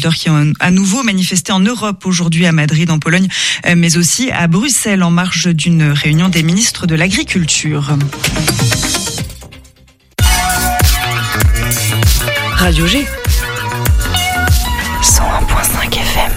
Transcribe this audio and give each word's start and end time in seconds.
agriculteurs 0.00 0.14
qui 0.14 0.30
ont 0.30 0.52
à 0.60 0.70
nouveau 0.70 1.02
manifesté 1.02 1.52
en 1.52 1.60
Europe 1.60 2.06
aujourd'hui 2.06 2.46
à 2.46 2.52
Madrid, 2.52 2.90
en 2.90 2.98
Pologne, 2.98 3.28
mais 3.76 3.96
aussi 3.96 4.30
à 4.30 4.46
Bruxelles 4.46 5.02
en 5.02 5.10
marge 5.10 5.48
d'une 5.48 5.90
réunion 5.90 6.28
des 6.28 6.42
ministres 6.42 6.86
de 6.86 6.94
l'Agriculture. 6.94 7.96
Radio 12.52 12.86
G. 12.86 13.06
101.5 15.02 15.94
FM. 15.94 16.32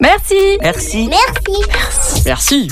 Merci. 0.00 0.34
Merci. 0.62 1.08
Merci. 1.08 1.60
Merci. 1.68 2.09
Merci. 2.24 2.68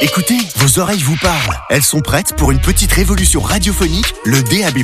Écoutez, 0.00 0.38
vos 0.56 0.78
oreilles 0.78 1.02
vous 1.02 1.16
parlent. 1.16 1.58
Elles 1.68 1.82
sont 1.82 2.00
prêtes 2.00 2.34
pour 2.36 2.50
une 2.50 2.60
petite 2.60 2.92
révolution 2.92 3.40
radiophonique, 3.40 4.14
le 4.24 4.42
DAB+. 4.42 4.78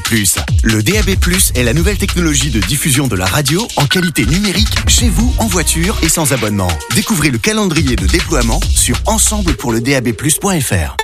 Le 0.63 0.83
DAB+, 0.83 1.11
est 1.55 1.63
la 1.63 1.73
nouvelle 1.73 1.99
technologie 1.99 2.51
de 2.51 2.61
diffusion 2.61 3.07
de 3.07 3.17
la 3.17 3.27
radio 3.27 3.67
en 3.77 3.87
qualité 3.87 4.27
numérique 4.27 4.77
chez 4.89 5.09
vous, 5.09 5.35
en 5.39 5.47
voiture 5.47 5.99
et 6.03 6.09
sans 6.09 6.33
abonnement. 6.33 6.71
Découvrez 6.95 7.31
le 7.31 7.39
calendrier 7.39 7.97
de 7.97 8.07
déploiement 8.07 8.61
sur 8.75 8.97
ensemblepourledabplus.fr. 9.07 10.97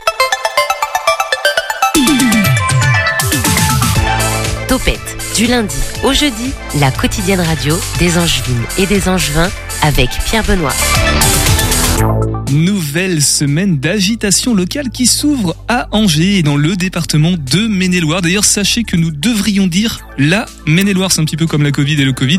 Topette, 4.69 5.17
du 5.37 5.47
lundi 5.47 5.77
au 6.05 6.13
jeudi, 6.13 6.53
la 6.79 6.91
quotidienne 6.91 7.41
radio 7.41 7.79
des 7.99 8.19
Angevines 8.19 8.65
et 8.79 8.87
des 8.87 9.09
Angevins 9.09 9.51
avec 9.83 10.11
Pierre 10.27 10.45
Benoît. 10.45 10.75
You. 12.01 12.40
Nouvelle 12.91 13.23
semaine 13.23 13.79
d'agitation 13.79 14.53
locale 14.53 14.91
qui 14.91 15.07
s'ouvre 15.07 15.55
à 15.69 15.87
Angers 15.93 16.39
et 16.39 16.43
dans 16.43 16.57
le 16.57 16.75
département 16.75 17.37
de 17.53 17.69
Maine-et-Loire. 17.69 18.21
D'ailleurs, 18.21 18.45
sachez 18.45 18.83
que 18.83 18.97
nous 18.97 19.13
devrions 19.13 19.69
dire 19.69 20.01
la 20.19 20.45
Maine-et-Loire, 20.67 21.13
c'est 21.13 21.21
un 21.21 21.25
petit 21.25 21.37
peu 21.37 21.47
comme 21.47 21.63
la 21.63 21.71
Covid 21.71 21.95
et 21.95 22.05
le 22.05 22.13
Covid. 22.13 22.39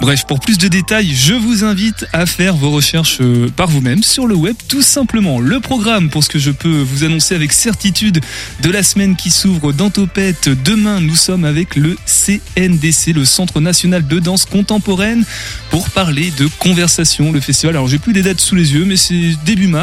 Bref, 0.00 0.26
pour 0.28 0.38
plus 0.38 0.58
de 0.58 0.68
détails, 0.68 1.12
je 1.12 1.34
vous 1.34 1.64
invite 1.64 2.06
à 2.12 2.24
faire 2.24 2.54
vos 2.54 2.70
recherches 2.70 3.18
euh, 3.20 3.48
par 3.54 3.66
vous-même 3.66 4.04
sur 4.04 4.28
le 4.28 4.36
web, 4.36 4.54
tout 4.68 4.80
simplement. 4.80 5.40
Le 5.40 5.58
programme, 5.58 6.08
pour 6.08 6.22
ce 6.22 6.28
que 6.28 6.38
je 6.38 6.52
peux 6.52 6.80
vous 6.80 7.02
annoncer 7.02 7.34
avec 7.34 7.52
certitude 7.52 8.20
de 8.62 8.70
la 8.70 8.84
semaine 8.84 9.16
qui 9.16 9.30
s'ouvre 9.30 9.72
dans 9.72 9.90
Topette. 9.90 10.48
Demain, 10.64 11.00
nous 11.00 11.16
sommes 11.16 11.44
avec 11.44 11.74
le 11.74 11.96
CNDC, 12.06 13.12
le 13.12 13.24
Centre 13.24 13.60
National 13.60 14.06
de 14.06 14.20
Danse 14.20 14.44
Contemporaine, 14.44 15.24
pour 15.70 15.90
parler 15.90 16.32
de 16.38 16.48
Conversation, 16.60 17.32
le 17.32 17.40
festival. 17.40 17.74
Alors, 17.74 17.88
j'ai 17.88 17.98
plus 17.98 18.12
des 18.12 18.22
dates 18.22 18.40
sous 18.40 18.54
les 18.54 18.72
yeux, 18.72 18.84
mais 18.84 18.96
c'est 18.96 19.32
début 19.44 19.66
mars. 19.66 19.79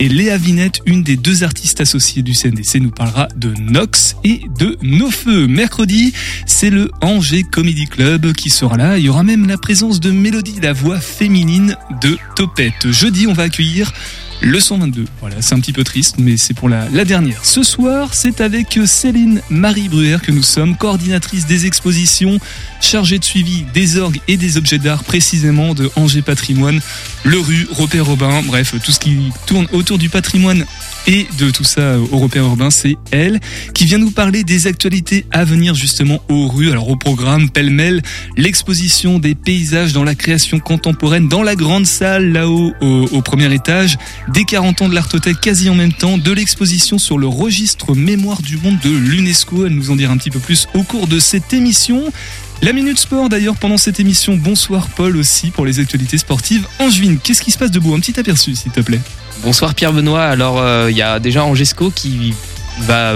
Et 0.00 0.08
Léa 0.08 0.36
Vinette, 0.36 0.80
une 0.86 1.02
des 1.02 1.16
deux 1.16 1.44
artistes 1.44 1.80
associées 1.80 2.22
du 2.22 2.32
CNDC, 2.32 2.80
nous 2.80 2.90
parlera 2.90 3.28
de 3.36 3.52
Nox 3.60 4.16
et 4.24 4.42
de 4.58 4.76
Nos 4.82 5.10
Feux. 5.10 5.46
Mercredi, 5.46 6.12
c'est 6.46 6.70
le 6.70 6.90
Angers 7.02 7.44
Comedy 7.44 7.86
Club 7.86 8.32
qui 8.32 8.50
sera 8.50 8.76
là. 8.76 8.98
Il 8.98 9.04
y 9.04 9.08
aura 9.08 9.22
même 9.22 9.46
la 9.46 9.56
présence 9.56 10.00
de 10.00 10.10
Mélodie, 10.10 10.56
la 10.60 10.72
voix 10.72 10.98
féminine 10.98 11.76
de 12.02 12.16
Topette. 12.34 12.90
Jeudi, 12.90 13.26
on 13.26 13.32
va 13.32 13.44
accueillir 13.44 13.92
le 14.40 14.60
122. 14.60 15.04
Voilà, 15.20 15.36
c'est 15.40 15.54
un 15.54 15.60
petit 15.60 15.72
peu 15.72 15.84
triste, 15.84 16.16
mais 16.18 16.36
c'est 16.36 16.54
pour 16.54 16.68
la, 16.68 16.88
la 16.90 17.04
dernière. 17.04 17.44
Ce 17.44 17.62
soir, 17.62 18.14
c'est 18.14 18.40
avec 18.40 18.78
Céline 18.86 19.42
Marie 19.50 19.88
Bruer 19.88 20.18
que 20.22 20.32
nous 20.32 20.42
sommes, 20.42 20.76
coordinatrice 20.76 21.46
des 21.46 21.66
expositions, 21.66 22.38
chargée 22.80 23.18
de 23.18 23.24
suivi 23.24 23.64
des 23.74 23.96
orgues 23.96 24.20
et 24.28 24.36
des 24.36 24.56
objets 24.56 24.78
d'art, 24.78 25.04
précisément 25.04 25.74
de 25.74 25.90
Angers 25.96 26.22
Patrimoine, 26.22 26.80
le 27.24 27.38
rue, 27.38 27.66
Robert 27.72 28.06
Robin, 28.06 28.42
bref, 28.42 28.74
tout 28.84 28.92
ce 28.92 29.00
qui 29.00 29.18
tourne 29.46 29.66
autour 29.72 29.98
du 29.98 30.08
patrimoine 30.08 30.64
et 31.08 31.26
de 31.38 31.50
tout 31.50 31.64
ça 31.64 31.96
repère 32.12 32.44
urbain, 32.44 32.70
c'est 32.70 32.96
elle 33.10 33.40
qui 33.72 33.86
vient 33.86 33.96
nous 33.96 34.10
parler 34.10 34.44
des 34.44 34.66
actualités 34.66 35.24
à 35.30 35.42
venir 35.42 35.74
justement 35.74 36.22
aux 36.28 36.46
rues. 36.48 36.70
Alors 36.70 36.90
au 36.90 36.96
programme 36.96 37.48
pêle-mêle, 37.48 38.02
l'exposition 38.36 39.18
des 39.18 39.34
paysages 39.34 39.94
dans 39.94 40.04
la 40.04 40.14
création 40.14 40.60
contemporaine 40.60 41.26
dans 41.26 41.42
la 41.42 41.56
grande 41.56 41.86
salle 41.86 42.32
là-haut 42.32 42.74
au, 42.82 43.22
premier 43.22 43.52
étage, 43.54 43.96
des 44.28 44.44
40 44.44 44.82
ans 44.82 44.88
de 44.90 44.94
l'Artothèque 44.94 45.40
quasi 45.40 45.70
en 45.70 45.74
même 45.74 45.94
temps, 45.94 46.18
de 46.18 46.30
l'exposition 46.30 46.98
sur 46.98 47.16
le 47.16 47.26
registre 47.26 47.94
mémoire 47.94 48.42
du 48.42 48.58
monde 48.58 48.78
de 48.84 48.90
l'UNESCO. 48.90 49.64
Elle 49.64 49.72
nous 49.72 49.90
en 49.90 49.96
dira 49.96 50.12
un 50.12 50.18
petit 50.18 50.30
peu 50.30 50.40
plus 50.40 50.68
au 50.74 50.82
cours 50.82 51.06
de 51.06 51.18
cette 51.18 51.54
émission. 51.54 52.12
La 52.60 52.74
Minute 52.74 52.98
Sport 52.98 53.30
d'ailleurs 53.30 53.56
pendant 53.56 53.78
cette 53.78 53.98
émission. 53.98 54.36
Bonsoir 54.36 54.88
Paul 54.90 55.16
aussi 55.16 55.52
pour 55.52 55.64
les 55.64 55.80
actualités 55.80 56.18
sportives. 56.18 56.66
Angevine, 56.78 57.18
qu'est-ce 57.18 57.40
qui 57.40 57.50
se 57.50 57.56
passe 57.56 57.70
de 57.70 57.78
beau 57.78 57.94
Un 57.94 58.00
petit 58.00 58.20
aperçu 58.20 58.54
s'il 58.54 58.72
te 58.72 58.80
plaît. 58.80 59.00
Bonsoir 59.42 59.74
Pierre 59.74 59.92
Benoît. 59.92 60.24
Alors 60.24 60.62
il 60.88 60.96
y 60.96 61.02
a 61.02 61.18
déjà 61.18 61.44
Angesco 61.44 61.90
qui 61.90 62.34
va 62.80 63.14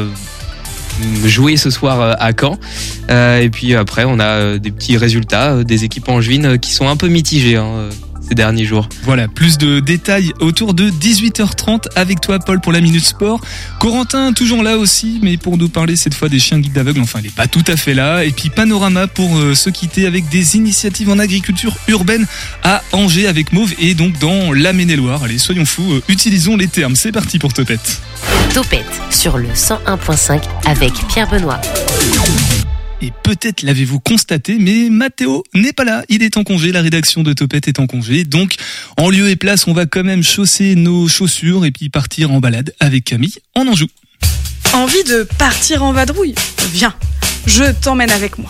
jouer 1.24 1.56
ce 1.56 1.70
soir 1.70 2.00
euh, 2.00 2.14
à 2.18 2.32
Caen. 2.38 2.58
Euh, 3.10 3.40
et 3.40 3.50
puis 3.50 3.74
après 3.74 4.04
on 4.04 4.18
a 4.18 4.24
euh, 4.24 4.58
des 4.58 4.70
petits 4.70 4.96
résultats 4.96 5.52
euh, 5.52 5.64
des 5.64 5.84
équipes 5.84 6.08
angevines 6.08 6.46
euh, 6.46 6.56
qui 6.56 6.72
sont 6.72 6.88
un 6.88 6.96
peu 6.96 7.08
mitigées 7.08 7.56
hein, 7.56 7.66
euh, 7.66 7.90
ces 8.26 8.34
derniers 8.34 8.64
jours. 8.64 8.88
Voilà, 9.04 9.28
plus 9.28 9.58
de 9.58 9.80
détails 9.80 10.32
autour 10.40 10.74
de 10.74 10.90
18h30 10.90 11.86
avec 11.96 12.20
toi 12.20 12.38
Paul 12.38 12.60
pour 12.60 12.72
la 12.72 12.80
Minute 12.80 13.04
Sport. 13.04 13.40
Corentin 13.80 14.32
toujours 14.32 14.62
là 14.62 14.78
aussi, 14.78 15.18
mais 15.22 15.36
pour 15.36 15.58
nous 15.58 15.68
parler 15.68 15.96
cette 15.96 16.14
fois 16.14 16.28
des 16.28 16.38
chiens 16.38 16.58
guides 16.58 16.72
d'aveugles, 16.72 17.00
enfin 17.00 17.18
il 17.20 17.26
n'est 17.26 17.30
pas 17.30 17.46
tout 17.46 17.64
à 17.66 17.76
fait 17.76 17.94
là. 17.94 18.24
Et 18.24 18.30
puis 18.30 18.50
Panorama 18.50 19.06
pour 19.06 19.36
euh, 19.36 19.54
se 19.54 19.70
quitter 19.70 20.06
avec 20.06 20.28
des 20.28 20.56
initiatives 20.56 21.10
en 21.10 21.18
agriculture 21.18 21.76
urbaine 21.88 22.26
à 22.62 22.82
Angers 22.92 23.26
avec 23.26 23.52
Mauve 23.52 23.74
et 23.78 23.94
donc 23.94 24.18
dans 24.18 24.52
la 24.52 24.72
Maine-et-Loire. 24.72 25.24
Allez, 25.24 25.38
soyons 25.38 25.64
fous, 25.64 25.92
euh, 25.92 26.02
utilisons 26.08 26.56
les 26.56 26.68
termes. 26.68 26.96
C'est 26.96 27.12
parti 27.12 27.38
pour 27.38 27.52
Topette. 27.52 28.00
Topette 28.54 29.00
sur 29.10 29.38
le 29.38 29.48
101.5 29.48 30.42
avec 30.66 30.92
Pierre 31.08 31.28
Benoît. 31.28 31.60
Et 33.04 33.12
peut-être 33.24 33.62
l'avez-vous 33.62 33.98
constaté, 33.98 34.58
mais 34.60 34.88
Mathéo 34.88 35.42
n'est 35.54 35.72
pas 35.72 35.82
là. 35.82 36.04
Il 36.08 36.22
est 36.22 36.36
en 36.36 36.44
congé, 36.44 36.70
la 36.70 36.82
rédaction 36.82 37.24
de 37.24 37.32
Topette 37.32 37.66
est 37.66 37.80
en 37.80 37.88
congé. 37.88 38.22
Donc, 38.22 38.54
en 38.96 39.10
lieu 39.10 39.28
et 39.28 39.34
place, 39.34 39.66
on 39.66 39.72
va 39.72 39.86
quand 39.86 40.04
même 40.04 40.22
chausser 40.22 40.76
nos 40.76 41.08
chaussures 41.08 41.64
et 41.64 41.72
puis 41.72 41.88
partir 41.88 42.30
en 42.30 42.38
balade 42.38 42.72
avec 42.78 43.02
Camille 43.02 43.34
en 43.56 43.66
Anjou. 43.66 43.88
Envie 44.72 45.02
de 45.02 45.24
partir 45.36 45.82
en 45.82 45.92
vadrouille 45.92 46.36
Viens, 46.72 46.94
je 47.44 47.72
t'emmène 47.72 48.12
avec 48.12 48.38
moi. 48.38 48.48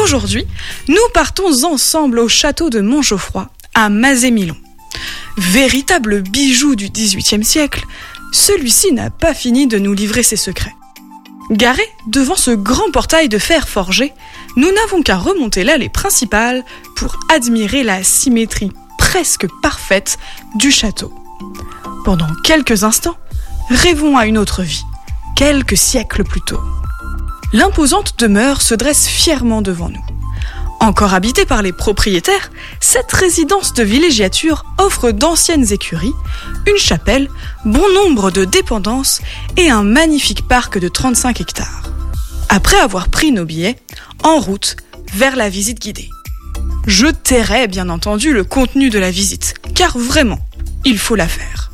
Aujourd'hui, 0.00 0.44
nous 0.86 0.96
partons 1.12 1.64
ensemble 1.64 2.20
au 2.20 2.28
château 2.28 2.70
de 2.70 2.80
Montgeoffroy, 2.80 3.50
à 3.74 3.88
Mazémilon. 3.88 4.56
Véritable 5.36 6.22
bijou 6.22 6.76
du 6.76 6.88
XVIIIe 6.88 7.44
siècle, 7.44 7.82
celui-ci 8.32 8.92
n'a 8.92 9.10
pas 9.10 9.34
fini 9.34 9.66
de 9.66 9.78
nous 9.78 9.92
livrer 9.92 10.22
ses 10.22 10.36
secrets. 10.36 10.74
Garé 11.50 11.82
devant 12.06 12.36
ce 12.36 12.50
grand 12.50 12.90
portail 12.92 13.28
de 13.28 13.38
fer 13.38 13.68
forgé, 13.68 14.12
nous 14.56 14.70
n'avons 14.70 15.02
qu'à 15.02 15.16
remonter 15.16 15.64
l'allée 15.64 15.88
principale 15.88 16.64
pour 16.94 17.18
admirer 17.32 17.82
la 17.82 18.04
symétrie 18.04 18.72
presque 18.98 19.46
parfaite 19.62 20.18
du 20.56 20.70
château. 20.70 21.12
Pendant 22.04 22.28
quelques 22.44 22.84
instants, 22.84 23.16
rêvons 23.70 24.16
à 24.18 24.26
une 24.26 24.36
autre 24.36 24.62
vie, 24.62 24.84
quelques 25.36 25.76
siècles 25.76 26.24
plus 26.24 26.42
tôt. 26.42 26.60
L'imposante 27.54 28.18
demeure 28.18 28.60
se 28.60 28.74
dresse 28.74 29.08
fièrement 29.08 29.62
devant 29.62 29.88
nous. 29.88 30.17
Encore 30.80 31.12
habitée 31.12 31.44
par 31.44 31.62
les 31.62 31.72
propriétaires, 31.72 32.50
cette 32.80 33.12
résidence 33.12 33.74
de 33.74 33.82
villégiature 33.82 34.64
offre 34.78 35.10
d'anciennes 35.10 35.72
écuries, 35.72 36.14
une 36.66 36.78
chapelle, 36.78 37.28
bon 37.64 37.92
nombre 37.94 38.30
de 38.30 38.44
dépendances 38.44 39.20
et 39.56 39.70
un 39.70 39.82
magnifique 39.82 40.46
parc 40.46 40.78
de 40.78 40.88
35 40.88 41.40
hectares. 41.40 41.82
Après 42.48 42.78
avoir 42.78 43.08
pris 43.08 43.32
nos 43.32 43.44
billets, 43.44 43.76
en 44.22 44.38
route 44.38 44.76
vers 45.12 45.36
la 45.36 45.48
visite 45.48 45.80
guidée. 45.80 46.10
Je 46.86 47.06
tairai 47.06 47.66
bien 47.66 47.88
entendu 47.88 48.32
le 48.32 48.44
contenu 48.44 48.88
de 48.88 48.98
la 48.98 49.10
visite, 49.10 49.54
car 49.74 49.98
vraiment, 49.98 50.38
il 50.84 50.98
faut 50.98 51.16
la 51.16 51.28
faire. 51.28 51.70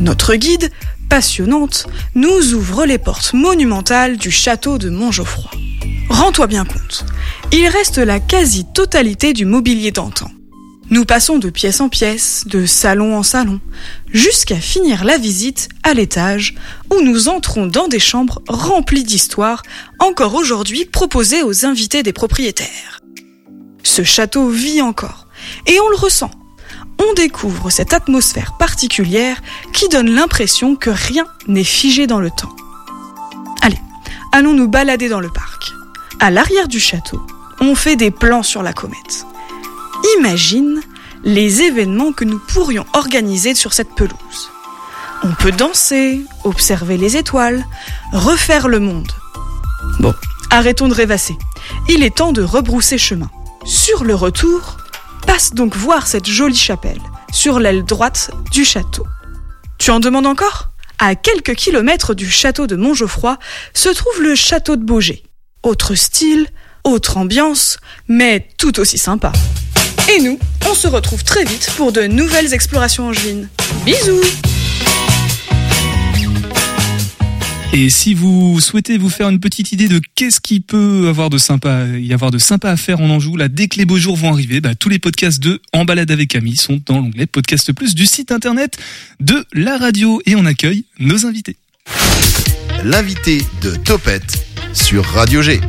Notre 0.00 0.34
guide, 0.34 0.70
passionnante, 1.08 1.86
nous 2.14 2.54
ouvre 2.54 2.84
les 2.84 2.98
portes 2.98 3.32
monumentales 3.32 4.16
du 4.16 4.30
château 4.30 4.78
de 4.78 4.90
Montgeoffroy. 4.90 5.50
Rends-toi 6.08 6.46
bien 6.46 6.64
compte, 6.64 7.04
il 7.52 7.66
reste 7.68 7.98
la 7.98 8.20
quasi-totalité 8.20 9.32
du 9.32 9.44
mobilier 9.44 9.90
d'antan. 9.90 10.30
Nous 10.90 11.04
passons 11.04 11.38
de 11.38 11.50
pièce 11.50 11.82
en 11.82 11.90
pièce, 11.90 12.44
de 12.46 12.64
salon 12.64 13.16
en 13.16 13.22
salon, 13.22 13.60
jusqu'à 14.10 14.56
finir 14.56 15.04
la 15.04 15.18
visite 15.18 15.68
à 15.82 15.92
l'étage 15.92 16.54
où 16.90 17.02
nous 17.02 17.28
entrons 17.28 17.66
dans 17.66 17.88
des 17.88 17.98
chambres 17.98 18.40
remplies 18.48 19.04
d'histoires 19.04 19.62
encore 19.98 20.34
aujourd'hui 20.34 20.86
proposées 20.86 21.42
aux 21.42 21.66
invités 21.66 22.02
des 22.02 22.14
propriétaires. 22.14 23.00
Ce 23.82 24.02
château 24.02 24.48
vit 24.48 24.80
encore, 24.80 25.26
et 25.66 25.78
on 25.78 25.90
le 25.90 25.96
ressent. 25.96 26.30
On 26.98 27.12
découvre 27.14 27.68
cette 27.68 27.92
atmosphère 27.92 28.56
particulière 28.58 29.42
qui 29.74 29.88
donne 29.88 30.10
l'impression 30.10 30.74
que 30.74 30.90
rien 30.90 31.26
n'est 31.46 31.64
figé 31.64 32.06
dans 32.06 32.20
le 32.20 32.30
temps. 32.30 32.56
Allez, 33.60 33.78
allons 34.32 34.54
nous 34.54 34.68
balader 34.68 35.10
dans 35.10 35.20
le 35.20 35.30
parc. 35.30 35.72
À 36.20 36.32
l'arrière 36.32 36.66
du 36.66 36.80
château, 36.80 37.24
on 37.60 37.76
fait 37.76 37.94
des 37.94 38.10
plans 38.10 38.42
sur 38.42 38.64
la 38.64 38.72
comète. 38.72 39.24
Imagine 40.18 40.80
les 41.22 41.62
événements 41.62 42.12
que 42.12 42.24
nous 42.24 42.40
pourrions 42.40 42.84
organiser 42.92 43.54
sur 43.54 43.72
cette 43.72 43.94
pelouse. 43.94 44.50
On 45.22 45.32
peut 45.34 45.52
danser, 45.52 46.24
observer 46.42 46.96
les 46.96 47.16
étoiles, 47.16 47.64
refaire 48.12 48.66
le 48.66 48.80
monde. 48.80 49.12
Bon, 50.00 50.12
arrêtons 50.50 50.88
de 50.88 50.94
rêvasser. 50.94 51.36
Il 51.88 52.02
est 52.02 52.16
temps 52.16 52.32
de 52.32 52.42
rebrousser 52.42 52.98
chemin. 52.98 53.30
Sur 53.64 54.02
le 54.02 54.16
retour, 54.16 54.78
passe 55.24 55.54
donc 55.54 55.76
voir 55.76 56.08
cette 56.08 56.26
jolie 56.26 56.56
chapelle, 56.56 57.00
sur 57.30 57.60
l'aile 57.60 57.84
droite 57.84 58.32
du 58.50 58.64
château. 58.64 59.06
Tu 59.78 59.92
en 59.92 60.00
demandes 60.00 60.26
encore? 60.26 60.70
À 60.98 61.14
quelques 61.14 61.54
kilomètres 61.54 62.14
du 62.14 62.28
château 62.28 62.66
de 62.66 62.74
Montgeoffroy 62.74 63.38
se 63.72 63.88
trouve 63.88 64.20
le 64.20 64.34
château 64.34 64.74
de 64.74 64.84
Beaugé. 64.84 65.22
Autre 65.62 65.94
style, 65.94 66.46
autre 66.84 67.16
ambiance, 67.16 67.78
mais 68.06 68.48
tout 68.58 68.78
aussi 68.78 68.98
sympa. 68.98 69.32
Et 70.14 70.22
nous, 70.22 70.38
on 70.68 70.74
se 70.74 70.86
retrouve 70.86 71.24
très 71.24 71.44
vite 71.44 71.70
pour 71.76 71.92
de 71.92 72.02
nouvelles 72.02 72.54
explorations 72.54 73.08
angevines. 73.08 73.48
Bisous 73.84 74.22
Et 77.72 77.90
si 77.90 78.14
vous 78.14 78.60
souhaitez 78.60 78.96
vous 78.96 79.10
faire 79.10 79.28
une 79.28 79.40
petite 79.40 79.72
idée 79.72 79.88
de 79.88 80.00
qu'est-ce 80.14 80.40
qui 80.40 80.60
peut 80.60 81.06
avoir 81.08 81.28
de 81.28 81.36
sympa, 81.38 81.86
y 81.98 82.14
avoir 82.14 82.30
de 82.30 82.38
sympa 82.38 82.70
à 82.70 82.76
faire 82.76 83.00
en 83.00 83.10
Anjou, 83.10 83.36
là, 83.36 83.48
dès 83.48 83.68
que 83.68 83.76
les 83.76 83.84
beaux 83.84 83.98
jours 83.98 84.16
vont 84.16 84.32
arriver, 84.32 84.60
bah, 84.60 84.74
tous 84.74 84.88
les 84.88 84.98
podcasts 84.98 85.40
de 85.40 85.60
En 85.72 85.84
balade 85.84 86.10
avec 86.10 86.30
Camille 86.30 86.56
sont 86.56 86.80
dans 86.86 86.98
l'onglet 86.98 87.26
Podcast 87.26 87.72
Plus 87.72 87.94
du 87.94 88.06
site 88.06 88.32
internet 88.32 88.78
de 89.20 89.44
la 89.52 89.76
radio 89.76 90.22
et 90.24 90.36
on 90.36 90.46
accueille 90.46 90.84
nos 90.98 91.26
invités. 91.26 91.56
L'invité 92.84 93.42
de 93.60 93.74
Topette 93.76 94.47
sur 94.72 95.04
Radio 95.04 95.42
G. 95.42 95.60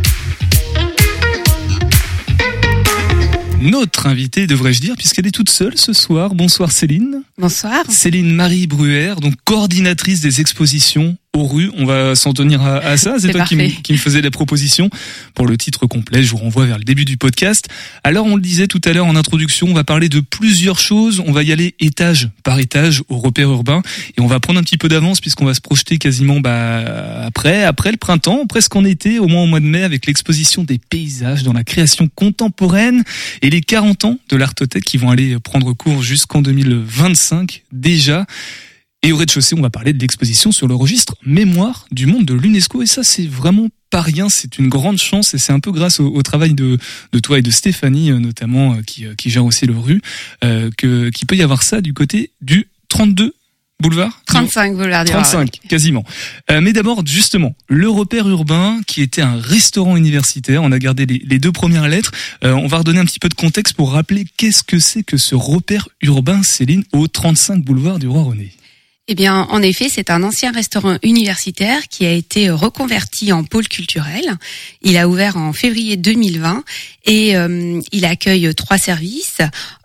Notre 3.61 4.07
invitée, 4.07 4.47
devrais-je 4.47 4.79
dire, 4.79 4.95
puisqu'elle 4.95 5.27
est 5.27 5.31
toute 5.31 5.49
seule 5.49 5.77
ce 5.77 5.91
soir. 5.91 6.33
Bonsoir 6.33 6.71
Céline. 6.71 7.23
Bonsoir. 7.37 7.83
Céline 7.89 8.33
Marie 8.33 8.67
Bruer, 8.67 9.15
donc 9.21 9.33
coordinatrice 9.43 10.21
des 10.21 10.39
expositions 10.39 11.17
aux 11.35 11.45
rues. 11.45 11.71
On 11.77 11.85
va 11.85 12.15
s'en 12.15 12.33
tenir 12.33 12.61
à, 12.61 12.77
à 12.77 12.97
ça. 12.97 13.15
C'est 13.19 13.31
toi 13.31 13.43
qui 13.43 13.55
me, 13.55 13.67
qui 13.67 13.93
me 13.93 13.97
faisais 13.97 14.21
les 14.21 14.31
propositions 14.31 14.89
pour 15.35 15.45
le 15.45 15.57
titre 15.57 15.85
complet. 15.85 16.23
Je 16.23 16.31
vous 16.31 16.37
renvoie 16.37 16.65
vers 16.65 16.77
le 16.77 16.83
début 16.83 17.05
du 17.05 17.17
podcast. 17.17 17.67
Alors, 18.03 18.25
on 18.25 18.35
le 18.35 18.41
disait 18.41 18.67
tout 18.67 18.81
à 18.85 18.93
l'heure 18.93 19.05
en 19.05 19.15
introduction, 19.15 19.67
on 19.69 19.73
va 19.73 19.83
parler 19.83 20.09
de 20.09 20.21
plusieurs 20.21 20.79
choses. 20.79 21.21
On 21.25 21.31
va 21.31 21.43
y 21.43 21.51
aller 21.51 21.75
étage 21.79 22.29
par 22.43 22.59
étage 22.59 23.03
au 23.09 23.17
repère 23.17 23.49
urbain 23.51 23.81
et 24.17 24.21
on 24.21 24.27
va 24.27 24.39
prendre 24.39 24.59
un 24.59 24.63
petit 24.63 24.77
peu 24.77 24.87
d'avance 24.87 25.21
puisqu'on 25.21 25.45
va 25.45 25.53
se 25.53 25.61
projeter 25.61 25.97
quasiment 25.97 26.39
bah, 26.39 27.23
après, 27.23 27.63
après 27.63 27.91
le 27.91 27.97
printemps, 27.97 28.45
presque 28.47 28.75
en 28.75 28.83
été, 28.83 29.19
au 29.19 29.27
moins 29.27 29.43
au 29.43 29.47
mois 29.47 29.59
de 29.59 29.65
mai, 29.65 29.83
avec 29.83 30.07
l'exposition 30.07 30.63
des 30.63 30.79
paysages 30.79 31.43
dans 31.43 31.53
la 31.53 31.63
création 31.63 32.09
contemporaine 32.13 33.03
et 33.41 33.49
les 33.49 33.61
40 33.61 34.05
ans 34.05 34.19
de 34.29 34.35
l'Artothèque 34.35 34.85
qui 34.85 34.97
vont 34.97 35.11
aller 35.11 35.37
prendre 35.39 35.73
cours 35.73 36.01
jusqu'en 36.01 36.41
2025 36.41 37.63
déjà. 37.71 38.25
Et 39.01 39.13
au 39.13 39.17
rez-de-chaussée, 39.17 39.55
on 39.55 39.61
va 39.61 39.69
parler 39.69 39.93
de 39.93 39.99
l'exposition 39.99 40.51
sur 40.51 40.67
le 40.67 40.75
registre 40.75 41.15
Mémoire 41.25 41.87
du 41.91 42.05
monde 42.05 42.25
de 42.25 42.33
l'UNESCO. 42.33 42.81
Et 42.81 42.85
ça, 42.85 43.03
c'est 43.03 43.27
vraiment 43.27 43.69
pas 43.89 44.01
rien, 44.01 44.29
c'est 44.29 44.59
une 44.59 44.67
grande 44.67 44.97
chance 44.97 45.33
et 45.33 45.37
c'est 45.37 45.53
un 45.53 45.59
peu 45.59 45.71
grâce 45.71 45.99
au, 45.99 46.07
au, 46.07 46.21
travail 46.21 46.53
de, 46.53 46.77
de 47.11 47.19
toi 47.19 47.39
et 47.39 47.41
de 47.41 47.49
Stéphanie, 47.49 48.11
notamment, 48.11 48.81
qui, 48.83 49.05
qui 49.17 49.29
gère 49.29 49.45
aussi 49.45 49.65
le 49.65 49.77
rue, 49.77 50.01
euh, 50.43 50.69
que, 50.77 51.09
qu'il 51.09 51.27
peut 51.27 51.35
y 51.35 51.41
avoir 51.41 51.63
ça 51.63 51.81
du 51.81 51.93
côté 51.93 52.31
du 52.41 52.67
32 52.89 53.33
boulevard 53.81 54.21
35 54.25 54.75
boulevard 54.75 55.05
du 55.05 55.11
35, 55.11 55.59
quasiment. 55.69 56.03
Euh, 56.51 56.59
mais 56.61 56.73
d'abord, 56.73 57.05
justement, 57.05 57.55
le 57.67 57.89
repère 57.89 58.27
urbain, 58.27 58.79
qui 58.85 59.01
était 59.01 59.21
un 59.21 59.39
restaurant 59.39 59.95
universitaire. 59.95 60.61
On 60.63 60.71
a 60.71 60.79
gardé 60.79 61.05
les, 61.05 61.23
les 61.25 61.39
deux 61.39 61.51
premières 61.51 61.87
lettres. 61.87 62.11
Euh, 62.43 62.53
on 62.53 62.67
va 62.67 62.79
redonner 62.79 62.99
un 62.99 63.05
petit 63.05 63.19
peu 63.19 63.29
de 63.29 63.35
contexte 63.35 63.73
pour 63.73 63.93
rappeler 63.93 64.25
qu'est-ce 64.37 64.63
que 64.63 64.79
c'est 64.79 65.03
que 65.03 65.17
ce 65.17 65.35
repère 65.35 65.87
urbain, 66.01 66.43
Céline, 66.43 66.83
au 66.91 67.07
35 67.07 67.63
boulevard 67.63 67.99
du 67.99 68.07
Roi-René. 68.07 68.51
Eh 69.11 69.15
bien, 69.15 69.47
en 69.49 69.63
effet, 69.63 69.89
c'est 69.89 70.11
un 70.11 70.21
ancien 70.21 70.51
restaurant 70.51 70.95
universitaire 71.01 71.87
qui 71.87 72.05
a 72.05 72.11
été 72.11 72.51
reconverti 72.51 73.33
en 73.33 73.43
pôle 73.43 73.67
culturel. 73.67 74.37
Il 74.83 74.97
a 74.97 75.07
ouvert 75.09 75.35
en 75.35 75.51
février 75.51 75.97
2020 75.97 76.63
et 77.05 77.35
euh, 77.35 77.81
il 77.91 78.05
accueille 78.05 78.53
trois 78.53 78.77
services 78.77 79.39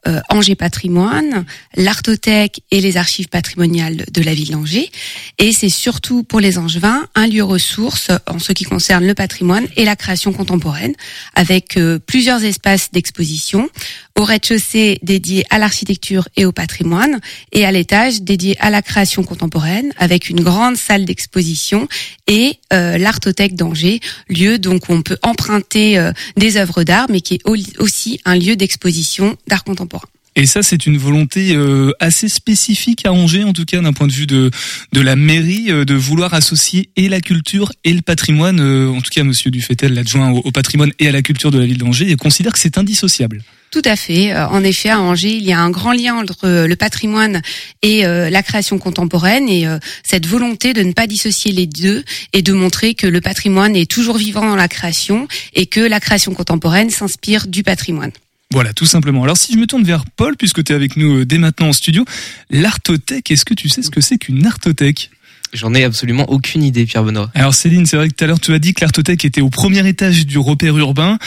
euh, 0.09 0.21
Angers 0.29 0.55
Patrimoine, 0.55 1.45
l'Artothèque 1.77 2.61
et 2.71 2.81
les 2.81 2.97
archives 2.97 3.29
patrimoniales 3.29 4.05
de 4.12 4.23
la 4.23 4.35
ville 4.35 4.51
d'Angers. 4.51 4.91
Et 5.39 5.53
c'est 5.53 5.69
surtout 5.69 6.23
pour 6.25 6.41
les 6.41 6.59
Angevins 6.59 7.06
un 7.15 7.27
lieu 7.27 7.43
ressource 7.43 8.11
en 8.27 8.39
ce 8.39 8.53
qui 8.53 8.65
concerne 8.65 9.06
le 9.06 9.15
patrimoine 9.15 9.67
et 9.77 9.85
la 9.85 9.97
création 9.97 10.33
contemporaine, 10.33 10.95
avec 11.35 11.77
euh, 11.77 11.99
plusieurs 11.99 12.45
espaces 12.45 12.91
d'exposition 12.93 13.69
au 14.17 14.25
rez-de-chaussée 14.25 14.99
dédié 15.03 15.45
à 15.51 15.59
l'architecture 15.59 16.29
et 16.37 16.45
au 16.45 16.53
patrimoine, 16.53 17.21
et 17.53 17.65
à 17.65 17.73
l'étage 17.73 18.23
dédié 18.23 18.56
à 18.61 18.71
la 18.71 18.83
création 18.83 19.25
contemporaine, 19.25 19.93
avec 19.97 20.29
une 20.29 20.41
grande 20.41 20.77
salle 20.77 21.05
d'exposition 21.05 21.89
et 22.27 22.59
euh, 22.73 22.97
l'Artothèque 22.97 23.56
d'Angers, 23.56 24.01
lieu 24.29 24.59
donc 24.59 24.89
où 24.89 24.93
on 24.93 25.03
peut 25.03 25.19
emprunter 25.23 25.99
euh, 25.99 26.12
des 26.37 26.56
œuvres 26.56 26.85
d'art, 26.85 27.06
mais 27.11 27.21
qui 27.21 27.35
est 27.35 27.49
aussi 27.79 28.21
un 28.25 28.37
lieu 28.37 28.56
d'exposition 28.56 29.37
d'art 29.49 29.65
contemporain. 29.65 29.94
Et 30.36 30.46
ça, 30.46 30.64
c'est 30.64 30.86
une 30.86 30.98
volonté 30.98 31.54
euh, 31.54 31.92
assez 32.00 32.28
spécifique 32.28 33.06
à 33.06 33.12
Angers, 33.12 33.44
en 33.44 33.52
tout 33.52 33.64
cas 33.64 33.81
d'un 33.81 33.92
point 33.92 34.08
de 34.08 34.12
vue 34.12 34.26
de 34.26 34.50
la 34.92 35.14
mairie, 35.14 35.66
euh, 35.70 35.84
de 35.84 35.94
vouloir 35.94 36.34
associer 36.34 36.88
et 36.96 37.08
la 37.08 37.20
culture 37.20 37.72
et 37.84 37.92
le 37.92 38.02
patrimoine. 38.02 38.58
Euh, 38.58 38.88
en 38.88 39.00
tout 39.00 39.10
cas, 39.12 39.22
Monsieur 39.22 39.52
Dufetel, 39.52 39.94
l'adjoint 39.94 40.32
au, 40.32 40.38
au, 40.38 40.50
patrimoine 40.50 40.90
et 40.98 41.06
à 41.06 41.12
la 41.12 41.22
culture 41.22 41.52
de 41.52 41.58
la 41.58 41.66
ville 41.66 41.78
d'Angers, 41.78 42.14
considère 42.16 42.52
que 42.52 42.58
c'est 42.58 42.78
indissociable. 42.78 43.42
Tout 43.70 43.82
à 43.84 43.96
fait. 43.96 44.36
En 44.36 44.62
effet, 44.62 44.90
à 44.90 45.00
Angers, 45.00 45.36
il 45.36 45.42
y 45.42 45.52
a 45.52 45.58
un 45.58 45.70
grand 45.70 45.92
lien 45.92 46.14
entre 46.14 46.64
le 46.64 46.76
patrimoine 46.76 47.42
et 47.82 48.02
la 48.04 48.42
création 48.44 48.78
contemporaine 48.78 49.48
et 49.48 49.66
cette 50.04 50.26
volonté 50.26 50.75
de 50.75 50.82
ne 50.82 50.92
pas 50.92 51.08
dissocier 51.08 51.50
les 51.50 51.66
deux 51.66 52.04
et 52.32 52.42
de 52.42 52.52
montrer 52.52 52.94
que 52.94 53.08
le 53.08 53.20
patrimoine 53.20 53.75
est 53.75 53.90
toujours 53.90 54.16
vivant 54.16 54.48
dans 54.48 54.54
la 54.54 54.69
création 54.69 55.26
et 55.54 55.66
que 55.66 55.81
la 55.81 55.98
création 55.98 56.34
contemporaine 56.34 56.90
s'inspire 56.90 57.48
du 57.48 57.64
patrimoine. 57.64 58.12
Voilà, 58.55 58.73
tout 58.73 58.87
simplement. 58.87 59.25
Alors 59.25 59.37
si 59.37 59.53
je 59.53 59.59
me 59.59 59.67
tourne 59.67 59.83
vers 59.83 60.05
Paul, 60.06 60.37
puisque 60.37 60.62
tu 60.62 60.71
es 60.71 60.77
avec 60.77 60.97
nous 60.97 61.25
dès 61.25 61.39
maintenant 61.39 61.71
en 61.71 61.73
studio, 61.73 62.05
l'artothèque, 62.51 63.33
est-ce 63.33 63.45
que 63.45 63.53
tu 63.53 63.69
sais 63.69 63.83
ce 63.83 63.91
que 63.91 64.01
c'est 64.01 64.17
qu'une 64.17 64.47
artothèque? 64.47 65.11
J'en 65.53 65.75
ai 65.75 65.83
absolument 65.83 66.31
aucune 66.31 66.62
idée, 66.62 66.87
Pierre 66.87 67.03
Benoît. 67.03 67.33
Alors 67.35 67.53
Céline, 67.53 67.85
c'est 67.85 67.97
vrai 67.97 68.09
que 68.09 68.15
tout 68.15 68.23
à 68.23 68.29
l'heure 68.29 68.39
tu 68.39 68.55
as 68.55 68.61
dit 68.61 68.73
que 68.73 68.81
l'artothèque 68.83 69.25
était 69.25 69.41
au 69.41 69.51
premier 69.51 69.85
étage 69.89 70.25
du 70.25 70.39
repère 70.39 70.79
urbain. 70.79 71.19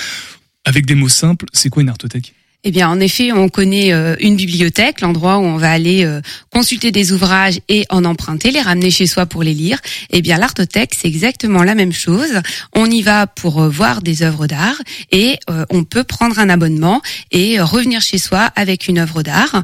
Avec 0.64 0.86
des 0.86 0.96
mots 0.96 1.10
simples, 1.10 1.48
c'est 1.52 1.68
quoi 1.68 1.84
une 1.84 1.90
artothèque? 1.90 2.34
Eh 2.64 2.72
bien, 2.72 2.90
en 2.90 3.00
effet, 3.00 3.32
on 3.32 3.50
connaît 3.50 3.94
euh, 3.94 4.16
une 4.20 4.36
bibliothèque, 4.36 5.02
l'endroit 5.02 5.38
où 5.38 5.44
on 5.44 5.58
va 5.58 5.72
aller 5.72 6.04
euh, 6.04 6.22
consulter 6.52 6.92
des 6.92 7.12
ouvrages 7.12 7.60
et 7.70 7.86
en 7.90 8.04
emprunter, 8.04 8.52
les 8.52 8.62
ramener 8.62 8.90
chez 8.90 9.06
soi 9.06 9.26
pour 9.26 9.44
les 9.44 9.54
lire. 9.54 9.80
Eh 10.10 10.22
bien, 10.22 10.38
l'artothèque, 10.38 10.92
c'est 11.00 11.08
exactement 11.08 11.64
la 11.64 11.76
même 11.76 11.94
chose. 11.94 12.42
On 12.74 12.90
y 12.90 13.04
va 13.04 13.28
pour 13.28 13.62
euh, 13.62 13.70
voir 13.70 14.02
des 14.02 14.24
œuvres 14.24 14.48
d'art 14.48 14.82
et 15.12 15.38
on 15.70 15.84
peut 15.84 16.04
prendre 16.04 16.40
un 16.40 16.50
abonnement 16.50 17.02
et 17.32 17.60
revenir 17.60 18.02
chez 18.02 18.18
soi 18.18 18.52
avec 18.56 18.88
une 18.88 18.98
œuvre 18.98 19.24
d'art 19.24 19.64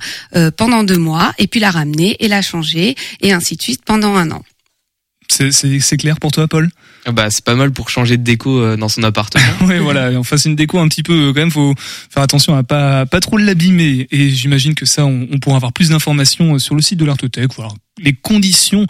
pendant 0.57 0.83
deux 0.83 0.97
mois 0.97 1.33
et 1.37 1.47
puis 1.47 1.59
la 1.59 1.71
ramener 1.71 2.15
et 2.19 2.27
la 2.27 2.41
changer 2.41 2.95
et 3.21 3.33
ainsi 3.33 3.55
de 3.55 3.61
suite 3.61 3.81
pendant 3.85 4.15
un 4.15 4.31
an. 4.31 4.43
C'est 5.27 5.97
clair 5.97 6.19
pour 6.19 6.31
toi, 6.31 6.47
Paul? 6.47 6.69
Bah, 7.11 7.27
c'est 7.29 7.43
pas 7.43 7.55
mal 7.55 7.71
pour 7.71 7.89
changer 7.89 8.17
de 8.17 8.23
déco 8.23 8.75
dans 8.77 8.89
son 8.89 9.03
appartement. 9.03 9.43
oui, 9.67 9.79
voilà, 9.79 10.11
on 10.11 10.23
fasse 10.23 10.45
une 10.45 10.55
déco 10.55 10.79
un 10.79 10.87
petit 10.87 11.03
peu 11.03 11.33
quand 11.33 11.39
même. 11.39 11.51
Faut 11.51 11.73
faire 12.09 12.23
attention 12.23 12.55
à 12.55 12.63
pas 12.63 13.05
pas 13.05 13.19
trop 13.19 13.37
l'abîmer. 13.37 14.07
Et 14.11 14.29
j'imagine 14.29 14.75
que 14.75 14.85
ça, 14.85 15.05
on, 15.05 15.27
on, 15.31 15.39
pourra 15.39 15.57
avoir 15.57 15.73
plus 15.73 15.89
d'informations 15.89 16.59
sur 16.59 16.75
le 16.75 16.81
site 16.81 16.99
de 16.99 17.05
l'Artothèque. 17.05 17.53
Voilà, 17.55 17.71
les 18.01 18.13
conditions 18.13 18.87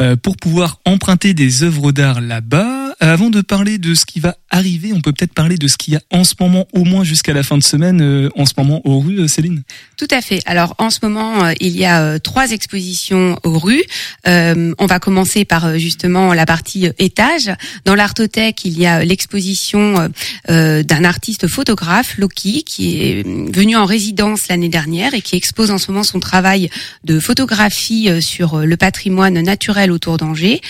euh, 0.00 0.16
pour 0.16 0.36
pouvoir 0.36 0.80
emprunter 0.84 1.34
des 1.34 1.62
œuvres 1.62 1.92
d'art 1.92 2.20
là-bas. 2.20 2.82
Avant 3.00 3.30
de 3.30 3.40
parler 3.40 3.78
de 3.78 3.94
ce 3.94 4.04
qui 4.04 4.20
va 4.20 4.36
arriver, 4.50 4.92
on 4.92 5.00
peut 5.00 5.12
peut-être 5.12 5.34
parler 5.34 5.56
de 5.56 5.66
ce 5.66 5.76
qu'il 5.76 5.94
y 5.94 5.96
a 5.96 6.00
en 6.12 6.22
ce 6.24 6.34
moment, 6.38 6.68
au 6.72 6.84
moins 6.84 7.02
jusqu'à 7.02 7.32
la 7.32 7.42
fin 7.42 7.58
de 7.58 7.62
semaine, 7.62 8.00
euh, 8.00 8.28
en 8.36 8.46
ce 8.46 8.52
moment 8.56 8.80
aux 8.84 9.00
rues, 9.00 9.26
Céline? 9.28 9.62
Tout 9.96 10.06
à 10.10 10.20
fait. 10.20 10.40
Alors 10.46 10.74
en 10.78 10.90
ce 10.90 11.00
moment, 11.02 11.44
euh, 11.44 11.52
il 11.60 11.76
y 11.76 11.84
a 11.84 12.02
euh, 12.02 12.18
trois 12.18 12.52
expositions 12.52 13.38
aux 13.42 13.58
rues. 13.58 13.82
on 14.24 14.86
va 14.86 14.98
commencer 15.00 15.44
par 15.44 15.78
justement 15.78 16.32
la 16.32 16.46
partie 16.46 16.88
étage. 16.98 17.51
Dans 17.84 17.94
l'Artothèque, 17.94 18.64
il 18.64 18.78
y 18.78 18.86
a 18.86 19.04
l'exposition 19.04 20.10
d'un 20.48 21.04
artiste 21.04 21.48
photographe, 21.48 22.18
Loki, 22.18 22.62
qui 22.64 23.02
est 23.02 23.22
venu 23.24 23.76
en 23.76 23.84
résidence 23.84 24.48
l'année 24.48 24.68
dernière 24.68 25.14
et 25.14 25.22
qui 25.22 25.36
expose 25.36 25.70
en 25.70 25.78
ce 25.78 25.90
moment 25.90 26.04
son 26.04 26.20
travail 26.20 26.70
de 27.04 27.18
photographie 27.18 28.08
sur 28.20 28.58
le 28.58 28.76
patrimoine 28.76 29.40
naturel 29.40 29.90
autour 29.90 30.16
d'Angers. 30.16 30.60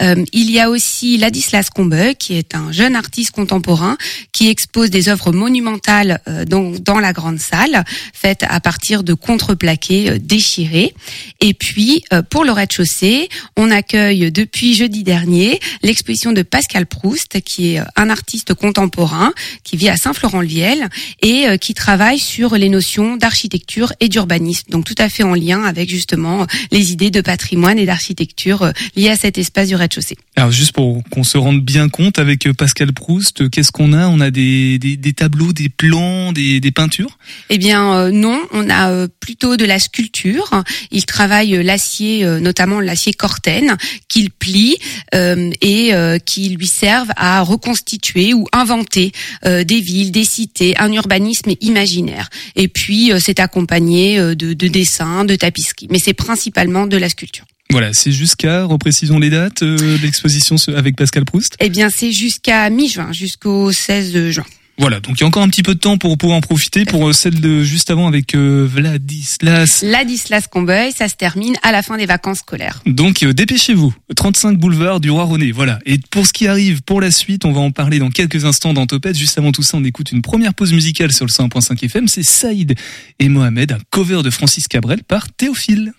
il 0.00 0.50
y 0.50 0.60
a 0.60 0.70
aussi 0.70 1.18
Ladislas 1.18 1.70
Combeuil, 1.70 2.14
qui 2.16 2.36
est 2.36 2.54
un 2.54 2.72
jeune 2.72 2.96
artiste 2.96 3.32
contemporain 3.32 3.96
qui 4.32 4.48
expose 4.48 4.90
des 4.90 5.08
œuvres 5.08 5.32
monumentales 5.32 6.20
euh, 6.28 6.44
dans, 6.44 7.00
la 7.00 7.12
grande 7.12 7.38
salle, 7.38 7.84
faites 8.12 8.44
à 8.48 8.60
partir 8.60 9.02
de 9.02 9.14
contreplaqués 9.14 10.10
euh, 10.10 10.18
déchirés. 10.18 10.94
Et 11.40 11.54
puis, 11.54 12.04
euh, 12.12 12.22
pour 12.22 12.44
le 12.44 12.52
rez-de-chaussée, 12.52 13.28
on 13.56 13.70
accueille 13.70 14.30
depuis 14.30 14.74
jeudi 14.74 15.02
dernier 15.02 15.60
l'exposition 15.82 16.29
de 16.32 16.42
Pascal 16.42 16.86
Proust, 16.86 17.40
qui 17.42 17.74
est 17.74 17.80
un 17.96 18.10
artiste 18.10 18.54
contemporain 18.54 19.32
qui 19.64 19.76
vit 19.76 19.88
à 19.88 19.96
Saint-Florent-le-Viel 19.96 20.88
et 21.22 21.58
qui 21.58 21.74
travaille 21.74 22.18
sur 22.18 22.56
les 22.56 22.68
notions 22.68 23.16
d'architecture 23.16 23.92
et 24.00 24.08
d'urbanisme. 24.08 24.70
Donc 24.70 24.84
tout 24.84 24.94
à 24.98 25.08
fait 25.08 25.22
en 25.22 25.34
lien 25.34 25.62
avec 25.64 25.88
justement 25.88 26.46
les 26.70 26.92
idées 26.92 27.10
de 27.10 27.20
patrimoine 27.20 27.78
et 27.78 27.86
d'architecture 27.86 28.72
liées 28.96 29.10
à 29.10 29.16
cet 29.16 29.38
espace 29.38 29.68
du 29.68 29.74
rez-de-chaussée. 29.74 30.16
Alors 30.36 30.52
juste 30.52 30.72
pour 30.72 31.02
qu'on 31.10 31.24
se 31.24 31.38
rende 31.38 31.62
bien 31.62 31.88
compte 31.88 32.18
avec 32.18 32.50
Pascal 32.52 32.92
Proust, 32.92 33.50
qu'est-ce 33.50 33.72
qu'on 33.72 33.92
a? 33.92 34.08
On 34.08 34.20
a 34.20 34.30
des, 34.30 34.78
des, 34.78 34.96
des, 34.96 35.12
tableaux, 35.12 35.52
des 35.52 35.68
plans, 35.68 36.32
des, 36.32 36.60
des 36.60 36.70
peintures? 36.70 37.18
Eh 37.48 37.58
bien 37.58 37.94
euh, 37.94 38.10
non, 38.10 38.40
on 38.52 38.68
a 38.70 38.90
euh, 38.90 39.08
plutôt 39.20 39.56
de 39.56 39.64
la 39.64 39.78
sculpture. 39.78 40.62
Il 40.90 41.04
travaille 41.06 41.56
euh, 41.56 41.62
l'acier, 41.62 42.24
notamment 42.40 42.80
l'acier 42.80 43.12
Corten, 43.12 43.76
qu'il 44.08 44.30
plie 44.30 44.76
et 45.12 45.92
qui 46.24 46.50
lui 46.50 46.66
servent 46.66 47.12
à 47.16 47.42
reconstituer 47.42 48.34
ou 48.34 48.46
inventer 48.52 49.12
des 49.44 49.80
villes, 49.80 50.12
des 50.12 50.24
cités, 50.24 50.76
un 50.78 50.92
urbanisme 50.92 51.52
imaginaire. 51.60 52.28
Et 52.56 52.68
puis 52.68 53.12
c'est 53.18 53.40
accompagné 53.40 54.18
de, 54.18 54.52
de 54.52 54.68
dessins, 54.68 55.24
de 55.24 55.36
tapisseries, 55.36 55.88
mais 55.90 55.98
c'est 55.98 56.14
principalement 56.14 56.86
de 56.86 56.96
la 56.96 57.08
sculpture. 57.08 57.44
Voilà, 57.70 57.92
c'est 57.92 58.10
jusqu'à, 58.10 58.64
reprécisons 58.64 59.18
les 59.20 59.30
dates, 59.30 59.62
euh, 59.62 59.96
l'exposition 60.02 60.56
avec 60.74 60.96
Pascal 60.96 61.24
Proust? 61.24 61.54
Eh 61.60 61.68
bien, 61.68 61.88
c'est 61.88 62.10
jusqu'à 62.10 62.68
mi-juin, 62.68 63.12
jusqu'au 63.12 63.70
16 63.70 64.30
juin. 64.30 64.44
Voilà, 64.80 64.98
donc 64.98 65.18
il 65.18 65.20
y 65.20 65.24
a 65.24 65.26
encore 65.26 65.42
un 65.42 65.48
petit 65.50 65.62
peu 65.62 65.74
de 65.74 65.78
temps 65.78 65.98
pour 65.98 66.16
pouvoir 66.16 66.38
en 66.38 66.40
profiter 66.40 66.86
pour 66.86 67.06
euh, 67.06 67.12
celle 67.12 67.38
de 67.38 67.62
juste 67.62 67.90
avant 67.90 68.08
avec 68.08 68.34
euh, 68.34 68.66
Vladislas. 68.66 69.84
Vladislas 69.84 70.46
Combeuil, 70.48 70.90
ça 70.92 71.06
se 71.06 71.16
termine 71.16 71.54
à 71.62 71.70
la 71.70 71.82
fin 71.82 71.98
des 71.98 72.06
vacances 72.06 72.38
scolaires. 72.38 72.80
Donc 72.86 73.22
dépêchez-vous, 73.22 73.92
35 74.16 74.56
boulevard 74.56 75.00
du 75.00 75.10
Roi 75.10 75.24
René, 75.24 75.52
voilà. 75.52 75.80
Et 75.84 75.98
pour 76.10 76.26
ce 76.26 76.32
qui 76.32 76.46
arrive 76.46 76.80
pour 76.80 77.02
la 77.02 77.10
suite, 77.10 77.44
on 77.44 77.52
va 77.52 77.60
en 77.60 77.72
parler 77.72 77.98
dans 77.98 78.08
quelques 78.08 78.46
instants 78.46 78.72
dans 78.72 78.86
Topette. 78.86 79.18
Juste 79.18 79.36
avant 79.36 79.52
tout 79.52 79.62
ça, 79.62 79.76
on 79.76 79.84
écoute 79.84 80.12
une 80.12 80.22
première 80.22 80.54
pause 80.54 80.72
musicale 80.72 81.12
sur 81.12 81.26
le 81.26 81.30
101.5 81.30 81.84
FM, 81.84 82.08
c'est 82.08 82.22
Saïd 82.22 82.74
et 83.18 83.28
Mohamed, 83.28 83.72
un 83.72 83.78
cover 83.90 84.22
de 84.22 84.30
Francis 84.30 84.66
Cabrel 84.66 85.04
par 85.04 85.30
Théophile. 85.30 85.92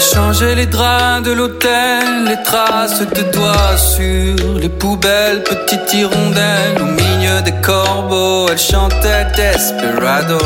Changeait 0.00 0.54
les 0.54 0.66
draps 0.66 1.26
de 1.26 1.32
l'hôtel, 1.32 2.24
les 2.28 2.40
traces 2.44 3.00
de 3.00 3.22
doigts 3.32 3.76
sur 3.76 4.58
les 4.58 4.68
poubelles, 4.68 5.42
petite 5.42 5.92
hirondelle 5.92 6.80
au 6.80 6.84
milieu 6.84 7.42
des 7.42 7.52
corbeaux. 7.60 8.48
Elle 8.48 8.58
chantait 8.58 9.26
Desperado. 9.34 10.38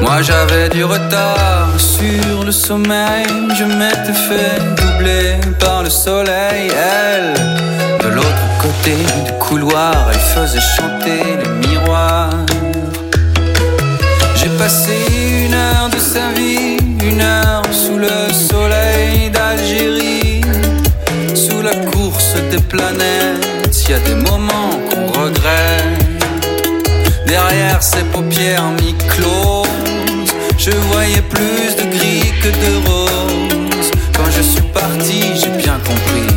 Moi 0.00 0.22
j'avais 0.22 0.68
du 0.68 0.84
retard 0.84 1.68
sur 1.76 2.44
le 2.44 2.52
sommeil, 2.52 3.26
je 3.58 3.64
m'étais 3.64 4.18
fait 4.28 4.60
doubler 4.76 5.40
par 5.58 5.82
le 5.82 5.90
soleil. 5.90 6.70
Elle, 6.70 7.34
de 8.04 8.14
l'autre 8.14 8.46
côté 8.62 8.94
du 9.24 9.32
couloir, 9.40 10.08
elle 10.12 10.20
faisait 10.20 10.60
chanter 10.60 11.22
les 11.42 11.68
miroirs. 11.68 12.30
J'ai 14.36 14.50
passé 14.50 15.29
des 22.50 22.60
planètes. 22.62 23.46
Y 23.88 23.94
a 23.94 23.98
des 24.00 24.14
moments 24.14 24.70
qu'on 24.88 25.06
regrette. 25.20 25.98
Derrière 27.26 27.82
ses 27.82 28.04
paupières 28.12 28.70
mi-closes, 28.80 30.32
je 30.56 30.70
voyais 30.92 31.22
plus 31.22 31.74
de 31.76 31.84
gris 31.96 32.32
que 32.42 32.48
de 32.48 32.86
rose. 32.86 33.90
Quand 34.16 34.30
je 34.30 34.42
suis 34.42 34.62
parti, 34.72 35.22
j'ai 35.34 35.50
bien 35.50 35.78
compris 35.84 36.36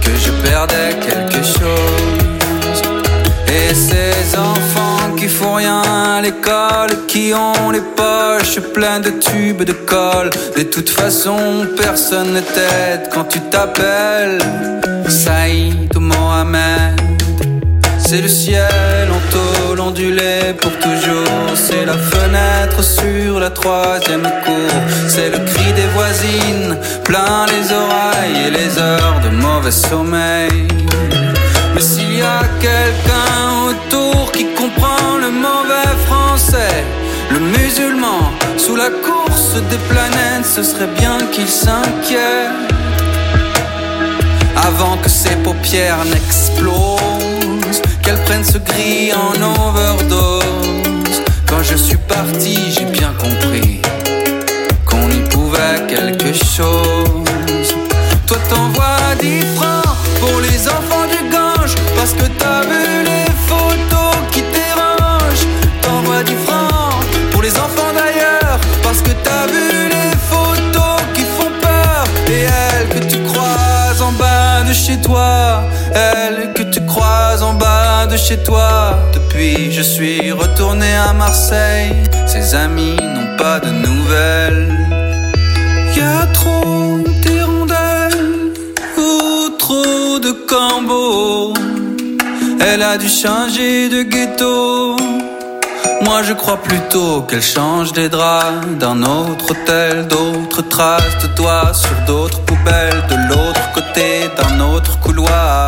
que 0.00 0.10
je 0.24 0.30
perdais 0.48 0.94
quelque 1.08 1.42
chose. 1.42 2.82
Et 3.48 3.74
ces 3.74 4.36
enfants 4.38 5.16
qui 5.16 5.26
font 5.26 5.54
rien 5.54 5.82
à 5.82 6.20
l'école, 6.20 7.06
qui 7.08 7.32
ont 7.34 7.70
les 7.70 7.82
poches 7.96 8.60
pleines 8.74 9.02
de 9.02 9.10
tubes 9.10 9.64
de 9.64 9.72
colle. 9.72 10.30
De 10.56 10.62
toute 10.62 10.90
façon, 10.90 11.66
personne 11.76 12.32
ne 12.32 12.40
t'aide 12.40 13.08
quand 13.12 13.24
tu 13.24 13.40
t'appelles 13.40 14.38
Saïd 15.24 15.98
Mohamed. 15.98 16.94
C'est 17.98 18.22
le 18.22 18.28
ciel 18.28 19.08
en 19.10 19.22
tôle 19.34 19.80
ondulé 19.80 20.54
pour 20.60 20.70
toujours. 20.78 21.56
C'est 21.56 21.84
la 21.84 21.98
fenêtre 22.12 22.84
sur 22.84 23.40
la 23.40 23.50
troisième 23.50 24.28
cour. 24.44 24.72
C'est 25.08 25.30
le 25.30 25.38
cri 25.38 25.72
des 25.72 25.88
voisines, 25.96 26.76
plein 27.02 27.46
les 27.46 27.66
oreilles 27.82 28.46
et 28.46 28.50
les 28.52 28.78
heures 28.78 29.20
de 29.24 29.30
mauvais 29.30 29.72
sommeil. 29.72 30.68
Mais 31.74 31.80
s'il 31.80 32.14
y 32.16 32.22
a 32.22 32.42
quelqu'un 32.60 33.40
autour 33.70 34.30
qui 34.30 34.46
comprend 34.54 35.16
le 35.20 35.30
mauvais 35.32 35.94
français, 36.06 36.84
le 37.32 37.40
musulman 37.40 38.22
sous 38.56 38.76
la 38.76 38.90
course 39.06 39.56
des 39.68 39.82
planètes, 39.90 40.46
ce 40.46 40.62
serait 40.62 40.92
bien 40.96 41.18
qu'il 41.32 41.48
s'inquiète 41.48 42.68
avant 44.68 44.98
que 44.98 45.08
ses 45.08 45.36
paupières 45.36 46.04
n'explosent, 46.12 47.80
qu'elle 48.02 48.20
prenne 48.24 48.44
ce 48.44 48.58
gris 48.58 49.10
en 49.14 49.32
overdose. 49.66 51.18
Quand 51.46 51.62
je 51.62 51.76
suis 51.76 51.96
parti, 51.96 52.56
j'ai 52.74 52.84
bien 52.84 53.12
compris 53.18 53.80
qu'on 54.84 55.08
y 55.10 55.22
pouvait 55.30 55.80
quelque 55.88 56.32
chose. 56.34 57.70
Toi 58.26 58.36
t'envoies 58.50 59.14
10 59.20 59.40
francs 59.56 59.96
pour 60.20 60.38
les 60.40 60.68
enfants 60.68 61.08
du 61.14 61.30
Gange 61.30 61.74
parce 61.96 62.12
que 62.12 62.26
t'as 62.38 62.60
vu 62.70 63.07
chez 78.18 78.38
toi. 78.38 78.98
Depuis 79.14 79.72
je 79.72 79.82
suis 79.82 80.32
retourné 80.32 80.90
à 80.94 81.12
Marseille, 81.12 81.94
ses 82.26 82.54
amis 82.54 82.96
n'ont 83.14 83.36
pas 83.36 83.60
de 83.60 83.70
nouvelles. 83.70 84.68
Y 85.96 86.00
a 86.00 86.26
trop 86.26 86.98
d'hirondelles 87.22 88.52
ou 88.98 89.50
trop 89.58 90.18
de 90.26 90.32
corbeaux. 90.46 91.54
Elle 92.60 92.82
a 92.82 92.98
dû 92.98 93.08
changer 93.08 93.88
de 93.88 94.02
ghetto. 94.02 94.96
Moi 96.02 96.22
je 96.22 96.32
crois 96.32 96.60
plutôt 96.68 97.22
qu'elle 97.22 97.42
change 97.56 97.92
des 97.92 98.08
draps 98.08 98.66
d'un 98.80 99.02
autre 99.02 99.46
hôtel, 99.52 100.06
d'autres 100.08 100.62
traces 100.62 101.18
de 101.22 101.28
doigts 101.38 101.72
sur 101.74 101.96
d'autres 102.06 102.40
poubelles, 102.42 103.02
de 103.12 103.16
l'autre 103.28 103.64
côté 103.74 104.08
d'un 104.38 104.60
autre 104.60 104.98
couloir. 105.00 105.67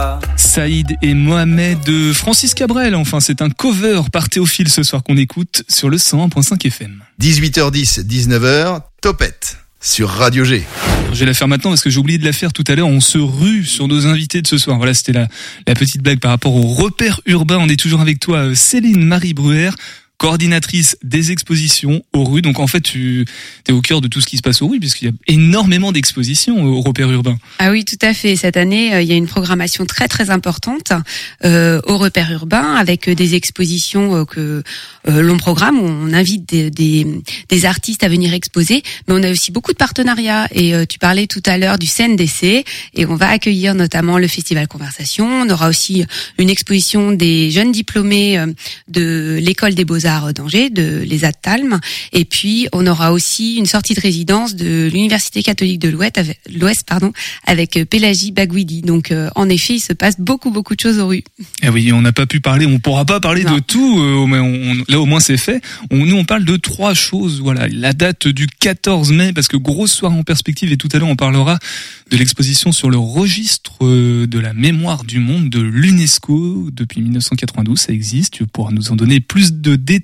Saïd 0.51 0.97
et 1.01 1.15
Mohamed 1.15 1.79
de 1.85 2.13
Francis 2.13 2.55
Cabrel, 2.55 2.97
enfin 2.97 3.21
c'est 3.21 3.41
un 3.41 3.51
cover 3.51 4.01
par 4.13 4.29
Théophile 4.29 4.69
ce 4.69 4.83
soir 4.83 5.05
qu'on 5.05 5.17
écoute 5.17 5.63
sur 5.69 5.89
le 5.89 5.97
101.5 5.97 6.67
FM. 6.67 7.05
18h10, 7.21 8.05
19h, 8.05 8.81
Topette 9.01 9.59
sur 9.81 10.09
Radio 10.09 10.43
G. 10.43 10.65
Je 11.13 11.21
vais 11.21 11.27
la 11.27 11.35
faire 11.35 11.47
maintenant 11.47 11.71
parce 11.71 11.83
que 11.83 11.91
j'ai 11.91 12.01
oublié 12.01 12.19
de 12.19 12.25
la 12.25 12.33
faire 12.33 12.53
tout 12.53 12.65
à 12.67 12.75
l'heure. 12.75 12.89
On 12.89 12.99
se 12.99 13.19
rue 13.19 13.65
sur 13.65 13.87
nos 13.87 14.09
invités 14.09 14.43
de 14.43 14.49
ce 14.49 14.59
soir. 14.59 14.77
Voilà, 14.77 14.93
c'était 14.93 15.13
la, 15.13 15.29
la 15.69 15.75
petite 15.77 16.03
blague 16.03 16.19
par 16.19 16.33
rapport 16.33 16.57
au 16.57 16.67
repère 16.67 17.21
urbain. 17.27 17.59
On 17.61 17.69
est 17.69 17.79
toujours 17.79 18.01
avec 18.01 18.19
toi, 18.19 18.53
Céline 18.57 19.05
Marie 19.05 19.35
Bruer 19.35 19.71
coordinatrice 20.21 20.99
des 21.03 21.33
expositions 21.33 22.05
aux 22.13 22.25
rues. 22.25 22.43
Donc 22.43 22.61
en 22.61 22.67
fait, 22.67 22.83
tu 22.83 23.25
es 23.67 23.73
au 23.73 23.81
cœur 23.81 24.03
de 24.03 24.07
tout 24.07 24.21
ce 24.21 24.27
qui 24.27 24.37
se 24.37 24.43
passe 24.43 24.61
aux 24.61 24.69
rues, 24.69 24.79
puisqu'il 24.79 25.07
y 25.07 25.09
a 25.09 25.15
énormément 25.27 25.93
d'expositions 25.93 26.63
au 26.63 26.83
repère 26.83 27.11
urbain. 27.11 27.39
Ah 27.59 27.71
oui, 27.71 27.87
tout 27.87 27.99
à 28.03 28.13
fait. 28.13 28.37
Cette 28.37 28.59
année, 28.59 28.93
euh, 28.93 29.01
il 29.01 29.09
y 29.09 29.13
a 29.13 29.17
une 29.17 29.27
programmation 29.27 29.87
très 29.87 30.09
très 30.09 30.29
importante 30.29 30.93
euh, 31.47 31.81
au 31.87 31.97
repère 31.97 32.31
urbain, 32.33 32.75
avec 32.75 33.09
des 33.09 33.35
expositions 33.35 34.15
euh, 34.15 34.25
que 34.27 34.63
euh, 35.09 35.23
l'on 35.23 35.39
programme, 35.39 35.79
où 35.79 35.87
on 35.87 36.13
invite 36.13 36.47
des, 36.51 36.71
des, 36.71 37.07
des, 37.49 37.65
artistes 37.65 38.05
à 38.05 38.09
venir 38.09 38.35
exposer, 38.35 38.83
mais 39.09 39.15
on 39.15 39.23
a 39.23 39.31
aussi 39.31 39.53
beaucoup 39.53 39.73
de 39.73 39.79
partenariats. 39.79 40.49
Et 40.53 40.75
euh, 40.75 40.85
tu 40.85 40.99
parlais 40.99 41.27
tout 41.27 41.43
à 41.47 41.57
l'heure 41.57 41.79
du 41.79 41.87
CNDC, 41.87 42.65
et 42.95 43.07
on 43.07 43.17
va 43.17 43.31
accueillir 43.31 43.75
notamment 43.75 44.19
le 44.19 44.29
Festival 44.29 44.69
Conversation. 44.69 45.27
On 45.27 45.49
aura 45.49 45.71
aussi 45.71 46.05
une 46.37 46.51
exposition 46.51 47.13
des 47.13 47.51
jeunes 47.51 47.73
diplômés 47.73 48.39
euh, 48.39 48.47
de 48.89 49.39
l'école 49.41 49.75
des 49.75 49.87
beaux-arts 49.87 50.10
d'Angers, 50.35 50.71
de 50.71 51.03
l'ESAT 51.07 51.33
Talm, 51.43 51.81
et 52.13 52.25
puis 52.25 52.69
on 52.73 52.87
aura 52.87 53.13
aussi 53.13 53.57
une 53.57 53.67
sortie 53.67 53.95
de 53.95 54.01
résidence 54.01 54.55
de 54.57 54.89
l'Université 54.93 55.43
catholique 55.43 55.81
de 55.81 55.89
l'Ouest, 55.89 56.85
pardon, 56.87 57.13
avec 57.47 57.79
Pélagie 57.89 58.33
Bagouidi. 58.33 58.83
Donc 58.83 59.13
en 59.35 59.49
effet, 59.49 59.75
il 59.75 59.81
se 59.81 59.93
passe 59.93 60.19
beaucoup 60.19 60.51
beaucoup 60.51 60.75
de 60.75 60.81
choses 60.81 60.99
aux 60.99 61.09
rues. 61.09 61.25
Eh 61.63 61.69
oui, 61.69 61.93
on 61.93 62.03
n'a 62.03 62.13
pas 62.13 62.27
pu 62.27 62.41
parler, 62.41 62.67
on 62.67 62.79
pourra 62.79 63.05
pas 63.05 63.21
parler 63.21 63.45
non. 63.45 63.57
de 63.57 63.61
tout, 63.61 64.27
mais 64.27 64.39
on, 64.39 64.85
là 64.89 65.01
au 65.01 65.07
moins 65.07 65.21
c'est 65.21 65.37
fait. 65.37 65.63
On, 65.91 66.05
nous 66.05 66.17
on 66.17 66.25
parle 66.25 66.45
de 66.45 66.57
trois 66.57 66.95
choses. 66.95 67.41
Voilà, 67.41 67.69
la 67.69 67.93
date 67.93 68.29
du 68.29 68.47
14 68.47 69.13
mai 69.13 69.33
parce 69.33 69.49
que 69.49 69.57
grosse 69.57 69.93
soirée 69.93 70.17
en 70.17 70.23
perspective 70.23 70.73
et 70.73 70.77
tout 70.77 70.89
à 70.93 70.99
l'heure 70.99 71.09
on 71.09 71.17
parlera 71.17 71.59
de 72.11 72.17
l'exposition 72.17 72.73
sur 72.73 72.91
le 72.91 72.99
registre 72.99 73.85
de 73.85 74.39
la 74.39 74.53
mémoire 74.53 75.05
du 75.05 75.21
monde 75.21 75.49
de 75.49 75.61
l'UNESCO 75.61 76.71
depuis 76.73 77.03
1992. 77.03 77.79
Ça 77.79 77.93
existe. 77.93 78.35
Tu 78.35 78.47
pourras 78.47 78.73
nous 78.73 78.91
en 78.91 78.97
donner 78.97 79.21
plus 79.21 79.53
de 79.55 79.77
détails. 79.77 80.00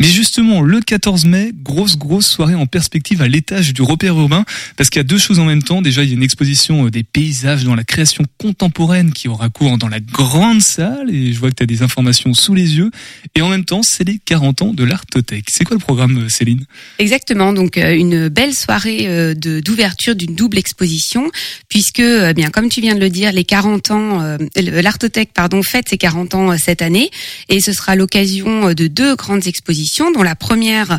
Mais 0.00 0.06
justement, 0.06 0.62
le 0.62 0.80
14 0.80 1.24
mai, 1.26 1.52
grosse 1.54 1.96
grosse 1.96 2.26
soirée 2.26 2.54
en 2.54 2.66
perspective 2.66 3.22
à 3.22 3.28
l'étage 3.28 3.72
du 3.72 3.82
repère 3.82 4.18
urbain 4.18 4.44
parce 4.76 4.90
qu'il 4.90 4.98
y 4.98 5.04
a 5.04 5.04
deux 5.04 5.18
choses 5.18 5.38
en 5.38 5.44
même 5.44 5.62
temps. 5.62 5.82
Déjà, 5.82 6.02
il 6.02 6.08
y 6.08 6.12
a 6.12 6.14
une 6.14 6.22
exposition 6.22 6.88
des 6.88 7.02
paysages 7.02 7.64
dans 7.64 7.74
la 7.74 7.84
création 7.84 8.24
contemporaine 8.38 9.12
qui 9.12 9.28
aura 9.28 9.48
cours 9.48 9.78
dans 9.78 9.88
la 9.88 10.00
grande 10.00 10.60
salle 10.60 11.10
et 11.10 11.32
je 11.32 11.38
vois 11.38 11.50
que 11.50 11.56
tu 11.56 11.62
as 11.62 11.66
des 11.66 11.82
informations 11.82 12.34
sous 12.34 12.54
les 12.54 12.76
yeux. 12.76 12.90
Et 13.34 13.42
en 13.42 13.48
même 13.48 13.64
temps, 13.64 13.82
c'est 13.82 14.04
les 14.04 14.18
40 14.18 14.62
ans 14.62 14.72
de 14.74 14.84
l'Artothèque. 14.84 15.46
C'est 15.48 15.64
quoi 15.64 15.76
le 15.76 15.80
programme, 15.80 16.28
Céline? 16.28 16.64
Exactement. 16.98 17.52
Donc, 17.52 17.76
une 17.76 18.28
belle 18.28 18.54
soirée 18.54 19.34
d'ouverture 19.34 20.14
d'une 20.14 20.34
double 20.34 20.58
exposition, 20.58 21.30
puisque, 21.68 22.02
bien, 22.34 22.50
comme 22.50 22.68
tu 22.68 22.80
viens 22.80 22.94
de 22.94 23.00
le 23.00 23.10
dire, 23.10 23.32
les 23.32 23.44
40 23.44 23.90
ans, 23.90 24.36
l'Artothèque, 24.56 25.30
pardon, 25.34 25.62
fête 25.62 25.88
ses 25.88 25.98
40 25.98 26.34
ans 26.34 26.58
cette 26.58 26.82
année, 26.82 27.10
et 27.48 27.60
ce 27.60 27.72
sera 27.72 27.96
l'occasion 27.96 28.72
de 28.74 28.86
deux 28.86 28.99
grandes 29.16 29.46
expositions, 29.46 30.10
dont 30.12 30.22
la 30.22 30.34
première, 30.34 30.98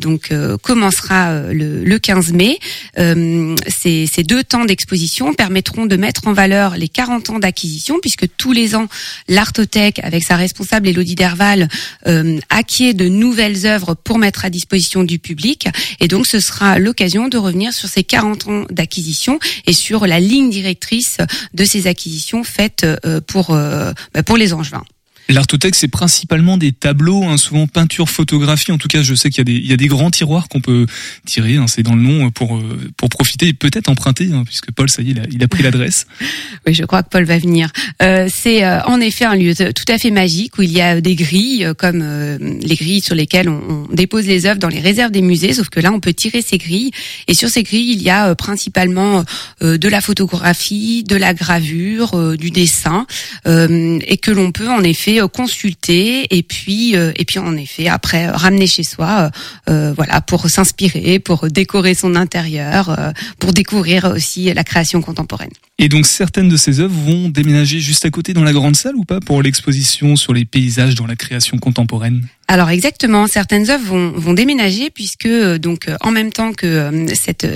donc, 0.00 0.32
commencera 0.62 1.52
le, 1.52 1.84
le 1.84 1.98
15 1.98 2.32
mai. 2.32 2.58
Ces, 2.96 4.06
ces 4.06 4.22
deux 4.22 4.44
temps 4.44 4.64
d'exposition 4.64 5.34
permettront 5.34 5.86
de 5.86 5.96
mettre 5.96 6.26
en 6.26 6.32
valeur 6.32 6.76
les 6.76 6.88
40 6.88 7.30
ans 7.30 7.38
d'acquisition, 7.38 7.98
puisque 8.00 8.26
tous 8.36 8.52
les 8.52 8.74
ans, 8.74 8.88
l'Artothèque, 9.28 10.00
avec 10.02 10.22
sa 10.22 10.36
responsable 10.36 10.88
Elodie 10.88 11.14
Derval, 11.14 11.68
euh, 12.06 12.38
acquiert 12.48 12.94
de 12.94 13.08
nouvelles 13.08 13.66
œuvres 13.66 13.94
pour 13.94 14.18
mettre 14.18 14.44
à 14.44 14.50
disposition 14.50 15.04
du 15.04 15.18
public. 15.18 15.68
Et 16.00 16.08
donc, 16.08 16.26
ce 16.26 16.40
sera 16.40 16.78
l'occasion 16.78 17.28
de 17.28 17.38
revenir 17.38 17.72
sur 17.72 17.88
ces 17.88 18.04
40 18.04 18.48
ans 18.48 18.64
d'acquisition 18.70 19.38
et 19.66 19.72
sur 19.72 20.06
la 20.06 20.20
ligne 20.20 20.50
directrice 20.50 21.18
de 21.54 21.64
ces 21.64 21.86
acquisitions 21.86 22.44
faites 22.44 22.84
euh, 22.84 23.20
pour, 23.20 23.50
euh, 23.50 23.92
pour 24.26 24.36
les 24.36 24.52
Angevins. 24.52 24.84
L'artothèque, 25.28 25.74
c'est 25.74 25.88
principalement 25.88 26.56
des 26.56 26.72
tableaux, 26.72 27.24
hein, 27.24 27.36
souvent 27.36 27.66
peinture, 27.66 28.08
photographie. 28.08 28.72
En 28.72 28.78
tout 28.78 28.88
cas, 28.88 29.02
je 29.02 29.14
sais 29.14 29.30
qu'il 29.30 29.38
y 29.38 29.40
a 29.42 29.44
des, 29.44 29.60
il 29.60 29.66
y 29.66 29.72
a 29.72 29.76
des 29.76 29.88
grands 29.88 30.10
tiroirs 30.10 30.48
qu'on 30.48 30.60
peut 30.60 30.86
tirer. 31.26 31.56
Hein, 31.56 31.66
c'est 31.68 31.82
dans 31.82 31.94
le 31.94 32.02
nom 32.02 32.30
pour 32.30 32.60
pour 32.96 33.08
profiter 33.08 33.48
et 33.48 33.52
peut-être 33.52 33.88
emprunter, 33.88 34.30
hein, 34.32 34.44
puisque 34.44 34.70
Paul, 34.72 34.88
ça 34.88 35.02
y 35.02 35.08
est, 35.08 35.12
il 35.12 35.20
a, 35.20 35.22
il 35.30 35.42
a 35.42 35.48
pris 35.48 35.62
l'adresse. 35.62 36.06
oui, 36.66 36.74
je 36.74 36.84
crois 36.84 37.02
que 37.02 37.08
Paul 37.08 37.24
va 37.24 37.38
venir. 37.38 37.70
Euh, 38.02 38.28
c'est 38.32 38.64
euh, 38.64 38.82
en 38.84 39.00
effet 39.00 39.24
un 39.24 39.34
lieu 39.34 39.54
tout 39.54 39.84
à 39.92 39.98
fait 39.98 40.10
magique 40.10 40.58
où 40.58 40.62
il 40.62 40.72
y 40.72 40.80
a 40.80 41.00
des 41.00 41.14
grilles 41.14 41.64
euh, 41.64 41.74
comme 41.74 41.98
les 42.38 42.74
grilles 42.74 43.00
sur 43.00 43.14
lesquelles 43.14 43.48
on, 43.48 43.86
on, 43.90 43.94
dépose 43.94 44.26
les 44.26 44.46
œuvres 44.46 44.58
dans 44.58 44.68
les 44.68 44.80
réserves 44.80 45.10
des 45.10 45.22
musées. 45.22 45.52
Sauf 45.52 45.68
que 45.68 45.80
là, 45.80 45.92
on 45.92 46.00
peut 46.00 46.12
tirer 46.12 46.42
ces 46.42 46.58
grilles 46.58 46.90
et 47.26 47.34
sur 47.34 47.48
ces 47.48 47.62
grilles, 47.62 47.92
il 47.92 48.02
y 48.02 48.10
a 48.10 48.34
principalement 48.34 49.24
de 49.60 49.88
la 49.88 50.00
photographie, 50.00 51.04
de 51.04 51.16
la 51.16 51.34
gravure, 51.34 52.36
du 52.36 52.50
dessin 52.50 53.06
et 53.46 54.18
que 54.18 54.30
l'on 54.30 54.52
peut 54.52 54.68
en 54.68 54.82
effet 54.82 55.17
consulter 55.26 56.36
et 56.36 56.42
puis 56.42 56.94
et 56.94 57.24
puis 57.24 57.38
en 57.38 57.56
effet 57.56 57.88
après 57.88 58.28
ramener 58.28 58.66
chez 58.66 58.82
soi 58.82 59.30
euh, 59.68 59.92
voilà 59.94 60.20
pour 60.20 60.48
s'inspirer 60.48 61.18
pour 61.18 61.48
décorer 61.50 61.94
son 61.94 62.14
intérieur 62.14 62.90
euh, 62.90 63.12
pour 63.38 63.52
découvrir 63.52 64.04
aussi 64.04 64.52
la 64.52 64.64
création 64.64 65.00
contemporaine. 65.00 65.50
Et 65.78 65.88
donc 65.88 66.06
certaines 66.06 66.48
de 66.48 66.56
ces 66.56 66.80
œuvres 66.80 66.94
vont 66.94 67.28
déménager 67.28 67.80
juste 67.80 68.04
à 68.04 68.10
côté 68.10 68.34
dans 68.34 68.44
la 68.44 68.52
grande 68.52 68.76
salle 68.76 68.96
ou 68.96 69.04
pas 69.04 69.20
pour 69.20 69.42
l'exposition 69.42 70.16
sur 70.16 70.32
les 70.32 70.44
paysages 70.44 70.94
dans 70.94 71.06
la 71.06 71.16
création 71.16 71.58
contemporaine? 71.58 72.26
Alors 72.48 72.70
exactement, 72.70 73.26
certaines 73.26 73.70
œuvres 73.70 73.84
vont, 73.84 74.10
vont 74.12 74.32
déménager 74.32 74.90
puisque 74.90 75.28
donc 75.28 75.86
en 76.00 76.10
même 76.10 76.32
temps 76.32 76.52
que 76.52 77.06
cette 77.14 77.46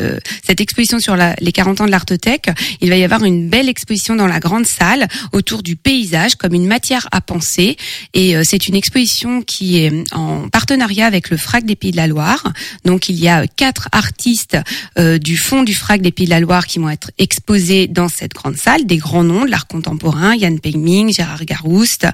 cette 0.44 0.61
exposition 0.61 0.99
sur 0.99 1.16
les 1.16 1.52
40 1.52 1.80
ans 1.80 1.87
de 1.87 1.90
l'Artothèque, 1.90 2.50
il 2.80 2.90
va 2.90 2.96
y 2.96 3.04
avoir 3.04 3.25
une 3.25 3.49
belle 3.49 3.68
exposition 3.68 4.16
dans 4.16 4.26
la 4.26 4.38
grande 4.38 4.66
salle 4.66 5.08
autour 5.32 5.62
du 5.62 5.76
paysage 5.76 6.34
comme 6.37 6.54
une 6.54 6.66
matière 6.66 7.08
à 7.11 7.20
penser 7.20 7.76
et 8.12 8.37
c'est 8.44 8.68
une 8.68 8.74
exposition 8.74 9.42
qui 9.42 9.78
est 9.78 10.05
en 10.12 10.48
partenariat 10.48 11.07
avec 11.07 11.31
le 11.31 11.37
FRAC 11.37 11.64
des 11.64 11.76
Pays 11.76 11.90
de 11.90 11.96
la 11.96 12.07
Loire. 12.07 12.52
Donc 12.85 13.09
il 13.09 13.18
y 13.18 13.28
a 13.28 13.46
quatre 13.46 13.88
artistes 13.92 14.57
euh, 14.98 15.18
du 15.18 15.37
fond 15.37 15.62
du 15.62 15.74
FRAC 15.74 16.02
des 16.02 16.12
Pays 16.12 16.26
de 16.26 16.31
la 16.31 16.40
Loire 16.40 16.66
qui 16.66 16.78
vont 16.78 16.90
être 16.90 17.11
exposés 17.18 17.87
dans 17.87 18.09
cette 18.09 18.33
grande 18.33 18.57
salle, 18.57 18.87
des 18.87 18.98
grands 18.98 19.24
noms 19.24 19.44
de 19.44 19.50
l'art 19.50 19.66
contemporain, 19.66 20.35
Yann 20.35 20.61
Pengming, 20.61 21.12
Gérard 21.12 21.44
Garouste, 21.44 22.07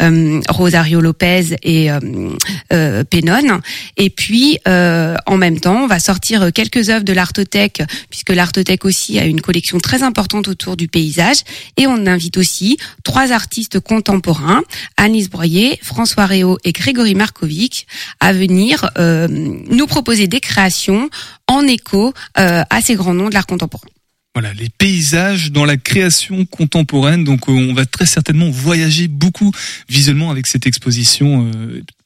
euh, 0.00 0.40
Rosario 0.48 1.00
Lopez 1.00 1.56
et 1.62 1.90
euh, 2.14 2.36
euh, 2.72 3.04
Pénon. 3.04 3.60
Et 3.96 4.10
puis, 4.10 4.58
euh, 4.68 5.16
en 5.26 5.36
même 5.36 5.60
temps, 5.60 5.84
on 5.84 5.86
va 5.86 5.98
sortir 5.98 6.52
quelques 6.52 6.88
œuvres 6.90 7.04
de 7.04 7.12
l'Artothèque, 7.12 7.82
puisque 8.10 8.30
l'Artothèque 8.30 8.84
aussi 8.84 9.18
a 9.18 9.24
une 9.24 9.40
collection 9.40 9.78
très 9.78 10.02
importante 10.02 10.48
autour 10.48 10.76
du 10.76 10.88
paysage. 10.88 11.38
Et 11.76 11.86
on 11.86 12.06
invite 12.06 12.36
aussi 12.36 12.76
trois 13.04 13.32
artistes 13.32 13.80
contemporains, 13.80 14.62
Anis 14.96 15.28
Broyer, 15.28 15.78
François 15.82 16.26
Réau 16.26 16.58
et 16.64 16.72
Grégory 16.72 17.14
Markovic, 17.14 17.86
à 18.20 18.32
venir 18.32 18.90
euh, 18.98 19.28
nous 19.28 19.86
proposer 19.86 20.26
des 20.26 20.40
créations 20.40 21.10
en 21.48 21.66
écho 21.66 22.12
euh, 22.38 22.62
à 22.68 22.80
ces 22.80 22.94
grands 22.94 23.14
noms 23.14 23.28
de 23.28 23.34
l'art 23.34 23.46
contemporain. 23.46 23.86
Voilà, 24.34 24.54
les 24.54 24.70
paysages 24.70 25.52
dans 25.52 25.66
la 25.66 25.76
création 25.76 26.46
contemporaine. 26.46 27.22
Donc, 27.22 27.48
on 27.48 27.74
va 27.74 27.84
très 27.84 28.06
certainement 28.06 28.48
voyager 28.48 29.06
beaucoup 29.06 29.52
visuellement 29.90 30.30
avec 30.30 30.46
cette 30.46 30.66
exposition. 30.66 31.50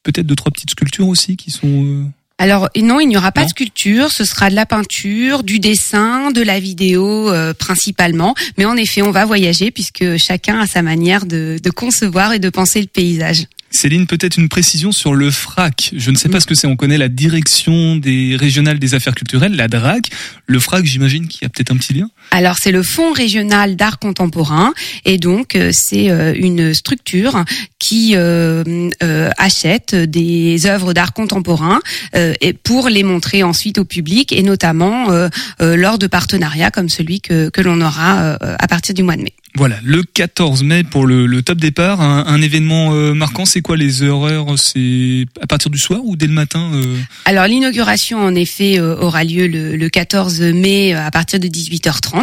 Peut-être 0.07 0.25
deux 0.25 0.37
trois 0.37 0.53
petites 0.53 0.71
sculptures 0.71 1.09
aussi 1.09 1.35
qui 1.35 1.51
sont. 1.51 1.67
Euh... 1.67 2.05
Alors 2.37 2.69
non, 2.81 3.01
il 3.01 3.09
n'y 3.09 3.17
aura 3.17 3.33
pas 3.33 3.41
non. 3.41 3.47
de 3.47 3.49
sculpture, 3.49 4.09
ce 4.09 4.23
sera 4.23 4.49
de 4.49 4.55
la 4.55 4.65
peinture, 4.65 5.43
du 5.43 5.59
dessin, 5.59 6.31
de 6.31 6.41
la 6.41 6.61
vidéo 6.61 7.29
euh, 7.29 7.53
principalement. 7.53 8.33
Mais 8.57 8.63
en 8.63 8.77
effet, 8.77 9.01
on 9.01 9.11
va 9.11 9.25
voyager 9.25 9.69
puisque 9.69 10.15
chacun 10.15 10.61
a 10.61 10.65
sa 10.65 10.81
manière 10.81 11.25
de, 11.25 11.59
de 11.61 11.69
concevoir 11.71 12.31
et 12.31 12.39
de 12.39 12.49
penser 12.49 12.79
le 12.79 12.87
paysage. 12.87 13.47
Céline, 13.69 14.07
peut-être 14.07 14.37
une 14.37 14.47
précision 14.47 14.93
sur 14.93 15.13
le 15.13 15.29
FRAC. 15.29 15.91
Je 15.97 16.09
ne 16.09 16.15
sais 16.15 16.29
pas 16.29 16.39
ce 16.39 16.47
que 16.47 16.55
c'est. 16.55 16.67
On 16.67 16.77
connaît 16.77 16.97
la 16.97 17.09
direction 17.09 17.97
des 17.97 18.37
régionales 18.37 18.79
des 18.79 18.93
affaires 18.93 19.13
culturelles, 19.13 19.57
la 19.57 19.67
DRAC. 19.67 20.09
Le 20.45 20.57
FRAC, 20.59 20.85
j'imagine 20.85 21.27
qu'il 21.27 21.41
y 21.41 21.45
a 21.45 21.49
peut-être 21.49 21.71
un 21.71 21.77
petit 21.77 21.93
lien. 21.93 22.09
Alors 22.31 22.57
c'est 22.57 22.71
le 22.71 22.83
Fonds 22.83 23.13
régional 23.13 23.75
d'art 23.75 23.99
contemporain 23.99 24.73
et 25.05 25.17
donc 25.17 25.55
euh, 25.55 25.71
c'est 25.73 26.07
une 26.37 26.73
structure 26.73 27.43
qui 27.79 28.13
euh, 28.15 28.89
euh, 29.03 29.29
achète 29.37 29.95
des 29.95 30.65
œuvres 30.65 30.93
d'art 30.93 31.13
contemporain 31.13 31.79
euh, 32.15 32.33
et 32.41 32.53
pour 32.53 32.89
les 32.89 33.03
montrer 33.03 33.43
ensuite 33.43 33.77
au 33.77 33.85
public 33.85 34.33
et 34.33 34.43
notamment 34.43 35.09
euh, 35.11 35.29
lors 35.59 35.97
de 35.97 36.07
partenariats 36.07 36.71
comme 36.71 36.89
celui 36.89 37.21
que, 37.21 37.49
que 37.49 37.61
l'on 37.61 37.81
aura 37.81 38.37
à 38.41 38.67
partir 38.67 38.93
du 38.93 39.03
mois 39.03 39.15
de 39.15 39.21
mai. 39.21 39.33
Voilà, 39.57 39.77
le 39.83 40.03
14 40.03 40.63
mai 40.63 40.83
pour 40.83 41.07
le, 41.07 41.25
le 41.25 41.41
top 41.41 41.57
départ, 41.57 41.99
un, 41.99 42.27
un 42.27 42.41
événement 42.43 42.93
euh, 42.93 43.15
marquant, 43.15 43.43
c'est 43.43 43.61
quoi 43.61 43.75
les 43.75 44.03
horaires? 44.03 44.45
C'est 44.55 45.25
à 45.41 45.47
partir 45.47 45.71
du 45.71 45.79
soir 45.79 46.01
ou 46.03 46.15
dès 46.15 46.27
le 46.27 46.33
matin 46.33 46.69
euh... 46.75 46.95
Alors 47.25 47.47
l'inauguration 47.47 48.19
en 48.19 48.35
effet 48.35 48.79
euh, 48.79 48.95
aura 48.97 49.23
lieu 49.23 49.47
le, 49.47 49.75
le, 49.75 49.89
14 49.89 50.41
mai 50.41 50.93
à 50.93 51.09
partir 51.09 51.39
de 51.39 51.47
18h30 51.47 52.16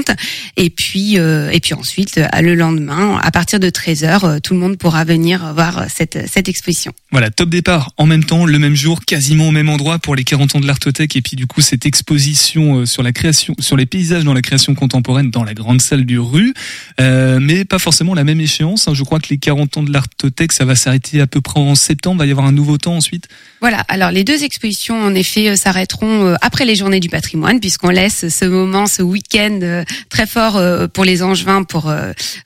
et 0.57 0.71
puis 0.71 1.17
et 1.17 1.61
puis 1.61 1.75
ensuite 1.75 2.21
le 2.41 2.55
lendemain 2.55 3.19
à 3.23 3.31
partir 3.31 3.61
de 3.61 3.69
13h 3.69 4.41
tout 4.41 4.55
le 4.55 4.61
monde 4.61 4.77
pourra 4.77 5.05
venir 5.05 5.53
voir 5.55 5.87
cette, 5.89 6.29
cette 6.31 6.49
exposition. 6.49 6.93
Voilà, 7.11 7.31
top 7.31 7.51
départ 7.51 7.93
en 7.97 8.07
même 8.07 8.25
temps, 8.25 8.45
le 8.45 8.59
même 8.59 8.75
jour, 8.75 9.05
quasiment 9.05 9.49
au 9.49 9.51
même 9.51 9.69
endroit 9.69 9.99
pour 9.99 10.15
les 10.15 10.25
40 10.25 10.57
ans 10.57 10.61
de 10.61 10.67
l'Artothèque 10.67 11.17
et 11.17 11.23
puis 11.23 11.37
du 11.37 11.47
coup 11.47 11.61
cette 11.61 11.87
exposition 11.87 12.87
sur 12.87 13.03
la 13.03 13.13
création, 13.13 13.55
sur 13.59 13.77
les 13.77 13.87
paysages 13.87 14.25
dans 14.25 14.35
la 14.35 14.43
création 14.43 14.75
contemporaine 14.75 15.31
dans 15.31 15.45
la 15.45 15.55
grande 15.55 15.81
salle 15.81 16.05
du 16.05 16.19
rue, 16.19 16.55
euh, 17.01 17.39
mais 17.41 17.65
pas 17.65 17.79
forcément 17.79 18.15
la 18.15 18.25
même 18.25 18.41
échéance. 18.41 18.89
Hein. 18.89 18.95
Je 18.95 19.03
crois 19.03 19.21
que 19.21 19.29
les 19.31 19.39
40 19.39 19.79
ans 19.79 19.83
de 19.83 19.93
l'Artothèque, 19.93 20.53
ça 20.53 20.65
va 20.65 20.75
s'arrêter 20.75 21.21
à 21.21 21.27
peu 21.27 21.41
près 21.41 21.61
en 21.61 21.75
septembre, 21.75 22.21
va 22.21 22.27
y 22.27 22.31
avoir 22.31 22.47
un 22.47 22.53
nouveau 22.53 22.79
temps 22.79 22.97
ensuite. 22.97 23.29
Voilà, 23.61 23.79
alors 23.89 24.11
les 24.11 24.25
deux 24.25 24.45
expositions 24.45 25.01
en 25.01 25.15
effet 25.15 25.57
s'arrêteront 25.57 26.35
après 26.41 26.65
les 26.65 26.75
journées 26.75 27.01
du 27.01 27.09
patrimoine 27.09 27.61
puisqu'on 27.61 27.91
laisse 27.91 28.29
ce 28.29 28.45
moment, 28.45 28.87
ce 28.87 29.03
week-end 29.03 29.84
très 30.09 30.27
fort 30.27 30.61
pour 30.91 31.05
les 31.05 31.23
Angevins 31.23 31.65
pour 31.65 31.93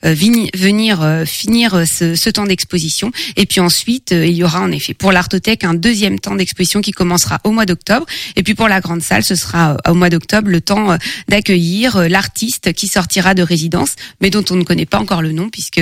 venir 0.03 1.23
finir 1.25 1.83
ce, 1.87 2.29
temps 2.29 2.45
d'exposition. 2.45 3.11
Et 3.35 3.45
puis 3.45 3.59
ensuite, 3.59 4.11
il 4.11 4.33
y 4.33 4.43
aura 4.43 4.61
en 4.61 4.71
effet 4.71 4.93
pour 4.93 5.11
l'Artothèque 5.11 5.63
un 5.63 5.73
deuxième 5.73 6.19
temps 6.19 6.35
d'exposition 6.35 6.81
qui 6.81 6.91
commencera 6.91 7.39
au 7.43 7.51
mois 7.51 7.65
d'octobre. 7.65 8.05
Et 8.35 8.43
puis 8.43 8.55
pour 8.55 8.67
la 8.67 8.81
grande 8.81 9.01
salle, 9.01 9.23
ce 9.23 9.35
sera 9.35 9.77
au 9.87 9.93
mois 9.93 10.09
d'octobre 10.09 10.49
le 10.49 10.61
temps 10.61 10.97
d'accueillir 11.27 12.09
l'artiste 12.09 12.73
qui 12.73 12.87
sortira 12.87 13.33
de 13.33 13.43
résidence, 13.43 13.95
mais 14.21 14.29
dont 14.29 14.45
on 14.49 14.55
ne 14.55 14.63
connaît 14.63 14.85
pas 14.85 14.99
encore 14.99 15.21
le 15.21 15.31
nom 15.31 15.49
puisque 15.49 15.81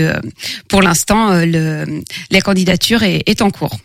pour 0.68 0.82
l'instant 0.82 1.32
la 2.32 2.42
candidature 2.42 3.04
est 3.04 3.42
en 3.42 3.52
cours. 3.52 3.78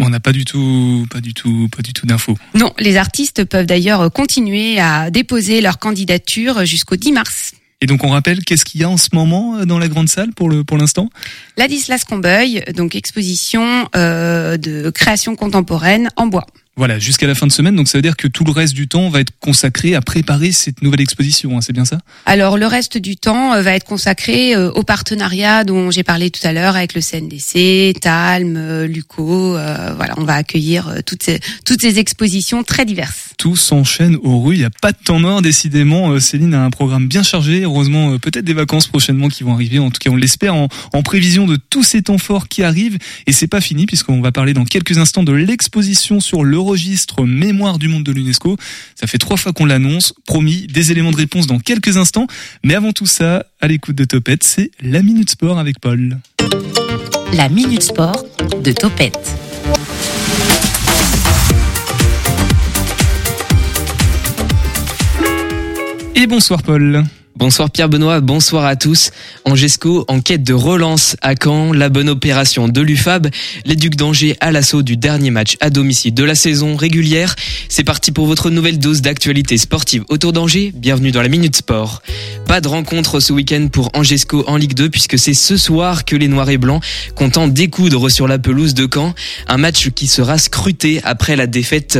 On 0.00 0.10
n'a 0.10 0.20
pas 0.20 0.32
du 0.32 0.44
tout, 0.44 1.06
pas 1.10 1.20
du 1.20 1.34
tout, 1.34 1.68
pas 1.74 1.82
du 1.82 1.92
tout 1.92 2.06
d'infos. 2.06 2.36
Non, 2.54 2.72
les 2.78 2.96
artistes 2.96 3.44
peuvent 3.44 3.66
d'ailleurs 3.66 4.10
continuer 4.10 4.80
à 4.80 5.10
déposer 5.10 5.60
leur 5.60 5.78
candidature 5.78 6.64
jusqu'au 6.64 6.96
10 6.96 7.12
mars. 7.12 7.52
Et 7.82 7.86
donc 7.86 8.04
on 8.04 8.08
rappelle 8.10 8.44
qu'est-ce 8.44 8.64
qu'il 8.64 8.80
y 8.80 8.84
a 8.84 8.90
en 8.90 8.98
ce 8.98 9.08
moment 9.12 9.64
dans 9.64 9.78
la 9.78 9.88
grande 9.88 10.08
salle 10.08 10.32
pour 10.34 10.50
le 10.50 10.64
pour 10.64 10.76
l'instant? 10.76 11.08
Ladislas 11.56 12.04
Combeuil, 12.04 12.62
donc 12.74 12.94
exposition 12.94 13.88
euh, 13.96 14.58
de 14.58 14.90
création 14.90 15.34
contemporaine 15.34 16.10
en 16.16 16.26
bois. 16.26 16.46
Voilà, 16.76 16.98
jusqu'à 16.98 17.26
la 17.26 17.34
fin 17.34 17.46
de 17.46 17.52
semaine. 17.52 17.76
Donc 17.76 17.88
ça 17.88 17.98
veut 17.98 18.02
dire 18.02 18.16
que 18.16 18.28
tout 18.28 18.44
le 18.44 18.52
reste 18.52 18.74
du 18.74 18.88
temps 18.88 19.10
va 19.10 19.20
être 19.20 19.32
consacré 19.40 19.94
à 19.94 20.00
préparer 20.00 20.52
cette 20.52 20.82
nouvelle 20.82 21.00
exposition. 21.00 21.56
Hein, 21.56 21.60
c'est 21.60 21.72
bien 21.72 21.84
ça? 21.84 21.98
Alors 22.26 22.56
le 22.56 22.66
reste 22.66 22.96
du 22.96 23.16
temps 23.16 23.60
va 23.60 23.74
être 23.74 23.84
consacré 23.84 24.56
au 24.56 24.82
partenariat 24.82 25.64
dont 25.64 25.90
j'ai 25.90 26.04
parlé 26.04 26.30
tout 26.30 26.40
à 26.46 26.52
l'heure 26.52 26.76
avec 26.76 26.94
le 26.94 27.00
CNDC, 27.00 28.00
Talm, 28.00 28.84
Luco. 28.84 29.56
Euh, 29.56 29.92
voilà, 29.94 30.14
on 30.16 30.24
va 30.24 30.34
accueillir 30.34 30.94
toutes 31.04 31.22
ces 31.22 31.98
expositions 31.98 32.62
très 32.62 32.84
diverses. 32.84 33.29
Tout 33.40 33.56
s'enchaîne 33.56 34.16
aux 34.22 34.38
rues. 34.42 34.56
Il 34.56 34.58
n'y 34.58 34.66
a 34.66 34.70
pas 34.82 34.92
de 34.92 34.98
temps 35.02 35.18
mort 35.18 35.40
décidément. 35.40 36.20
Céline 36.20 36.52
a 36.52 36.62
un 36.62 36.68
programme 36.68 37.08
bien 37.08 37.22
chargé. 37.22 37.62
Heureusement, 37.62 38.18
peut-être 38.18 38.44
des 38.44 38.52
vacances 38.52 38.86
prochainement 38.86 39.28
qui 39.28 39.44
vont 39.44 39.54
arriver. 39.54 39.78
En 39.78 39.90
tout 39.90 39.98
cas, 39.98 40.10
on 40.10 40.16
l'espère 40.16 40.54
en, 40.54 40.68
prévision 41.02 41.46
de 41.46 41.56
tous 41.56 41.82
ces 41.82 42.02
temps 42.02 42.18
forts 42.18 42.48
qui 42.48 42.62
arrivent. 42.62 42.98
Et 43.26 43.32
c'est 43.32 43.46
pas 43.46 43.62
fini 43.62 43.86
puisqu'on 43.86 44.20
va 44.20 44.30
parler 44.30 44.52
dans 44.52 44.66
quelques 44.66 44.98
instants 44.98 45.22
de 45.22 45.32
l'exposition 45.32 46.20
sur 46.20 46.44
l'euro 46.44 46.72
registre 46.72 47.24
Mémoire 47.24 47.78
du 47.78 47.88
monde 47.88 48.04
de 48.04 48.12
l'UNESCO. 48.12 48.58
Ça 48.94 49.06
fait 49.06 49.16
trois 49.16 49.38
fois 49.38 49.54
qu'on 49.54 49.64
l'annonce. 49.64 50.12
Promis, 50.26 50.66
des 50.66 50.92
éléments 50.92 51.10
de 51.10 51.16
réponse 51.16 51.46
dans 51.46 51.60
quelques 51.60 51.96
instants. 51.96 52.26
Mais 52.62 52.74
avant 52.74 52.92
tout 52.92 53.06
ça, 53.06 53.46
à 53.62 53.68
l'écoute 53.68 53.96
de 53.96 54.04
Topette, 54.04 54.44
c'est 54.44 54.70
la 54.82 55.02
Minute 55.02 55.30
Sport 55.30 55.58
avec 55.58 55.80
Paul. 55.80 56.18
La 57.32 57.48
Minute 57.48 57.84
Sport 57.84 58.22
de 58.62 58.72
Topette. 58.72 59.49
Et 66.22 66.26
bonsoir 66.26 66.62
Paul. 66.62 67.02
Bonsoir 67.40 67.70
Pierre 67.70 67.88
Benoît, 67.88 68.20
bonsoir 68.20 68.66
à 68.66 68.76
tous. 68.76 69.12
Angesco 69.46 70.04
en 70.08 70.20
quête 70.20 70.42
de 70.42 70.52
relance 70.52 71.16
à 71.22 71.32
Caen, 71.42 71.72
la 71.72 71.88
bonne 71.88 72.10
opération 72.10 72.68
de 72.68 72.82
l'UFAB, 72.82 73.30
les 73.64 73.76
Ducs 73.76 73.96
d'Angers 73.96 74.36
à 74.40 74.52
l'assaut 74.52 74.82
du 74.82 74.98
dernier 74.98 75.30
match 75.30 75.56
à 75.60 75.70
domicile 75.70 76.12
de 76.12 76.22
la 76.22 76.34
saison 76.34 76.76
régulière. 76.76 77.34
C'est 77.70 77.82
parti 77.82 78.12
pour 78.12 78.26
votre 78.26 78.50
nouvelle 78.50 78.78
dose 78.78 79.00
d'actualité 79.00 79.56
sportive 79.56 80.04
autour 80.10 80.34
d'Angers. 80.34 80.70
Bienvenue 80.76 81.12
dans 81.12 81.22
la 81.22 81.28
Minute 81.28 81.56
Sport. 81.56 82.02
Pas 82.46 82.60
de 82.60 82.68
rencontre 82.68 83.20
ce 83.20 83.32
week-end 83.32 83.68
pour 83.72 83.88
Angesco 83.94 84.44
en 84.46 84.58
Ligue 84.58 84.74
2 84.74 84.90
puisque 84.90 85.18
c'est 85.18 85.32
ce 85.32 85.56
soir 85.56 86.04
que 86.04 86.16
les 86.16 86.28
Noirs 86.28 86.50
et 86.50 86.58
Blancs 86.58 86.82
comptent 87.14 87.54
découdre 87.54 88.10
sur 88.10 88.28
la 88.28 88.38
pelouse 88.38 88.74
de 88.74 88.86
Caen. 88.92 89.14
Un 89.48 89.56
match 89.56 89.88
qui 89.90 90.08
sera 90.08 90.36
scruté 90.36 91.00
après 91.04 91.36
la 91.36 91.46
défaite 91.46 91.98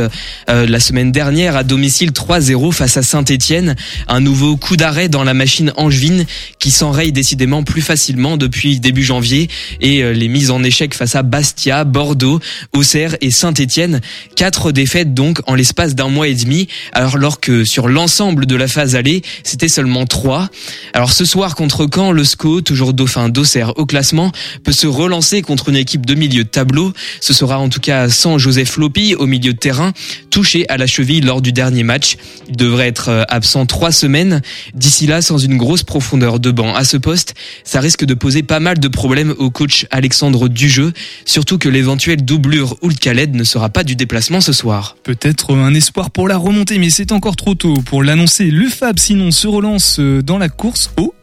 euh, 0.49 0.67
la 0.67 0.79
semaine 0.79 1.11
dernière 1.11 1.55
à 1.55 1.63
domicile 1.63 2.11
3-0 2.11 2.71
face 2.73 2.97
à 2.97 3.01
Saint-Etienne. 3.01 3.75
Un 4.07 4.19
nouveau 4.19 4.55
coup 4.55 4.77
d'arrêt 4.77 5.09
dans 5.09 5.23
la 5.23 5.30
machine 5.33 5.73
angevine 5.77 6.25
qui 6.59 6.71
s'enraye 6.71 7.11
décidément 7.11 7.63
plus 7.63 7.81
facilement 7.81 8.37
depuis 8.37 8.79
début 8.79 9.03
janvier 9.03 9.49
et 9.79 10.13
les 10.13 10.27
mises 10.27 10.51
en 10.51 10.63
échec 10.63 10.93
face 10.93 11.15
à 11.15 11.23
Bastia, 11.23 11.83
Bordeaux, 11.83 12.39
Auxerre 12.73 13.15
et 13.21 13.31
Saint-Étienne. 13.31 14.01
Quatre 14.35 14.71
défaites 14.71 15.13
donc 15.13 15.41
en 15.47 15.55
l'espace 15.55 15.95
d'un 15.95 16.09
mois 16.09 16.27
et 16.27 16.35
demi, 16.35 16.67
alors 16.93 17.39
que 17.39 17.65
sur 17.65 17.87
l'ensemble 17.87 18.45
de 18.45 18.55
la 18.55 18.67
phase 18.67 18.95
allée, 18.95 19.21
c'était 19.43 19.67
seulement 19.67 20.05
trois. 20.05 20.49
Alors 20.93 21.11
ce 21.11 21.25
soir 21.25 21.55
contre 21.55 21.87
Caen, 21.93 22.11
le 22.11 22.23
SCO, 22.23 22.61
toujours 22.61 22.93
dauphin 22.93 23.29
d'Auxerre 23.29 23.77
au 23.77 23.85
classement, 23.85 24.31
peut 24.63 24.71
se 24.71 24.87
relancer 24.87 25.41
contre 25.41 25.69
une 25.69 25.75
équipe 25.75 26.05
de 26.05 26.15
milieu 26.15 26.43
de 26.43 26.49
tableau. 26.49 26.93
Ce 27.19 27.33
sera 27.33 27.59
en 27.59 27.69
tout 27.69 27.79
cas 27.79 28.09
sans 28.09 28.37
Joseph 28.37 28.77
Lopi 28.77 29.15
au 29.15 29.27
milieu 29.27 29.53
de 29.53 29.57
terrain, 29.57 29.93
touché 30.29 30.67
à 30.69 30.77
la 30.77 30.87
cheville 30.87 31.21
lors 31.21 31.41
du 31.41 31.51
dernier 31.51 31.83
match. 31.83 32.17
Il 32.49 32.57
devrait 32.57 32.87
être 32.87 33.25
absent 33.29 33.65
trois 33.65 33.91
semaines. 33.91 34.41
D'ici 34.73 35.07
là, 35.07 35.20
sans 35.21 35.37
une 35.37 35.57
grosse 35.57 35.83
profondeur 35.83 36.39
de 36.39 36.51
banc 36.51 36.75
à 36.75 36.83
ce 36.83 36.97
poste, 36.97 37.33
ça 37.63 37.79
risque 37.79 38.05
de 38.05 38.13
poser 38.13 38.43
pas 38.43 38.59
mal 38.59 38.79
de 38.79 38.87
problèmes 38.87 39.33
au 39.37 39.49
coach 39.49 39.85
Alexandre 39.91 40.47
Dujeu, 40.47 40.93
surtout 41.25 41.57
que 41.57 41.69
l'éventuelle 41.69 42.23
doublure 42.23 42.75
Ould 42.81 42.99
Khaled 42.99 43.35
ne 43.35 43.43
sera 43.43 43.69
pas 43.69 43.83
du 43.83 43.95
déplacement 43.95 44.41
ce 44.41 44.53
soir. 44.53 44.97
Peut-être 45.03 45.55
un 45.55 45.73
espoir 45.73 46.11
pour 46.11 46.27
la 46.27 46.37
remontée, 46.37 46.79
mais 46.79 46.89
c'est 46.89 47.11
encore 47.11 47.35
trop 47.35 47.55
tôt 47.55 47.75
pour 47.85 48.03
l'annoncer. 48.03 48.45
L'UFAB 48.45 48.99
sinon 48.99 49.31
se 49.31 49.47
relance 49.47 49.99
dans 49.99 50.37
la 50.37 50.49
course 50.49 50.91
au 50.97 51.13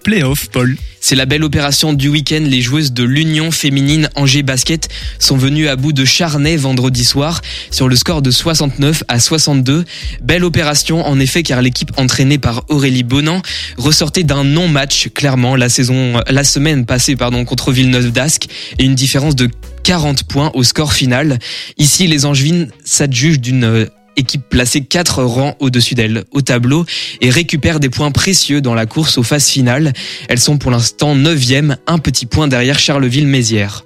C'est 1.03 1.17
la 1.17 1.27
belle 1.27 1.45
opération 1.45 1.93
du 1.93 2.09
week-end. 2.09 2.41
Les 2.43 2.63
joueuses 2.63 2.95
de 2.95 3.05
l'Union 3.05 3.51
féminine 3.51 4.09
Angers 4.15 4.43
Basket 4.43 4.89
sont 5.19 5.37
venues 5.37 5.69
à 5.69 5.77
bout 5.77 5.93
de 5.93 6.07
Charnay 6.07 6.57
vendredi 6.57 7.05
soir 7.05 7.43
sur 7.71 7.89
le 7.89 7.95
score 7.95 8.23
de 8.23 8.31
69 8.31 9.05
à 9.09 9.21
62. 9.21 9.85
Belle 10.23 10.45
opération 10.45 11.07
en 11.07 11.21
effet 11.21 11.43
car 11.43 11.61
l'équipe 11.61 11.93
entraînée 11.99 12.39
par 12.39 12.65
Aurélie 12.71 13.03
Bonan 13.03 13.43
ressortait 13.77 14.23
d'un 14.23 14.45
non-match 14.45 15.11
clairement 15.13 15.57
la 15.57 15.69
saison, 15.69 16.23
la 16.27 16.45
semaine 16.45 16.87
passée 16.87 17.15
pardon 17.15 17.45
contre 17.45 17.71
Villeneuve 17.71 18.11
d'Ascq 18.11 18.47
et 18.79 18.85
une 18.85 18.95
différence 18.95 19.37
de 19.37 19.51
40 19.83 20.25
points 20.25 20.51
au 20.55 20.63
score 20.63 20.95
final. 20.95 21.39
Ici, 21.77 22.07
les 22.07 22.25
Angevines 22.25 22.71
s'adjugent 22.83 23.41
d'une 23.41 23.89
équipe 24.19 24.43
placée 24.51 24.83
4 24.83 25.23
rangs 25.23 25.57
au-dessus 25.61 25.95
d'elle 25.95 26.25
au 26.33 26.43
tableau 26.43 26.85
et 27.21 27.31
récupère 27.31 27.81
des 27.81 27.89
points 27.89 28.11
précieux 28.11 28.61
dans 28.61 28.75
la 28.75 28.85
course 28.85 29.17
aux 29.17 29.23
phases 29.23 29.49
finales. 29.49 29.93
Elles 30.29 30.41
sont 30.41 30.59
pour 30.59 30.71
l'instant 30.71 31.17
9e, 31.17 31.77
un 31.87 31.99
petit 31.99 32.27
point 32.27 32.49
derrière 32.49 32.79
Charleville-Mézières. 32.79 33.85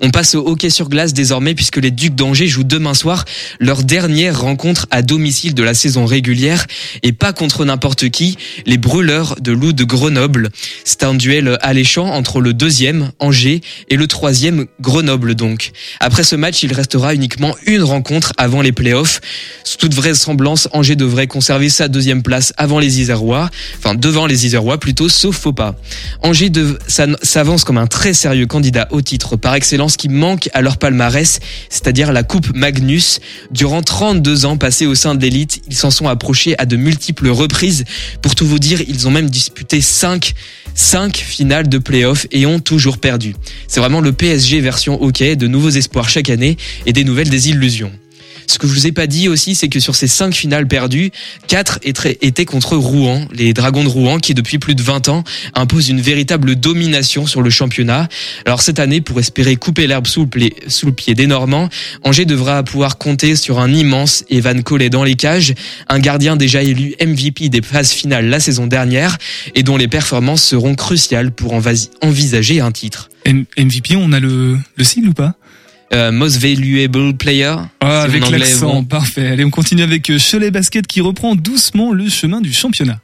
On 0.00 0.10
passe 0.10 0.34
au 0.34 0.46
hockey 0.46 0.70
sur 0.70 0.88
glace 0.88 1.12
désormais 1.12 1.54
puisque 1.54 1.76
les 1.76 1.90
Ducs 1.90 2.14
d'Angers 2.14 2.46
jouent 2.46 2.64
demain 2.64 2.94
soir 2.94 3.24
leur 3.60 3.82
dernière 3.82 4.40
rencontre 4.40 4.86
à 4.90 5.02
domicile 5.02 5.54
de 5.54 5.62
la 5.62 5.74
saison 5.74 6.06
régulière 6.06 6.66
et 7.02 7.12
pas 7.12 7.32
contre 7.32 7.64
n'importe 7.64 8.08
qui, 8.08 8.38
les 8.66 8.78
brûleurs 8.78 9.36
de 9.40 9.52
loup 9.52 9.72
de 9.72 9.84
Grenoble. 9.84 10.50
C'est 10.84 11.02
un 11.02 11.14
duel 11.14 11.58
alléchant 11.60 12.06
entre 12.06 12.40
le 12.40 12.54
deuxième, 12.54 13.10
Angers, 13.18 13.60
et 13.88 13.96
le 13.96 14.06
troisième, 14.06 14.66
Grenoble 14.80 15.34
donc. 15.34 15.72
Après 16.00 16.24
ce 16.24 16.36
match, 16.36 16.62
il 16.62 16.72
restera 16.72 17.14
uniquement 17.14 17.54
une 17.66 17.82
rencontre 17.82 18.32
avant 18.36 18.62
les 18.62 18.72
playoffs. 18.72 19.20
Sous 19.72 19.78
toute 19.78 19.94
vraisemblance, 19.94 20.68
Angers 20.72 20.96
devrait 20.96 21.26
conserver 21.26 21.70
sa 21.70 21.88
deuxième 21.88 22.22
place 22.22 22.52
avant 22.58 22.78
les 22.78 23.00
Isérois, 23.00 23.48
enfin 23.78 23.94
devant 23.94 24.26
les 24.26 24.44
Isérois 24.44 24.76
plutôt, 24.76 25.08
sauf 25.08 25.34
faux 25.34 25.54
pas. 25.54 25.76
Angers 26.20 26.52
s'avance 27.22 27.64
comme 27.64 27.78
un 27.78 27.86
très 27.86 28.12
sérieux 28.12 28.44
candidat 28.44 28.86
au 28.90 29.00
titre 29.00 29.36
par 29.36 29.54
excellence 29.54 29.96
qui 29.96 30.10
manque 30.10 30.50
à 30.52 30.60
leur 30.60 30.76
palmarès, 30.76 31.40
c'est-à-dire 31.70 32.12
la 32.12 32.22
Coupe 32.22 32.54
Magnus. 32.54 33.20
Durant 33.50 33.80
32 33.80 34.44
ans 34.44 34.58
passés 34.58 34.84
au 34.84 34.94
sein 34.94 35.14
de 35.14 35.22
l'élite, 35.22 35.62
ils 35.66 35.74
s'en 35.74 35.90
sont 35.90 36.06
approchés 36.06 36.54
à 36.58 36.66
de 36.66 36.76
multiples 36.76 37.30
reprises. 37.30 37.84
Pour 38.20 38.34
tout 38.34 38.46
vous 38.46 38.58
dire, 38.58 38.82
ils 38.86 39.08
ont 39.08 39.10
même 39.10 39.30
disputé 39.30 39.80
5 39.80 40.34
5 40.74 41.16
finales 41.16 41.70
de 41.70 41.78
playoffs 41.78 42.26
et 42.30 42.44
ont 42.44 42.60
toujours 42.60 42.98
perdu. 42.98 43.34
C'est 43.68 43.80
vraiment 43.80 44.02
le 44.02 44.12
PSG 44.12 44.60
version 44.60 45.02
hockey, 45.02 45.34
de 45.34 45.46
nouveaux 45.46 45.70
espoirs 45.70 46.10
chaque 46.10 46.28
année 46.28 46.58
et 46.84 46.92
des 46.92 47.04
nouvelles 47.04 47.30
désillusions. 47.30 47.90
Ce 48.52 48.58
que 48.58 48.66
je 48.66 48.74
vous 48.74 48.86
ai 48.86 48.92
pas 48.92 49.06
dit 49.06 49.30
aussi, 49.30 49.54
c'est 49.54 49.70
que 49.70 49.80
sur 49.80 49.96
ces 49.96 50.06
cinq 50.06 50.34
finales 50.34 50.68
perdues, 50.68 51.10
quatre 51.48 51.78
étaient 51.82 52.44
contre 52.44 52.76
Rouen, 52.76 53.26
les 53.32 53.54
Dragons 53.54 53.82
de 53.82 53.88
Rouen, 53.88 54.18
qui 54.18 54.34
depuis 54.34 54.58
plus 54.58 54.74
de 54.74 54.82
20 54.82 55.08
ans 55.08 55.24
imposent 55.54 55.88
une 55.88 56.02
véritable 56.02 56.54
domination 56.56 57.26
sur 57.26 57.40
le 57.40 57.48
championnat. 57.48 58.08
Alors 58.44 58.60
cette 58.60 58.78
année, 58.78 59.00
pour 59.00 59.18
espérer 59.20 59.56
couper 59.56 59.86
l'herbe 59.86 60.06
sous, 60.06 60.28
le 60.36 60.92
pied 60.92 61.14
des 61.14 61.26
Normands, 61.26 61.70
Angers 62.04 62.26
devra 62.26 62.62
pouvoir 62.62 62.98
compter 62.98 63.36
sur 63.36 63.58
un 63.58 63.72
immense 63.72 64.22
Evan 64.28 64.62
Collet 64.62 64.90
dans 64.90 65.02
les 65.02 65.14
cages, 65.14 65.54
un 65.88 65.98
gardien 65.98 66.36
déjà 66.36 66.62
élu 66.62 66.94
MVP 67.00 67.48
des 67.48 67.62
phases 67.62 67.92
finales 67.92 68.26
la 68.26 68.38
saison 68.38 68.66
dernière 68.66 69.16
et 69.54 69.62
dont 69.62 69.78
les 69.78 69.88
performances 69.88 70.42
seront 70.42 70.74
cruciales 70.74 71.32
pour 71.32 71.54
envisager 72.02 72.60
un 72.60 72.70
titre. 72.70 73.08
MVP, 73.26 73.96
on 73.96 74.12
a 74.12 74.20
le, 74.20 74.58
le 74.76 74.84
sigle 74.84 75.08
ou 75.08 75.14
pas? 75.14 75.36
Euh, 75.94 76.10
most 76.10 76.38
valuable 76.38 77.14
player. 77.14 77.54
Ah, 77.80 78.02
avec 78.02 78.30
l'accent, 78.30 78.82
parfait. 78.84 79.26
Allez, 79.28 79.44
on 79.44 79.50
continue 79.50 79.82
avec 79.82 80.08
euh, 80.10 80.18
Cholet 80.18 80.50
Basket 80.50 80.86
qui 80.86 81.00
reprend 81.02 81.34
doucement 81.34 81.92
le 81.92 82.08
chemin 82.08 82.40
du 82.40 82.52
championnat. 82.52 82.98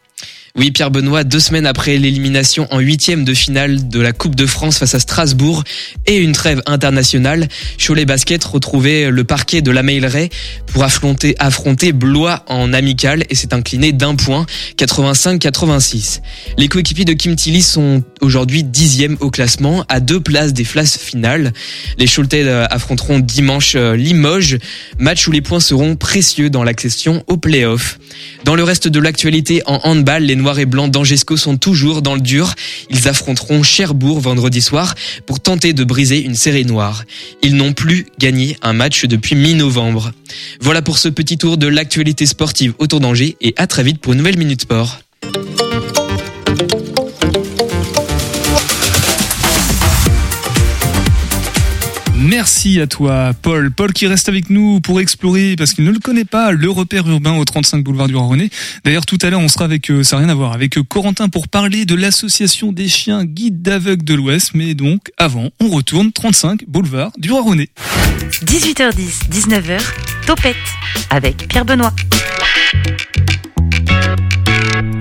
Oui, 0.58 0.72
Pierre 0.72 0.90
Benoît, 0.90 1.22
deux 1.22 1.38
semaines 1.38 1.66
après 1.66 1.98
l'élimination 1.98 2.66
en 2.72 2.80
huitième 2.80 3.24
de 3.24 3.32
finale 3.32 3.86
de 3.86 4.00
la 4.00 4.12
Coupe 4.12 4.34
de 4.34 4.44
France 4.44 4.78
face 4.78 4.92
à 4.92 4.98
Strasbourg 4.98 5.62
et 6.06 6.16
une 6.16 6.32
trêve 6.32 6.62
internationale, 6.66 7.46
Cholet 7.78 8.04
Basket 8.04 8.42
retrouvait 8.42 9.08
le 9.08 9.22
parquet 9.22 9.62
de 9.62 9.70
la 9.70 9.84
Meilleray 9.84 10.30
pour 10.66 10.82
affronter, 10.82 11.36
affronter 11.38 11.92
Blois 11.92 12.42
en 12.48 12.72
amical 12.72 13.22
et 13.30 13.36
s'est 13.36 13.54
incliné 13.54 13.92
d'un 13.92 14.16
point, 14.16 14.46
85-86. 14.76 16.22
Les 16.56 16.66
coéquipiers 16.66 17.04
de 17.04 17.12
Kim 17.12 17.36
Tilly 17.36 17.62
sont 17.62 18.02
aujourd'hui 18.20 18.64
dixième 18.64 19.16
au 19.20 19.30
classement, 19.30 19.84
à 19.88 20.00
deux 20.00 20.18
places 20.18 20.54
des 20.54 20.64
places 20.64 20.98
finales. 20.98 21.52
Les 21.98 22.08
Choletais 22.08 22.42
euh, 22.42 22.66
affronteront 22.68 23.20
dimanche 23.20 23.74
euh, 23.76 23.94
Limoges, 23.94 24.58
match 24.98 25.28
où 25.28 25.30
les 25.30 25.40
points 25.40 25.60
seront 25.60 25.94
précieux 25.94 26.50
dans 26.50 26.64
l'accession 26.64 27.22
au 27.28 27.36
play-off. 27.36 28.00
Dans 28.42 28.56
le 28.56 28.64
reste 28.64 28.88
de 28.88 28.98
l'actualité 28.98 29.62
en 29.66 29.78
handball, 29.84 30.24
les 30.24 30.34
et 30.56 30.64
Blancs 30.64 30.90
d'Angesco 30.90 31.37
sont 31.37 31.58
toujours 31.58 32.00
dans 32.00 32.14
le 32.14 32.20
dur. 32.20 32.54
Ils 32.90 33.08
affronteront 33.08 33.62
Cherbourg 33.62 34.20
vendredi 34.20 34.62
soir 34.62 34.94
pour 35.26 35.40
tenter 35.40 35.74
de 35.74 35.84
briser 35.84 36.22
une 36.22 36.34
série 36.34 36.64
noire. 36.64 37.04
Ils 37.42 37.56
n'ont 37.56 37.74
plus 37.74 38.06
gagné 38.18 38.56
un 38.62 38.72
match 38.72 39.04
depuis 39.04 39.34
mi-novembre. 39.34 40.12
Voilà 40.61 40.80
pour 40.80 40.98
ce 40.98 41.08
petit 41.08 41.37
tour 41.37 41.58
de 41.58 41.66
l'actualité 41.66 42.24
sportive 42.24 42.72
autour 42.78 43.00
d'Angers 43.00 43.37
et 43.40 43.52
à 43.58 43.66
très 43.66 43.82
vite 43.82 43.98
pour 43.98 44.12
une 44.12 44.18
nouvelle 44.20 44.38
Minute 44.38 44.62
Sport. 44.62 45.00
Merci 52.28 52.78
à 52.78 52.86
toi, 52.86 53.32
Paul. 53.40 53.70
Paul 53.70 53.94
qui 53.94 54.06
reste 54.06 54.28
avec 54.28 54.50
nous 54.50 54.82
pour 54.82 55.00
explorer, 55.00 55.54
parce 55.56 55.72
qu'il 55.72 55.84
ne 55.84 55.90
le 55.90 55.98
connaît 55.98 56.26
pas, 56.26 56.52
le 56.52 56.68
repère 56.68 57.08
urbain 57.08 57.32
au 57.38 57.44
35 57.46 57.82
boulevard 57.82 58.06
du 58.06 58.16
Roi-René. 58.16 58.50
D'ailleurs, 58.84 59.06
tout 59.06 59.16
à 59.22 59.30
l'heure, 59.30 59.40
on 59.40 59.48
sera 59.48 59.64
avec, 59.64 59.90
euh, 59.90 60.02
ça 60.02 60.16
n'a 60.16 60.24
rien 60.24 60.28
à 60.28 60.34
voir, 60.34 60.52
avec 60.52 60.76
euh, 60.76 60.82
Corentin 60.82 61.30
pour 61.30 61.48
parler 61.48 61.86
de 61.86 61.94
l'association 61.94 62.70
des 62.70 62.86
chiens 62.86 63.24
guides 63.24 63.62
d'aveugles 63.62 64.04
de 64.04 64.12
l'Ouest. 64.12 64.50
Mais 64.52 64.74
donc, 64.74 65.10
avant, 65.16 65.48
on 65.58 65.70
retourne 65.70 66.12
35 66.12 66.66
boulevard 66.68 67.12
du 67.16 67.32
Roi-René. 67.32 67.70
18h10, 68.44 69.30
19h, 69.30 69.80
Topette 70.26 70.56
avec 71.08 71.48
Pierre 71.48 71.64
Benoît. 71.64 71.94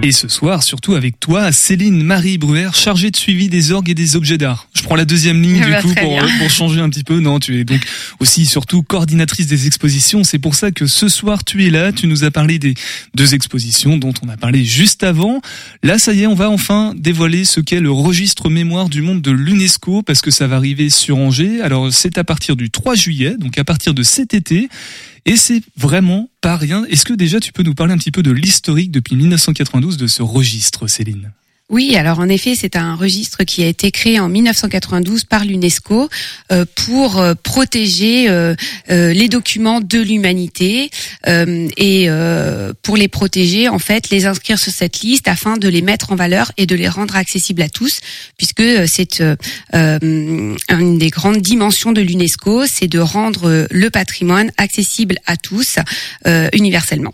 Et 0.07 0.13
ce 0.13 0.29
soir, 0.29 0.63
surtout 0.63 0.95
avec 0.95 1.19
toi, 1.19 1.51
Céline 1.51 2.01
Marie 2.01 2.37
Bruer, 2.37 2.69
chargée 2.73 3.11
de 3.11 3.17
suivi 3.17 3.49
des 3.49 3.73
orgues 3.73 3.89
et 3.89 3.93
des 3.93 4.15
objets 4.15 4.37
d'art. 4.37 4.69
Je 4.73 4.81
prends 4.81 4.95
la 4.95 5.03
deuxième 5.03 5.41
ligne 5.41 5.55
du 5.65 5.69
ben, 5.69 5.81
coup 5.81 5.93
pour, 5.93 6.13
bien. 6.13 6.25
pour 6.39 6.49
changer 6.49 6.79
un 6.79 6.89
petit 6.89 7.03
peu. 7.03 7.19
Non, 7.19 7.39
tu 7.39 7.59
es 7.59 7.65
donc 7.65 7.81
aussi 8.21 8.45
surtout 8.45 8.83
coordinatrice 8.83 9.47
des 9.47 9.67
expositions. 9.67 10.23
C'est 10.23 10.39
pour 10.39 10.55
ça 10.55 10.71
que 10.71 10.87
ce 10.87 11.09
soir 11.09 11.43
tu 11.43 11.67
es 11.67 11.69
là. 11.69 11.91
Tu 11.91 12.07
nous 12.07 12.23
as 12.23 12.31
parlé 12.31 12.57
des 12.57 12.73
deux 13.15 13.33
expositions 13.33 13.97
dont 13.97 14.13
on 14.23 14.29
a 14.29 14.37
parlé 14.37 14.63
juste 14.63 15.03
avant. 15.03 15.41
Là, 15.83 15.99
ça 15.99 16.13
y 16.13 16.21
est, 16.21 16.27
on 16.27 16.35
va 16.35 16.49
enfin 16.49 16.93
dévoiler 16.95 17.43
ce 17.43 17.59
qu'est 17.59 17.81
le 17.81 17.91
registre 17.91 18.49
mémoire 18.49 18.87
du 18.87 19.01
monde 19.01 19.21
de 19.21 19.31
l'UNESCO 19.31 20.03
parce 20.03 20.21
que 20.21 20.31
ça 20.31 20.47
va 20.47 20.55
arriver 20.55 20.89
sur 20.89 21.17
Angers. 21.17 21.59
Alors 21.59 21.91
c'est 21.91 22.17
à 22.17 22.23
partir 22.23 22.55
du 22.55 22.69
3 22.69 22.95
juillet, 22.95 23.35
donc 23.37 23.57
à 23.57 23.65
partir 23.65 23.93
de 23.93 24.03
cet 24.03 24.33
été. 24.33 24.69
Et 25.27 25.35
c'est 25.35 25.61
vraiment 25.75 26.29
pas 26.39 26.55
rien. 26.55 26.85
Est-ce 26.85 27.03
que 27.03 27.13
déjà 27.13 27.41
tu 27.41 27.51
peux 27.51 27.61
nous 27.61 27.75
parler 27.75 27.93
un 27.93 27.97
petit 27.97 28.11
peu 28.11 28.23
de 28.23 28.31
l'historique 28.31 28.91
depuis 28.91 29.17
1992 29.17 29.97
de 29.97 30.07
ce 30.07 30.23
registre, 30.23 30.87
Céline? 30.87 31.33
Oui, 31.69 31.97
alors 31.97 32.19
en 32.19 32.29
effet, 32.29 32.55
c'est 32.55 32.77
un 32.77 32.95
registre 32.95 33.43
qui 33.43 33.61
a 33.61 33.67
été 33.67 33.91
créé 33.91 34.21
en 34.21 34.29
1992 34.29 35.25
par 35.25 35.43
l'UNESCO 35.43 36.07
euh, 36.53 36.63
pour 36.75 37.19
euh, 37.19 37.33
protéger 37.35 38.29
euh, 38.29 38.55
les 38.87 39.27
documents 39.27 39.81
de 39.81 39.99
l'humanité 39.99 40.89
et 41.25 42.09
pour 42.83 42.95
les 42.95 43.07
protéger, 43.09 43.67
en 43.67 43.79
fait, 43.79 44.09
les 44.09 44.25
inscrire 44.25 44.57
sur 44.57 44.71
cette 44.71 45.01
liste 45.01 45.27
afin 45.27 45.57
de 45.57 45.67
les 45.67 45.81
mettre 45.81 46.13
en 46.13 46.15
valeur 46.15 46.51
et 46.55 46.65
de 46.65 46.75
les 46.75 46.87
rendre 46.87 47.17
accessibles 47.17 47.61
à 47.61 47.69
tous, 47.69 47.99
puisque 48.37 48.63
c'est 48.87 49.21
une 49.73 50.97
des 50.97 51.09
grandes 51.09 51.41
dimensions 51.41 51.91
de 51.91 52.01
l'UNESCO, 52.01 52.65
c'est 52.65 52.87
de 52.87 52.99
rendre 52.99 53.67
le 53.69 53.89
patrimoine 53.89 54.51
accessible 54.57 55.17
à 55.25 55.35
tous 55.35 55.77
universellement. 56.53 57.13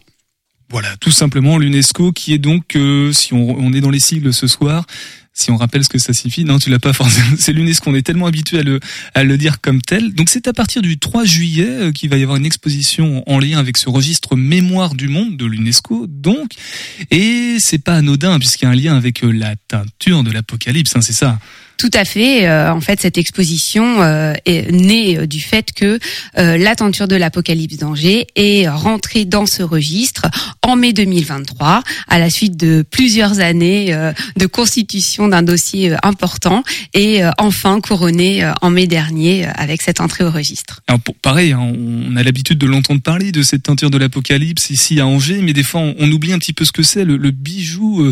Voilà, 0.74 0.98
tout 1.00 1.12
simplement 1.12 1.60
l'UNESCO 1.60 2.12
qui 2.14 2.34
est 2.34 2.40
donc, 2.40 2.76
euh, 2.76 3.14
si 3.14 3.32
on, 3.36 3.60
on 3.60 3.74
est 3.74 3.80
dans 3.80 3.92
les 3.92 4.00
sigles 4.00 4.34
ce 4.34 4.48
soir, 4.48 4.88
si 5.32 5.52
on 5.52 5.56
rappelle 5.56 5.84
ce 5.84 5.90
que 5.90 6.00
ça 6.00 6.14
signifie, 6.14 6.46
non, 6.46 6.58
tu 6.58 6.72
l'as 6.72 6.80
pas 6.80 6.94
forcément. 6.94 7.36
C'est 7.38 7.54
l'UNESCO, 7.54 7.92
on 7.92 7.94
est 7.94 8.02
tellement 8.02 8.26
habitué 8.26 8.58
à 8.58 8.64
le, 8.64 8.80
à 9.14 9.24
le 9.24 9.38
dire 9.38 9.62
comme 9.62 9.84
tel. 9.84 10.16
Donc 10.16 10.30
c'est 10.30 10.48
à 10.48 10.54
partir 10.54 10.82
du 10.82 10.98
3 10.98 11.26
juillet 11.26 11.68
euh, 11.68 11.92
qu'il 11.92 12.10
va 12.10 12.18
y 12.18 12.24
avoir 12.24 12.38
une 12.38 12.46
exposition 12.48 13.24
en 13.30 13.38
lien 13.38 13.60
avec 13.60 13.78
ce 13.78 13.88
registre 13.88 14.36
Mémoire 14.36 14.96
du 14.96 15.10
monde 15.10 15.38
de 15.38 15.46
l'UNESCO. 15.46 16.08
Donc, 16.08 16.54
et 17.12 17.58
c'est 17.60 17.78
pas 17.78 17.94
anodin 17.94 18.40
puisqu'il 18.40 18.66
y 18.66 18.68
a 18.68 18.72
un 18.72 18.76
lien 18.76 18.98
avec 18.98 19.24
euh, 19.24 19.32
la 19.32 19.56
teinture 19.68 20.24
de 20.24 20.32
l'Apocalypse, 20.32 20.96
hein, 20.96 21.02
c'est 21.02 21.14
ça. 21.14 21.38
Tout 21.78 21.90
à 21.94 22.06
fait. 22.06 22.48
Euh, 22.48 22.72
en 22.72 22.82
fait, 22.82 23.02
cette 23.02 23.18
exposition 23.18 24.02
euh, 24.02 24.34
est 24.46 24.72
née 24.72 25.18
euh, 25.18 25.28
du 25.28 25.42
fait 25.42 25.72
que 25.74 26.00
la 26.36 26.76
tenture 26.76 27.08
de 27.08 27.16
l'Apocalypse 27.16 27.78
d'Angers 27.78 28.28
est 28.36 28.68
rentrée 28.68 29.26
dans 29.26 29.46
ce 29.46 29.64
registre 29.64 30.28
en 30.62 30.76
mai 30.76 30.94
2023, 30.94 31.84
à 32.08 32.20
la 32.20 32.30
suite 32.30 32.58
de 32.58 32.84
plusieurs 32.90 33.40
années 33.40 33.96
de 34.36 34.46
constitution 34.46 35.28
d'un 35.28 35.44
dossier 35.44 35.96
important 36.04 36.64
et 36.94 37.22
enfin 37.38 37.80
couronnée 37.82 38.50
en 38.62 38.70
mai 38.70 38.88
dernier 38.88 39.46
avec 39.56 39.82
cette 39.82 40.02
entrée 40.02 40.24
au 40.24 40.32
registre. 40.32 40.82
Alors 40.88 41.02
pareil, 41.22 41.52
hein, 41.54 41.60
on 41.62 42.16
a 42.16 42.24
l'habitude 42.24 42.58
de 42.58 42.68
l'entendre 42.68 43.02
parler 43.02 43.32
de 43.32 43.42
cette 43.42 43.64
teinture 43.64 43.90
de 43.90 43.98
l'Apocalypse 43.98 44.70
ici 44.70 45.00
à 45.00 45.08
Angers, 45.08 45.42
mais 45.42 45.54
des 45.54 45.64
fois 45.64 45.82
on, 45.82 46.12
oublie 46.12 46.34
un 46.34 46.40
petit 46.40 46.54
peu 46.54 46.66
ce 46.66 46.72
que 46.72 46.84
c'est, 46.84 47.06
le, 47.06 47.18
le 47.18 47.32
bijou 47.32 48.12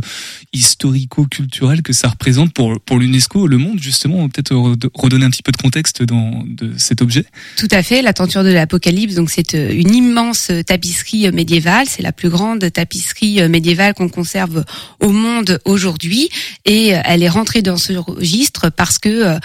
historico-culturel 0.53 1.81
que 1.81 1.93
ça 1.93 2.09
représente 2.09 2.53
pour, 2.53 2.79
pour 2.81 2.99
l'UNESCO, 2.99 3.47
le 3.51 3.57
monde 3.57 3.79
justement. 3.79 4.27
Peut-être 4.29 4.53
re- 4.53 4.89
redonner 4.93 5.25
un 5.25 5.29
petit 5.29 5.43
peu 5.43 5.51
de 5.51 5.57
contexte 5.57 6.01
dans 6.03 6.43
cet 6.77 7.01
objet. 7.01 7.25
Tout 7.57 7.67
à 7.71 7.83
fait, 7.83 8.01
la 8.01 8.13
tenture 8.13 8.43
de 8.43 8.49
l'Apocalypse, 8.49 9.15
donc 9.15 9.29
c'est 9.29 9.53
euh, 9.53 9.71
une 9.71 9.93
immense 9.93 10.49
euh, 10.49 10.63
tapisserie 10.63 11.27
euh, 11.27 11.31
médiévale, 11.31 11.85
c'est 11.87 12.01
la 12.01 12.11
plus 12.11 12.29
grande 12.29 12.71
tapisserie 12.71 13.47
médiévale 13.49 13.93
qu'on 13.93 14.09
conserve 14.09 14.63
au 14.99 15.09
monde 15.09 15.59
aujourd'hui 15.65 16.29
et 16.65 16.89
elle 16.89 17.23
est 17.23 17.29
rentrée 17.29 17.61
dans 17.61 17.77
ce 17.77 17.93
registre 17.93 18.69
parce 18.69 18.97
que 18.97 19.37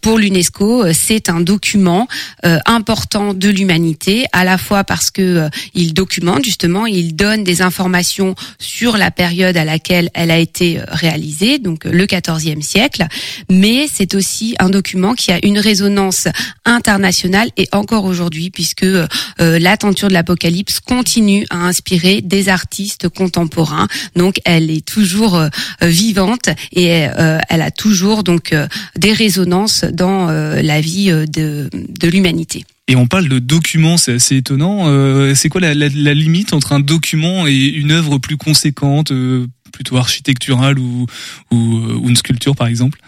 pour 0.00 0.18
l'UNESCO, 0.18 0.92
c'est 0.92 1.28
un 1.28 1.40
document 1.40 2.08
important 2.66 3.34
de 3.34 3.48
l'humanité, 3.48 4.24
à 4.32 4.44
la 4.44 4.58
fois 4.58 4.84
parce 4.84 5.10
que 5.10 5.48
il 5.74 5.92
documente 5.94 6.44
justement, 6.44 6.86
il 6.86 7.14
donne 7.14 7.44
des 7.44 7.62
informations 7.62 8.34
sur 8.58 8.96
la 8.96 9.10
période 9.10 9.56
à 9.56 9.64
laquelle 9.64 10.10
elle 10.14 10.30
a 10.30 10.38
été 10.38 10.80
réalisée, 10.88 11.58
donc 11.58 11.84
le 11.84 12.06
XIVe 12.06 12.62
siècle, 12.62 13.06
mais 13.50 13.86
c'est 13.92 14.14
aussi 14.14 14.54
un 14.58 14.70
document 14.70 15.14
qui 15.14 15.32
a 15.32 15.38
une 15.44 15.58
résonance 15.58 16.28
internationale 16.64 17.48
et 17.56 17.68
encore 17.72 18.04
aujourd'hui, 18.04 18.50
puisque 18.50 18.84
euh, 18.84 19.06
la 19.38 19.76
tenture 19.76 20.08
de 20.08 20.14
l'Apocalypse 20.14 20.80
continue 20.80 21.46
à 21.50 21.56
inspirer 21.66 22.20
des 22.22 22.48
artistes 22.48 23.08
contemporains. 23.08 23.88
Donc, 24.16 24.36
elle 24.44 24.70
est 24.70 24.84
toujours 24.84 25.36
euh, 25.36 25.48
vivante 25.82 26.48
et 26.72 27.06
euh, 27.08 27.38
elle 27.48 27.62
a 27.62 27.70
toujours 27.70 28.22
donc 28.24 28.52
euh, 28.52 28.66
des 28.96 29.12
résonances 29.12 29.84
dans 29.84 30.26
la 30.30 30.80
vie 30.80 31.10
de, 31.10 31.68
de 31.72 32.08
l'humanité. 32.08 32.64
Et 32.88 32.96
on 32.96 33.06
parle 33.06 33.28
de 33.28 33.38
document, 33.38 33.96
c'est 33.96 34.14
assez 34.14 34.36
étonnant. 34.36 34.86
C'est 35.34 35.48
quoi 35.48 35.60
la, 35.60 35.74
la- 35.74 35.88
la 35.88 36.14
limite 36.14 36.52
entre 36.52 36.72
un 36.72 36.80
document 36.80 37.46
et 37.46 37.54
une 37.54 37.92
œuvre 37.92 38.18
plus 38.18 38.36
conséquente, 38.36 39.12
plutôt 39.72 39.96
architecturale 39.96 40.78
ou, 40.78 41.06
ou, 41.50 41.56
ou 41.56 42.08
une 42.08 42.16
sculpture 42.16 42.56
par 42.56 42.66
exemple? 42.66 42.98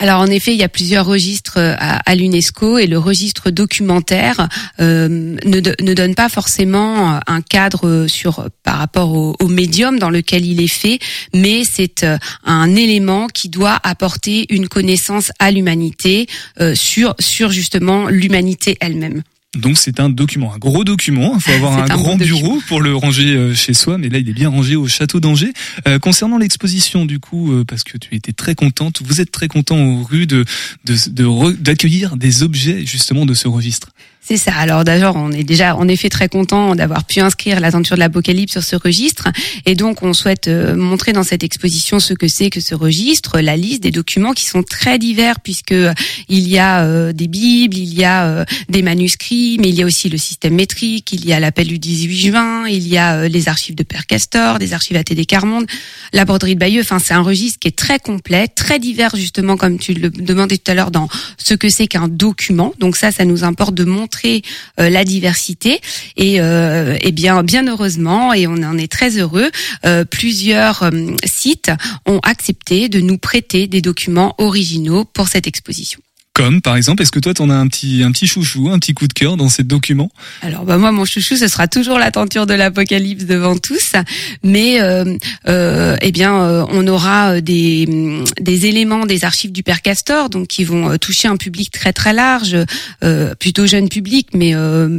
Alors 0.00 0.20
en 0.20 0.26
effet, 0.26 0.52
il 0.54 0.58
y 0.58 0.64
a 0.64 0.68
plusieurs 0.68 1.06
registres 1.06 1.58
euh, 1.58 1.74
à, 1.78 2.14
l'UNESCO 2.14 2.78
et 2.78 2.86
le 2.86 2.98
registre 2.98 3.50
documentaire 3.50 4.48
euh, 4.80 5.08
ne, 5.08 5.60
ne 5.82 5.94
donne 5.94 6.14
pas 6.14 6.28
forcément 6.28 7.16
euh, 7.16 7.18
un 7.26 7.40
cadre 7.40 8.06
sur 8.06 8.48
par 8.62 8.78
rapport 8.78 9.12
au, 9.12 9.48
médium 9.48 9.98
dans 9.98 10.10
lequel 10.10 10.44
il 10.44 10.60
est 10.60 10.72
fait, 10.72 11.00
mais 11.34 11.64
c'est 11.64 12.06
un 12.44 12.76
élément 12.76 13.26
qui 13.26 13.48
doit 13.48 13.78
apporter 13.82 14.46
une 14.50 14.68
connaissance 14.68 15.32
à 15.38 15.50
l'humanité 15.50 16.26
euh, 16.60 16.74
sur 16.74 17.14
sur 17.18 17.50
justement 17.50 18.08
l'humanité 18.08 18.76
elle-même. 18.80 19.22
Donc 19.56 19.78
c'est 19.78 19.98
un 19.98 20.10
document, 20.10 20.52
un 20.52 20.58
gros 20.58 20.84
document. 20.84 21.32
Il 21.36 21.40
faut 21.40 21.52
avoir 21.52 21.78
un, 21.78 21.84
un 21.84 21.86
grand 21.96 22.16
bureau 22.26 22.60
pour 22.68 22.82
le 22.82 22.94
ranger 22.94 23.34
euh, 23.34 23.54
chez 23.54 23.72
soi, 23.72 23.96
mais 23.96 24.10
là 24.10 24.18
il 24.18 24.28
est 24.28 24.34
bien 24.34 24.50
rangé 24.50 24.76
au 24.76 24.86
château 24.88 25.20
d'Angers. 25.20 25.52
Euh, 25.86 25.98
concernant 25.98 26.36
l'exposition, 26.36 27.06
du 27.06 27.18
coup, 27.18 27.50
euh, 27.52 27.64
parce 27.64 27.82
que 27.82 27.96
tu 27.96 28.14
étais 28.14 28.32
très 28.32 28.54
contente, 28.54 29.00
vous 29.02 29.22
êtes 29.22 29.30
très 29.30 29.48
content 29.48 29.78
aux 29.82 30.02
rues 30.04 30.26
de 30.26 30.44
de- 30.84 31.10
de 31.10 31.52
d'accueillir 31.52 32.18
des 32.18 32.42
objets 32.42 32.84
justement 32.84 33.24
de 33.24 33.32
ce 33.32 33.48
registre? 33.48 33.88
C'est 34.28 34.36
ça. 34.36 34.52
Alors 34.56 34.84
d'ailleurs, 34.84 35.16
on 35.16 35.32
est 35.32 35.42
déjà 35.42 35.74
en 35.74 35.88
effet 35.88 36.10
très 36.10 36.28
content 36.28 36.74
d'avoir 36.74 37.04
pu 37.04 37.20
inscrire 37.20 37.60
la 37.60 37.70
de 37.70 37.96
l'Apocalypse 37.96 38.52
sur 38.52 38.62
ce 38.62 38.76
registre, 38.76 39.28
et 39.64 39.74
donc 39.74 40.02
on 40.02 40.12
souhaite 40.12 40.48
euh, 40.48 40.76
montrer 40.76 41.14
dans 41.14 41.22
cette 41.22 41.42
exposition 41.42 41.98
ce 41.98 42.12
que 42.12 42.28
c'est 42.28 42.50
que 42.50 42.60
ce 42.60 42.74
registre, 42.74 43.40
la 43.40 43.56
liste 43.56 43.82
des 43.82 43.90
documents 43.90 44.34
qui 44.34 44.44
sont 44.44 44.62
très 44.62 44.98
divers 44.98 45.40
puisque 45.40 45.72
euh, 45.72 45.94
il 46.28 46.46
y 46.46 46.58
a 46.58 46.82
euh, 46.82 47.14
des 47.14 47.26
bibles, 47.26 47.78
il 47.78 47.94
y 47.94 48.04
a 48.04 48.44
des 48.68 48.82
manuscrits, 48.82 49.56
mais 49.60 49.70
il 49.70 49.76
y 49.76 49.82
a 49.82 49.86
aussi 49.86 50.10
le 50.10 50.18
système 50.18 50.56
métrique, 50.56 51.10
il 51.12 51.24
y 51.24 51.32
a 51.32 51.40
l'appel 51.40 51.66
du 51.66 51.78
18 51.78 52.16
juin, 52.18 52.68
il 52.68 52.86
y 52.86 52.98
a 52.98 53.28
les 53.28 53.48
archives 53.48 53.76
de 53.76 53.82
Père 53.82 54.06
Castor, 54.06 54.58
des 54.58 54.74
archives 54.74 54.98
ATD 54.98 55.24
Carmonde, 55.24 55.64
la 56.12 56.26
broderie 56.26 56.54
de 56.54 56.60
Bayeux. 56.60 56.82
Enfin, 56.82 56.98
c'est 56.98 57.14
un 57.14 57.22
registre 57.22 57.60
qui 57.60 57.68
est 57.68 57.76
très 57.76 57.98
complet, 57.98 58.46
très 58.46 58.78
divers 58.78 59.16
justement 59.16 59.56
comme 59.56 59.78
tu 59.78 59.94
le 59.94 60.10
demandais 60.10 60.58
tout 60.58 60.70
à 60.70 60.74
l'heure 60.74 60.90
dans 60.90 61.08
ce 61.38 61.54
que 61.54 61.70
c'est 61.70 61.86
qu'un 61.86 62.08
document. 62.08 62.74
Donc 62.78 62.96
ça, 62.96 63.10
ça 63.10 63.24
nous 63.24 63.42
importe 63.42 63.74
de 63.74 63.84
montrer 63.84 64.17
euh, 64.26 64.88
la 64.90 65.04
diversité 65.04 65.80
et, 66.16 66.40
euh, 66.40 66.96
et 67.00 67.12
bien 67.12 67.42
bien 67.42 67.66
heureusement 67.66 68.32
et 68.32 68.46
on 68.46 68.62
en 68.62 68.78
est 68.78 68.90
très 68.90 69.18
heureux. 69.18 69.50
Euh, 69.84 70.04
plusieurs 70.04 70.90
sites 71.24 71.70
ont 72.06 72.20
accepté 72.22 72.88
de 72.88 73.00
nous 73.00 73.18
prêter 73.18 73.66
des 73.66 73.80
documents 73.80 74.34
originaux 74.38 75.04
pour 75.04 75.28
cette 75.28 75.46
exposition. 75.46 76.00
Comme 76.38 76.62
par 76.62 76.76
exemple, 76.76 77.02
est-ce 77.02 77.10
que 77.10 77.18
toi 77.18 77.34
t'en 77.34 77.50
as 77.50 77.56
un 77.56 77.66
petit 77.66 78.04
un 78.04 78.12
petit 78.12 78.28
chouchou, 78.28 78.68
un 78.70 78.78
petit 78.78 78.94
coup 78.94 79.08
de 79.08 79.12
cœur 79.12 79.36
dans 79.36 79.48
ces 79.48 79.64
documents? 79.64 80.12
Alors 80.40 80.64
bah 80.64 80.78
moi 80.78 80.92
mon 80.92 81.04
chouchou 81.04 81.34
ce 81.34 81.48
sera 81.48 81.66
toujours 81.66 81.98
la 81.98 82.12
tenture 82.12 82.46
de 82.46 82.54
l'Apocalypse 82.54 83.24
devant 83.24 83.56
tous, 83.56 83.94
mais 84.44 84.80
euh, 84.80 85.16
euh, 85.48 85.96
eh 86.00 86.12
bien 86.12 86.40
euh, 86.40 86.64
on 86.68 86.86
aura 86.86 87.32
euh, 87.32 87.40
des 87.40 87.88
des 88.40 88.66
éléments 88.66 89.04
des 89.04 89.24
archives 89.24 89.50
du 89.50 89.64
Père 89.64 89.82
Castor 89.82 90.30
donc 90.30 90.46
qui 90.46 90.62
vont 90.62 90.96
toucher 90.98 91.26
un 91.26 91.36
public 91.36 91.72
très 91.72 91.92
très 91.92 92.12
large, 92.12 92.56
euh, 93.02 93.34
plutôt 93.34 93.66
jeune 93.66 93.88
public, 93.88 94.28
mais 94.32 94.54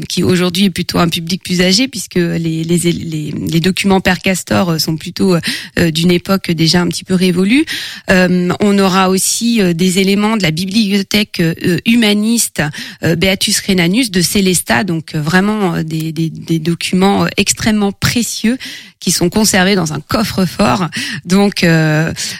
qui 0.09 0.23
aujourd'hui 0.23 0.65
est 0.65 0.69
plutôt 0.71 0.99
un 0.99 1.07
public 1.07 1.41
plus 1.41 1.61
âgé 1.61 1.87
puisque 1.87 2.15
les 2.15 2.65
les 2.65 2.77
les, 2.79 3.31
les 3.31 3.59
documents 3.61 4.01
Père 4.01 4.19
Castor 4.19 4.77
sont 4.77 4.97
plutôt 4.97 5.37
d'une 5.77 6.11
époque 6.11 6.51
déjà 6.51 6.81
un 6.81 6.87
petit 6.89 7.05
peu 7.05 7.13
révolue. 7.13 7.63
on 8.09 8.77
aura 8.77 9.09
aussi 9.09 9.61
des 9.73 9.99
éléments 9.99 10.35
de 10.35 10.43
la 10.43 10.51
bibliothèque 10.51 11.28
euh, 11.39 11.77
humaniste 11.85 12.61
euh, 13.03 13.15
Beatus 13.15 13.59
Renanus 13.59 14.11
de 14.11 14.21
Célesta, 14.21 14.83
donc 14.83 15.15
euh, 15.15 15.21
vraiment 15.21 15.83
des, 15.83 16.11
documents 16.59 17.27
extrêmement 17.37 17.91
précieux 17.91 18.57
qui 18.99 19.11
sont 19.11 19.29
conservés 19.29 19.75
dans 19.75 19.93
un 19.93 19.99
coffre-fort. 20.01 20.87
Donc 21.25 21.65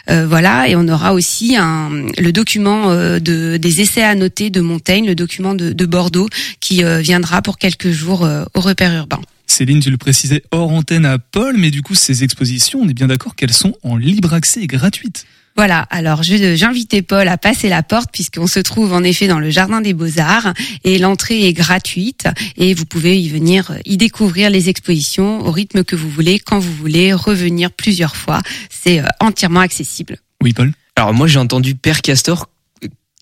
voilà, 0.06 0.68
et 0.68 0.76
on 0.76 0.86
aura 0.88 1.14
aussi 1.14 1.56
le 1.56 2.30
document 2.32 2.94
de, 2.94 3.56
des 3.56 3.80
essais 3.80 4.02
annotés 4.02 4.50
de 4.50 4.60
Montaigne, 4.60 5.06
le 5.06 5.14
document 5.14 5.54
de 5.54 5.86
Bordeaux, 5.86 6.28
qui 6.60 6.82
viendra 7.00 7.40
pour 7.40 7.56
quelques 7.56 7.90
jours 7.90 8.28
au 8.54 8.60
repère 8.60 8.94
urbain. 8.94 9.20
Céline, 9.50 9.80
tu 9.80 9.90
le 9.90 9.96
précisais 9.96 10.42
hors 10.52 10.70
antenne 10.70 11.04
à 11.04 11.18
Paul, 11.18 11.56
mais 11.56 11.70
du 11.70 11.82
coup, 11.82 11.94
ces 11.94 12.24
expositions, 12.24 12.80
on 12.80 12.88
est 12.88 12.94
bien 12.94 13.08
d'accord 13.08 13.34
qu'elles 13.34 13.52
sont 13.52 13.74
en 13.82 13.96
libre 13.96 14.32
accès 14.32 14.62
et 14.62 14.66
gratuites. 14.66 15.26
Voilà, 15.56 15.80
alors 15.90 16.22
j'invitais 16.22 17.02
Paul 17.02 17.28
à 17.28 17.36
passer 17.36 17.68
la 17.68 17.82
porte 17.82 18.10
puisqu'on 18.12 18.46
se 18.46 18.60
trouve 18.60 18.92
en 18.92 19.02
effet 19.02 19.26
dans 19.26 19.38
le 19.38 19.50
jardin 19.50 19.80
des 19.80 19.92
beaux-arts 19.92 20.54
et 20.84 20.98
l'entrée 20.98 21.46
est 21.46 21.52
gratuite 21.52 22.28
et 22.56 22.72
vous 22.72 22.86
pouvez 22.86 23.20
y 23.20 23.28
venir 23.28 23.72
y 23.84 23.96
découvrir 23.96 24.48
les 24.48 24.68
expositions 24.68 25.40
au 25.40 25.50
rythme 25.50 25.84
que 25.84 25.96
vous 25.96 26.08
voulez, 26.08 26.38
quand 26.38 26.58
vous 26.58 26.72
voulez, 26.72 27.12
revenir 27.12 27.70
plusieurs 27.72 28.16
fois. 28.16 28.40
C'est 28.70 29.00
euh, 29.00 29.04
entièrement 29.18 29.60
accessible. 29.60 30.18
Oui, 30.42 30.52
Paul? 30.52 30.72
Alors 30.96 31.12
moi 31.12 31.26
j'ai 31.26 31.38
entendu 31.38 31.74
Père 31.74 32.00
Castor. 32.00 32.48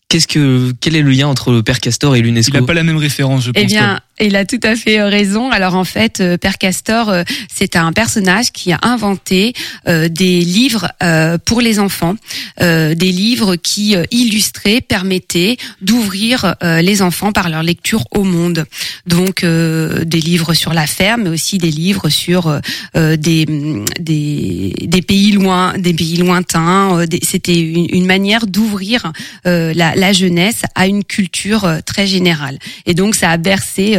Qu'est-ce 0.07 0.27
que 0.27 0.73
quel 0.81 0.95
est 0.95 1.01
le 1.01 1.11
lien 1.11 1.27
entre 1.27 1.51
le 1.51 1.61
Père 1.61 1.79
Castor 1.79 2.15
et 2.15 2.21
l'UNESCO 2.21 2.57
Il 2.57 2.61
n'a 2.61 2.65
pas 2.65 2.73
la 2.73 2.83
même 2.83 2.97
référence, 2.97 3.43
je 3.43 3.51
eh 3.51 3.53
pense. 3.53 3.63
Eh 3.63 3.67
bien, 3.67 3.99
il 4.21 4.35
a 4.35 4.45
tout 4.45 4.59
à 4.63 4.75
fait 4.75 4.99
euh, 4.99 5.07
raison. 5.07 5.49
Alors 5.51 5.75
en 5.75 5.83
fait, 5.83 6.19
euh, 6.19 6.37
Père 6.37 6.57
Castor, 6.57 7.09
euh, 7.09 7.23
c'est 7.53 7.75
un 7.75 7.91
personnage 7.93 8.51
qui 8.51 8.71
a 8.71 8.79
inventé 8.81 9.53
des 9.85 10.41
livres 10.41 10.87
pour 11.45 11.61
les 11.61 11.79
enfants, 11.79 12.15
des 12.59 12.95
livres 12.95 13.55
qui 13.55 13.95
illustraient, 14.11 14.81
permettaient 14.81 15.57
d'ouvrir 15.81 16.55
les 16.61 17.01
enfants 17.01 17.31
par 17.31 17.49
leur 17.49 17.63
lecture 17.63 18.05
au 18.11 18.23
monde. 18.23 18.65
Donc 19.05 19.43
des 19.43 20.19
livres 20.19 20.53
sur 20.53 20.73
la 20.73 20.87
ferme, 20.87 21.23
mais 21.23 21.29
aussi 21.29 21.57
des 21.57 21.71
livres 21.71 22.09
sur 22.09 22.59
des, 22.95 23.17
des, 23.99 24.73
des 24.81 25.01
pays 25.01 25.31
loin, 25.31 25.77
des 25.77 25.93
pays 25.93 26.17
lointains. 26.17 27.05
C'était 27.23 27.59
une, 27.59 28.05
manière 28.05 28.47
d'ouvrir 28.47 29.11
la, 29.45 29.95
la, 29.95 30.13
jeunesse 30.13 30.61
à 30.75 30.87
une 30.87 31.03
culture 31.03 31.69
très 31.85 32.07
générale. 32.07 32.57
Et 32.85 32.93
donc 32.93 33.15
ça 33.15 33.31
a 33.31 33.37
bercé 33.37 33.97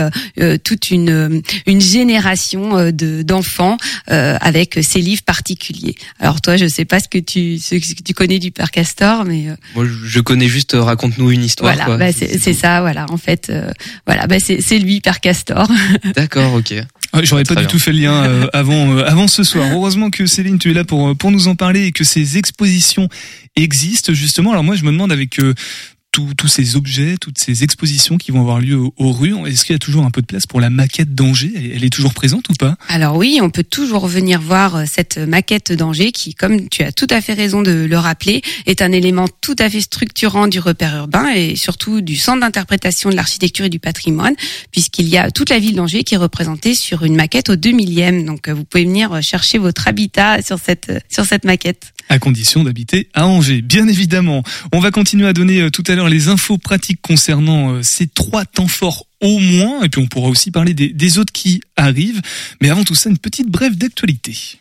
toute 0.65 0.91
une 0.91 1.43
une 1.67 1.81
génération 1.81 2.77
euh, 2.77 2.91
de 2.91 3.23
d'enfants 3.23 3.77
euh, 4.11 4.37
avec 4.41 4.79
ces 4.83 5.01
livres 5.01 5.23
particuliers. 5.23 5.95
Alors 6.19 6.41
toi, 6.41 6.57
je 6.57 6.67
sais 6.67 6.85
pas 6.85 7.01
ce 7.01 7.09
que 7.09 7.19
tu 7.19 7.59
ce 7.59 7.77
que 7.77 8.03
tu 8.03 8.15
connais 8.15 8.39
du 8.39 8.51
père 8.51 8.71
Castor, 8.71 9.25
mais 9.25 9.47
moi 9.75 9.87
je 9.87 10.21
connais 10.21 10.49
juste 10.49 10.77
raconte-nous 10.79 11.31
une 11.31 11.45
histoire. 11.45 11.75
Voilà, 11.75 11.97
bah, 11.97 12.13
c'est 12.13 12.53
ça, 12.53 12.81
voilà. 12.81 13.07
En 13.11 13.17
fait, 13.17 13.53
voilà, 14.07 14.27
bah, 14.27 14.37
c'est 14.41 14.79
lui 14.79 15.01
père 15.01 15.21
Castor. 15.21 15.69
D'accord, 16.15 16.55
ok. 16.55 16.75
J'aurais 17.23 17.43
pas 17.43 17.57
du 17.57 17.67
tout 17.67 17.79
fait 17.79 17.93
le 17.93 18.01
lien 18.01 18.49
avant 18.53 18.99
avant 18.99 19.29
ce 19.29 19.45
soir. 19.45 19.69
Heureusement 19.73 20.11
que 20.11 20.27
Céline, 20.27 20.59
tu 20.59 20.71
es 20.71 20.75
là 20.75 20.85
pour 20.85 21.17
pour 21.17 21.31
nous 21.31 21.49
en 21.49 21.57
parler 21.57 21.87
et 21.87 21.93
que 21.93 22.05
ces 22.05 22.39
expositions 22.39 23.09
existent 23.57 24.13
justement. 24.13 24.53
Alors 24.53 24.65
moi, 24.65 24.77
je 24.77 24.85
me 24.85 24.93
demande 24.93 25.13
avec 25.13 25.39
tous 26.13 26.49
ces 26.49 26.77
objets, 26.77 27.17
toutes 27.21 27.39
ces 27.39 27.63
expositions 27.63 28.19
qui 28.19 28.33
vont 28.33 28.41
avoir 28.41 28.61
lieu 28.61 28.77
aux, 28.77 29.13
rues, 29.13 29.35
est-ce 29.47 29.65
qu'il 29.65 29.75
y 29.75 29.77
a 29.77 29.79
toujours 29.79 30.05
un 30.05 30.11
peu 30.11 30.21
de 30.21 30.27
place 30.27 30.47
pour 30.47 30.61
la 30.61 30.71
maquette 30.71 31.15
d'Angers? 31.15 31.53
Elle, 31.57 31.85
est 31.85 31.91
toujours 31.91 32.15
présente 32.15 32.49
ou 32.49 32.55
pas? 32.55 32.77
Alors 32.89 33.17
oui, 33.17 33.39
on 33.43 33.51
peut 33.51 33.65
toujours 33.65 34.07
venir 34.07 34.41
voir 34.41 34.77
euh, 34.77 34.85
cette 34.91 35.19
maquette 35.19 35.73
d'Angers 35.73 36.13
qui, 36.13 36.35
comme 36.35 36.69
tu 36.69 36.83
as 36.83 36.93
tout 36.93 37.07
à 37.11 37.21
fait 37.21 37.35
raison 37.35 37.63
de 37.63 37.71
le 37.71 37.99
rappeler, 37.99 38.43
est 38.67 38.83
un 38.83 38.93
élément 38.93 39.27
tout 39.41 39.57
à 39.59 39.71
fait 39.71 39.81
structurant 39.81 40.49
du 40.49 40.59
repère 40.59 40.97
urbain 40.97 41.31
et 41.31 41.55
surtout 41.57 42.01
du 42.01 42.17
centre 42.17 42.41
d'interprétation 42.41 43.11
de 43.11 43.17
l'architecture 43.17 43.67
et 43.67 43.71
du 43.71 43.79
patrimoine, 43.79 44.35
puisqu'il 44.73 45.09
y 45.09 45.17
a 45.17 45.31
toute 45.31 45.51
la 45.51 45.59
ville 45.59 45.77
d'Angers 45.77 46.03
qui 46.03 46.15
est 46.15 46.19
représentée 46.19 46.75
sur 46.75 47.05
une 47.05 47.15
maquette 47.15 47.51
au 47.51 47.57
2 47.57 47.71
millième. 47.71 48.25
Donc 48.25 48.49
euh, 48.49 48.55
vous 48.55 48.65
pouvez 48.65 48.85
venir 48.85 49.23
chercher 49.23 49.59
votre 49.59 49.87
habitat 49.87 50.43
sur 50.43 50.59
cette, 50.59 50.93
sur 51.09 51.25
cette 51.25 51.45
maquette. 51.45 51.93
À 52.11 52.19
condition 52.19 52.65
d'habiter 52.65 53.09
à 53.15 53.29
Angers, 53.29 53.63
bien 53.63 53.87
évidemment. 53.87 54.43
On 54.73 54.81
va 54.81 54.91
continuer 54.91 55.29
à 55.29 55.33
donner 55.33 55.71
tout 55.71 55.85
à 55.87 55.95
l'heure 55.95 56.09
les 56.09 56.27
infos 56.27 56.59
pratiques 56.59 57.01
concernant 57.01 57.75
euh, 57.75 57.83
ces 57.85 58.09
trois 58.09 58.45
temps 58.45 58.67
forts 58.67 59.07
au 59.21 59.39
moins, 59.39 59.83
et 59.83 59.89
puis 59.89 60.03
on 60.03 60.09
pourra 60.09 60.29
aussi 60.29 60.51
parler 60.51 60.75
des 60.75 61.19
autres 61.19 61.33
qui 61.33 61.61
arrivent. 61.77 62.21
Mais 62.61 62.69
avant 62.69 62.83
tout 62.83 62.97
ça, 62.97 63.11
une 63.11 63.19
petite 63.19 63.49
brève 63.49 63.77
d'actualité. 63.77 64.59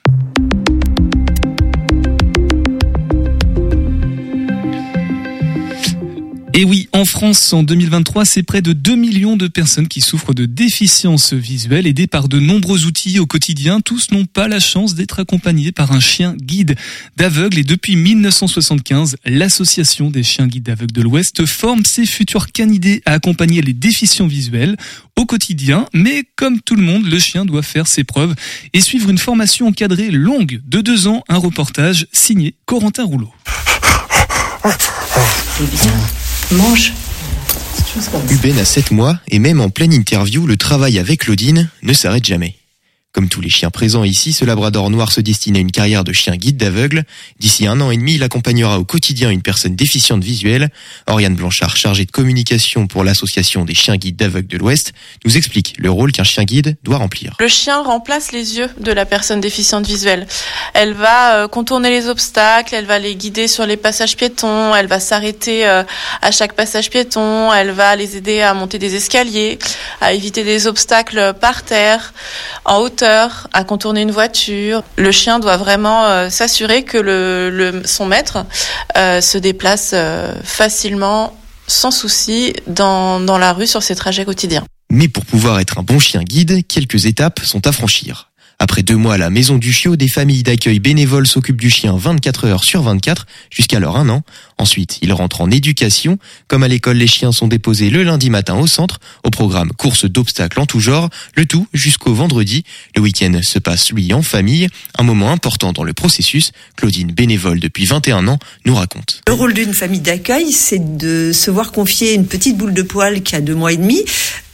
Et 6.59 6.65
oui, 6.65 6.89
en 6.91 7.05
France, 7.05 7.53
en 7.53 7.63
2023, 7.63 8.25
c'est 8.25 8.43
près 8.43 8.61
de 8.61 8.73
2 8.73 8.93
millions 8.97 9.37
de 9.37 9.47
personnes 9.47 9.87
qui 9.87 10.01
souffrent 10.01 10.33
de 10.33 10.45
déficience 10.45 11.31
visuelle. 11.31 11.87
Aidées 11.87 12.05
par 12.05 12.27
de 12.27 12.37
nombreux 12.37 12.85
outils 12.85 13.17
au 13.17 13.25
quotidien, 13.25 13.79
tous 13.79 14.11
n'ont 14.11 14.25
pas 14.25 14.49
la 14.49 14.59
chance 14.59 14.93
d'être 14.93 15.21
accompagnés 15.21 15.71
par 15.71 15.93
un 15.93 16.01
chien 16.01 16.35
guide 16.35 16.75
d'aveugles. 17.15 17.59
Et 17.59 17.63
depuis 17.63 17.95
1975, 17.95 19.15
l'association 19.23 20.09
des 20.09 20.21
chiens 20.21 20.47
guides 20.47 20.63
d'aveugles 20.63 20.91
de 20.91 21.01
l'Ouest 21.01 21.45
forme 21.45 21.85
ses 21.85 22.05
futurs 22.05 22.51
canidés 22.51 23.01
à 23.05 23.13
accompagner 23.13 23.61
les 23.61 23.71
déficients 23.71 24.27
visuels 24.27 24.75
au 25.15 25.25
quotidien. 25.25 25.85
Mais 25.93 26.25
comme 26.35 26.59
tout 26.59 26.75
le 26.75 26.83
monde, 26.83 27.05
le 27.05 27.19
chien 27.19 27.45
doit 27.45 27.63
faire 27.63 27.87
ses 27.87 28.03
preuves 28.03 28.35
et 28.73 28.81
suivre 28.81 29.09
une 29.09 29.17
formation 29.17 29.67
encadrée 29.67 30.11
longue 30.11 30.59
de 30.67 30.81
deux 30.81 31.07
ans. 31.07 31.23
Un 31.29 31.37
reportage 31.37 32.07
signé 32.11 32.55
Corentin 32.65 33.05
Rouleau. 33.05 33.31
Mange. 36.51 36.93
A 38.59 38.65
7 38.65 38.91
mois 38.91 39.19
et 39.27 39.39
même 39.39 39.62
en 39.62 39.69
pleine 39.69 39.93
interview, 39.93 40.47
le 40.47 40.57
travail 40.57 40.97
avec 40.97 41.21
Claudine 41.21 41.69
ne 41.83 41.93
s'arrête 41.93 42.25
jamais. 42.25 42.58
Comme 43.11 43.27
tous 43.27 43.41
les 43.41 43.49
chiens 43.49 43.71
présents 43.71 44.03
ici, 44.03 44.33
ce 44.33 44.45
labrador 44.45 44.91
noir 44.91 45.11
se 45.11 45.19
destine 45.19 45.55
à 45.55 45.59
une 45.59 45.71
carrière 45.71 46.03
de 46.03 46.13
chien 46.13 46.35
guide 46.35 46.57
d'aveugle. 46.57 47.05
D'ici 47.39 47.65
un 47.65 47.81
an 47.81 47.89
et 47.89 47.97
demi, 47.97 48.13
il 48.13 48.23
accompagnera 48.23 48.77
au 48.77 48.85
quotidien 48.85 49.31
une 49.31 49.41
personne 49.41 49.75
déficiente 49.75 50.23
visuelle. 50.23 50.69
Oriane 51.07 51.33
Blanchard, 51.33 51.75
chargée 51.75 52.05
de 52.05 52.11
communication 52.11 52.85
pour 52.85 53.03
l'association 53.03 53.65
des 53.65 53.73
chiens 53.73 53.97
guides 53.97 54.15
d'aveugles 54.15 54.47
de 54.47 54.57
l'Ouest, 54.59 54.93
nous 55.25 55.37
explique 55.37 55.73
le 55.79 55.89
rôle 55.89 56.11
qu'un 56.11 56.23
chien 56.23 56.43
guide 56.43 56.77
doit 56.83 56.97
remplir. 56.97 57.35
Le 57.39 57.47
chien 57.47 57.81
remplace 57.81 58.31
les 58.31 58.57
yeux 58.57 58.69
de 58.79 58.91
la 58.91 59.07
personne 59.07 59.41
déficiente 59.41 59.87
visuelle. 59.87 60.27
Elle 60.75 60.93
va 60.93 61.37
euh, 61.37 61.47
contourner 61.47 61.89
les 61.89 62.09
obstacles, 62.09 62.75
elle 62.75 62.85
va 62.85 62.99
les 62.99 63.15
guider 63.15 63.47
sur 63.47 63.65
les 63.65 63.77
passages 63.77 64.17
piétons, 64.17 64.75
elle 64.75 64.87
va 64.87 64.99
s'arrêter 64.99 65.67
euh, 65.67 65.83
à 66.21 66.29
chaque 66.29 66.53
passage 66.53 66.91
piéton, 66.91 67.51
elle 67.53 67.71
va 67.71 67.95
les 67.95 68.17
aider 68.17 68.41
à 68.41 68.53
monter 68.53 68.77
des 68.77 68.93
escaliers, 68.93 69.57
à 69.99 70.13
éviter 70.13 70.43
des 70.43 70.67
obstacles 70.67 71.33
par 71.41 71.63
terre, 71.63 72.13
en 72.65 72.77
hauteur 72.77 72.98
à 73.03 73.63
contourner 73.63 74.01
une 74.01 74.12
voiture. 74.12 74.83
Le 74.97 75.12
chien 75.12 75.39
doit 75.39 75.57
vraiment 75.57 76.05
euh, 76.05 76.29
s'assurer 76.29 76.83
que 76.83 77.81
son 77.85 78.05
maître 78.05 78.45
euh, 78.97 79.21
se 79.21 79.38
déplace 79.38 79.91
euh, 79.93 80.33
facilement, 80.43 81.38
sans 81.67 81.91
souci, 81.91 82.53
dans 82.67 83.19
la 83.19 83.53
rue 83.53 83.67
sur 83.67 83.83
ses 83.83 83.95
trajets 83.95 84.25
quotidiens. 84.25 84.65
Mais 84.91 85.07
pour 85.07 85.25
pouvoir 85.25 85.59
être 85.59 85.77
un 85.77 85.83
bon 85.83 85.99
chien 85.99 86.23
guide, 86.23 86.65
quelques 86.67 87.05
étapes 87.05 87.41
sont 87.43 87.67
à 87.67 87.71
franchir. 87.71 88.28
Après 88.61 88.83
deux 88.83 88.97
mois 88.97 89.13
à 89.13 89.17
la 89.17 89.29
maison 89.29 89.57
du 89.57 89.71
chiot, 89.71 89.95
des 89.95 90.09
familles 90.09 90.43
d'accueil 90.43 90.79
bénévoles 90.79 91.25
s'occupent 91.25 91.61
du 91.61 91.69
chien 91.69 91.95
24 91.95 92.45
heures 92.45 92.63
sur 92.65 92.83
24 92.83 93.25
jusqu'à 93.49 93.79
leur 93.79 93.95
un 93.95 94.09
an. 94.09 94.21
Ensuite, 94.57 94.99
il 95.01 95.13
rentre 95.13 95.39
en 95.39 95.49
éducation. 95.49 96.19
Comme 96.49 96.63
à 96.63 96.67
l'école, 96.67 96.97
les 96.97 97.07
chiens 97.07 97.31
sont 97.31 97.47
déposés 97.47 97.89
le 97.89 98.03
lundi 98.03 98.29
matin 98.29 98.57
au 98.57 98.67
centre, 98.67 98.99
au 99.23 99.29
programme 99.29 99.71
course 99.71 100.03
d'obstacles 100.03 100.59
en 100.59 100.65
tout 100.65 100.81
genre, 100.81 101.09
le 101.35 101.45
tout 101.45 101.67
jusqu'au 101.73 102.13
vendredi. 102.13 102.65
Le 102.97 103.01
week-end 103.01 103.39
se 103.41 103.59
passe, 103.59 103.93
lui, 103.93 104.11
en 104.11 104.23
famille. 104.23 104.67
Un 104.97 105.03
moment 105.03 105.31
important 105.31 105.71
dans 105.71 105.85
le 105.85 105.93
processus. 105.93 106.51
Claudine, 106.75 107.13
bénévole 107.13 107.61
depuis 107.61 107.85
21 107.85 108.27
ans, 108.27 108.39
nous 108.65 108.75
raconte. 108.75 109.21
Le 109.29 109.33
rôle 109.35 109.53
d'une 109.53 109.73
famille 109.73 110.01
d'accueil, 110.01 110.51
c'est 110.51 110.97
de 110.97 111.31
se 111.31 111.49
voir 111.49 111.71
confier 111.71 112.13
une 112.13 112.25
petite 112.25 112.57
boule 112.57 112.73
de 112.73 112.81
poil 112.81 113.23
qui 113.23 113.37
a 113.37 113.41
deux 113.41 113.55
mois 113.55 113.71
et 113.71 113.77
demi, 113.77 114.03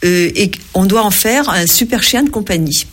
euh, 0.04 0.30
et 0.36 0.52
on 0.76 0.86
doit 0.86 1.04
en 1.04 1.12
faire 1.12 1.50
un 1.50 1.66
super 1.66 2.04
chien 2.04 2.22
de 2.22 2.30
compagnie. 2.30 2.86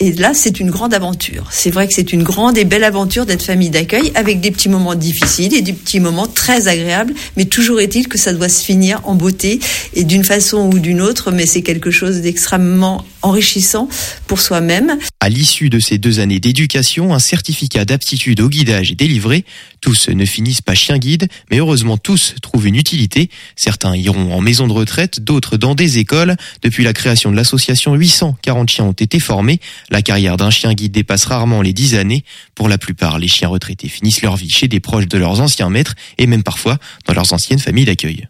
Et 0.00 0.12
là, 0.12 0.32
c'est 0.34 0.60
une 0.60 0.70
grande 0.70 0.94
aventure. 0.94 1.48
C'est 1.50 1.70
vrai 1.70 1.86
que 1.88 1.94
c'est 1.94 2.12
une 2.12 2.22
grande 2.22 2.58
et 2.58 2.64
belle 2.64 2.84
aventure 2.84 3.26
d'être 3.26 3.42
famille 3.42 3.70
d'accueil 3.70 4.12
avec 4.14 4.40
des 4.40 4.50
petits 4.50 4.68
moments 4.68 4.94
difficiles 4.94 5.54
et 5.54 5.62
des 5.62 5.72
petits 5.72 6.00
moments 6.00 6.26
très 6.26 6.68
agréables. 6.68 7.14
Mais 7.36 7.44
toujours 7.44 7.80
est-il 7.80 8.08
que 8.08 8.18
ça 8.18 8.32
doit 8.32 8.48
se 8.48 8.64
finir 8.64 9.00
en 9.04 9.14
beauté 9.14 9.60
et 9.94 10.04
d'une 10.04 10.24
façon 10.24 10.70
ou 10.72 10.78
d'une 10.78 11.00
autre. 11.00 11.30
Mais 11.30 11.46
c'est 11.46 11.62
quelque 11.62 11.90
chose 11.90 12.20
d'extrêmement 12.20 13.04
enrichissant 13.22 13.88
pour 14.26 14.40
soi-même. 14.40 14.98
À 15.20 15.28
l'issue 15.28 15.70
de 15.70 15.80
ces 15.80 15.98
deux 15.98 16.20
années 16.20 16.40
d'éducation, 16.40 17.14
un 17.14 17.18
certificat 17.18 17.84
d'aptitude 17.84 18.40
au 18.40 18.48
guidage 18.48 18.92
est 18.92 18.94
délivré. 18.96 19.44
Tous 19.80 20.08
ne 20.08 20.24
finissent 20.24 20.62
pas 20.62 20.74
chien 20.74 20.98
guide, 20.98 21.28
mais 21.50 21.58
heureusement 21.58 21.96
tous 21.96 22.34
trouvent 22.42 22.66
une 22.66 22.76
utilité. 22.76 23.30
Certains 23.56 23.96
iront 23.96 24.32
en 24.32 24.40
maison 24.40 24.66
de 24.66 24.72
retraite, 24.72 25.20
d'autres 25.20 25.56
dans 25.56 25.74
des 25.74 25.98
écoles. 25.98 26.36
Depuis 26.62 26.84
la 26.84 26.92
création 26.92 27.30
de 27.30 27.36
l'association, 27.36 27.94
840 27.94 28.68
chiens 28.68 28.84
ont 28.84 28.92
été 28.92 29.20
formés. 29.20 29.60
La 29.90 30.02
carrière 30.02 30.36
d'un 30.36 30.50
chien 30.50 30.72
guide 30.74 30.92
dépasse 30.92 31.24
rarement 31.24 31.62
les 31.62 31.72
10 31.72 31.94
années. 31.96 32.24
Pour 32.54 32.68
la 32.68 32.78
plupart, 32.78 33.18
les 33.18 33.28
chiens 33.28 33.48
retraités 33.48 33.88
finissent 33.88 34.22
leur 34.22 34.36
vie 34.36 34.50
chez 34.50 34.68
des 34.68 34.80
proches 34.80 35.08
de 35.08 35.18
leurs 35.18 35.40
anciens 35.40 35.70
maîtres 35.70 35.94
et 36.18 36.26
même 36.26 36.42
parfois 36.42 36.78
dans 37.06 37.14
leurs 37.14 37.32
anciennes 37.32 37.58
familles 37.58 37.84
d'accueil. 37.84 38.28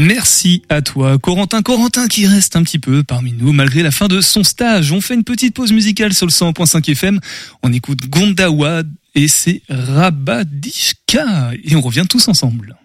Merci 0.00 0.62
à 0.68 0.80
toi, 0.80 1.18
Corentin. 1.18 1.60
Corentin 1.60 2.06
qui 2.06 2.28
reste 2.28 2.54
un 2.54 2.62
petit 2.62 2.78
peu 2.78 3.02
parmi 3.02 3.32
nous 3.32 3.52
malgré 3.52 3.82
la 3.82 3.90
fin 3.90 4.06
de 4.06 4.20
son 4.20 4.44
stage. 4.44 4.92
On 4.92 5.00
fait 5.00 5.14
une 5.14 5.24
petite 5.24 5.54
pause 5.54 5.72
musicale 5.72 6.14
sur 6.14 6.24
le 6.24 6.30
100.5 6.30 6.88
FM. 6.92 7.18
On 7.64 7.72
écoute 7.72 8.08
Gondawa 8.08 8.82
et 9.16 9.26
c'est 9.26 9.62
Rabadishka. 9.68 11.50
Et 11.64 11.74
on 11.74 11.80
revient 11.80 12.04
tous 12.08 12.28
ensemble. 12.28 12.76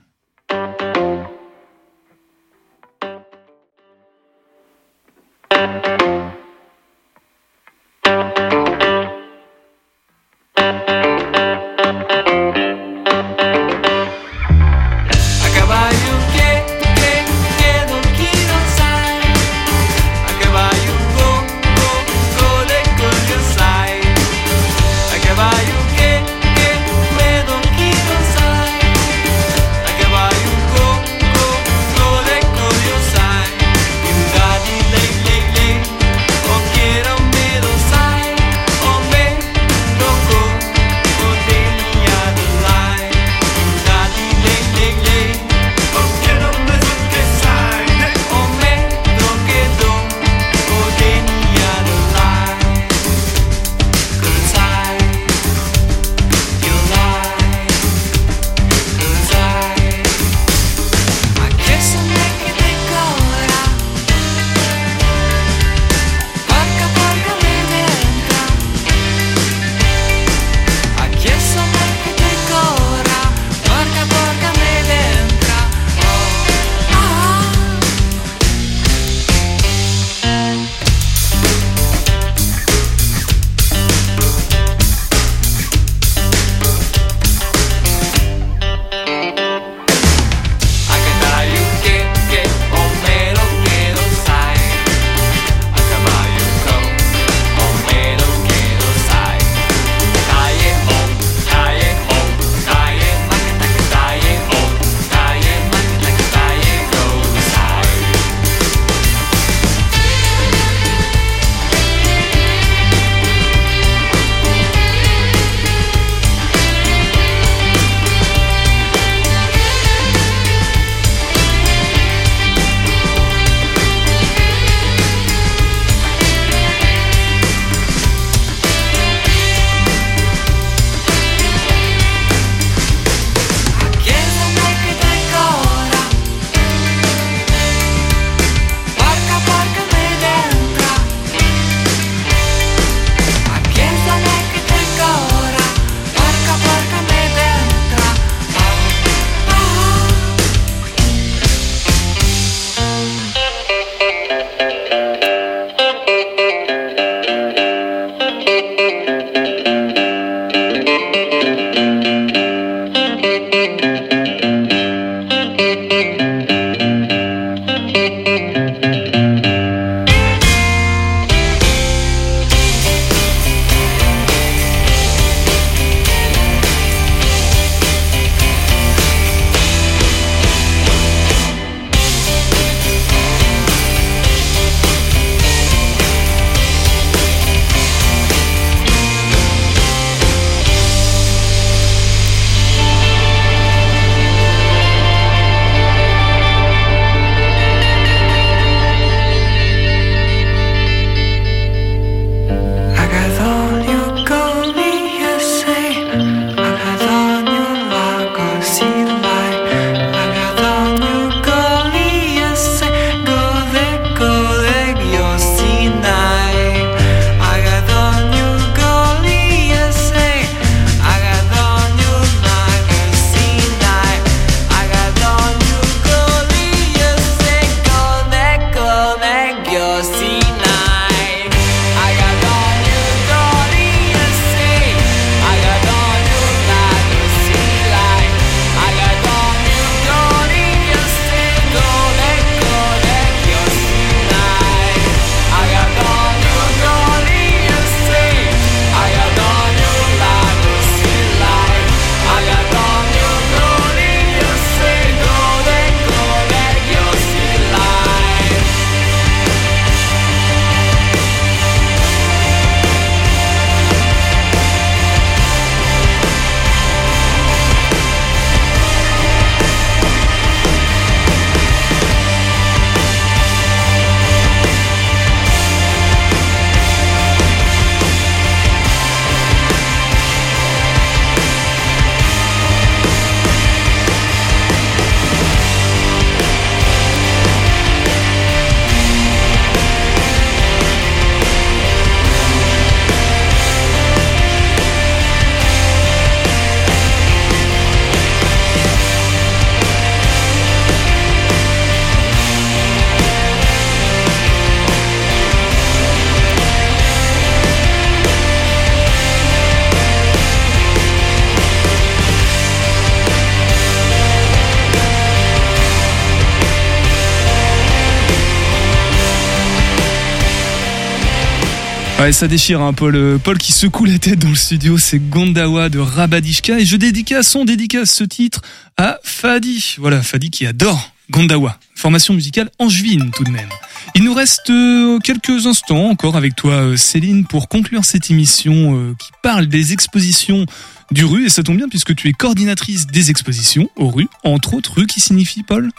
Ouais, 322.24 322.32
ça 322.32 322.48
déchire, 322.48 322.80
hein, 322.80 322.94
Paul. 322.94 323.18
Euh, 323.18 323.38
Paul 323.38 323.58
qui 323.58 323.74
secoue 323.74 324.06
la 324.06 324.18
tête 324.18 324.40
dans 324.40 324.48
le 324.48 324.56
studio, 324.56 324.98
c'est 324.98 325.20
Gondawa 325.20 325.90
de 325.90 326.00
Rabadishka. 326.00 326.80
Et 326.80 326.86
je 326.86 326.96
dédicace, 326.96 327.50
son 327.50 327.66
dédicace 327.66 328.12
ce 328.12 328.24
titre 328.24 328.62
à 328.96 329.20
Fadi. 329.24 329.98
Voilà, 329.98 330.22
Fadi 330.22 330.50
qui 330.50 330.66
adore 330.66 331.12
Gondawa. 331.30 331.78
Formation 331.96 332.34
musicale 332.34 332.72
angevine 332.80 333.30
tout 333.36 333.44
de 333.44 333.50
même. 333.50 333.68
Il 334.16 334.24
nous 334.24 334.34
reste 334.34 334.70
euh, 334.70 335.20
quelques 335.20 335.68
instants 335.68 336.06
encore 336.06 336.38
avec 336.38 336.56
toi, 336.56 336.76
euh, 336.76 336.96
Céline, 336.96 337.44
pour 337.44 337.68
conclure 337.68 338.06
cette 338.06 338.32
émission 338.32 339.14
qui 339.20 339.28
parle 339.42 339.68
des 339.68 339.92
expositions 339.92 340.66
du 341.12 341.26
rue. 341.26 341.48
Et 341.48 341.50
ça 341.50 341.62
tombe 341.62 341.76
bien 341.76 341.90
puisque 341.90 342.16
tu 342.16 342.30
es 342.30 342.32
coordinatrice 342.32 343.06
des 343.06 343.32
expositions 343.32 343.90
au 343.98 344.08
rue, 344.08 344.30
entre 344.46 344.76
autres 344.76 344.94
rue 344.94 345.08
qui 345.08 345.20
signifie, 345.20 345.64
Paul? 345.64 345.92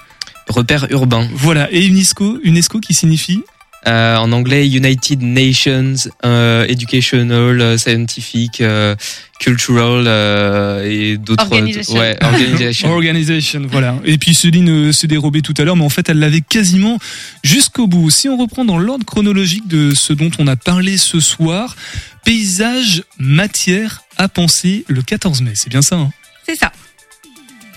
Repère 0.49 0.87
urbain. 0.91 1.29
Voilà, 1.35 1.71
et 1.71 1.85
UNESCO, 1.85 2.39
UNESCO 2.43 2.81
qui 2.81 2.95
signifie 2.95 3.43
Euh, 3.87 4.17
en 4.17 4.33
anglais, 4.33 4.67
United 4.67 5.23
Nations 5.23 5.95
euh, 6.25 6.65
Educational, 6.67 7.61
euh, 7.61 7.77
Scientific, 7.77 8.61
euh, 8.61 8.95
Cultural 9.41 10.05
euh, 10.07 10.89
et 10.91 11.19
d'autres. 11.19 11.45
Organisation. 11.45 11.99
Ouais, 11.99 12.17
organisation. 12.23 12.91
Organisation, 12.91 13.63
voilà. 13.71 13.97
Et 14.05 14.17
puis 14.17 14.35
Céline 14.35 14.89
euh, 14.89 14.93
s'est 14.93 15.07
dérobée 15.07 15.43
tout 15.43 15.55
à 15.59 15.65
l'heure, 15.65 15.77
mais 15.77 15.85
en 15.85 15.91
fait, 15.91 16.09
elle 16.09 16.19
l'avait 16.19 16.41
quasiment 16.41 16.99
jusqu'au 17.43 17.87
bout. 17.87 18.11
Si 18.11 18.29
on 18.29 18.37
reprend 18.39 18.65
dans 18.65 18.79
l'ordre 18.79 19.05
chronologique 19.05 19.69
de 19.69 19.95
ce 19.95 20.13
dont 20.13 20.31
on 20.39 20.47
a 20.47 20.57
parlé 20.57 20.97
ce 20.97 21.21
soir, 21.21 21.77
paysage, 22.25 23.03
matière 23.19 24.03
à 24.17 24.29
penser 24.29 24.85
le 24.89 25.03
14 25.03 25.43
mai, 25.43 25.53
c'est 25.55 25.69
bien 25.69 25.83
ça 25.83 25.97
hein? 25.97 26.11
C'est 26.47 26.57
ça. 26.57 26.73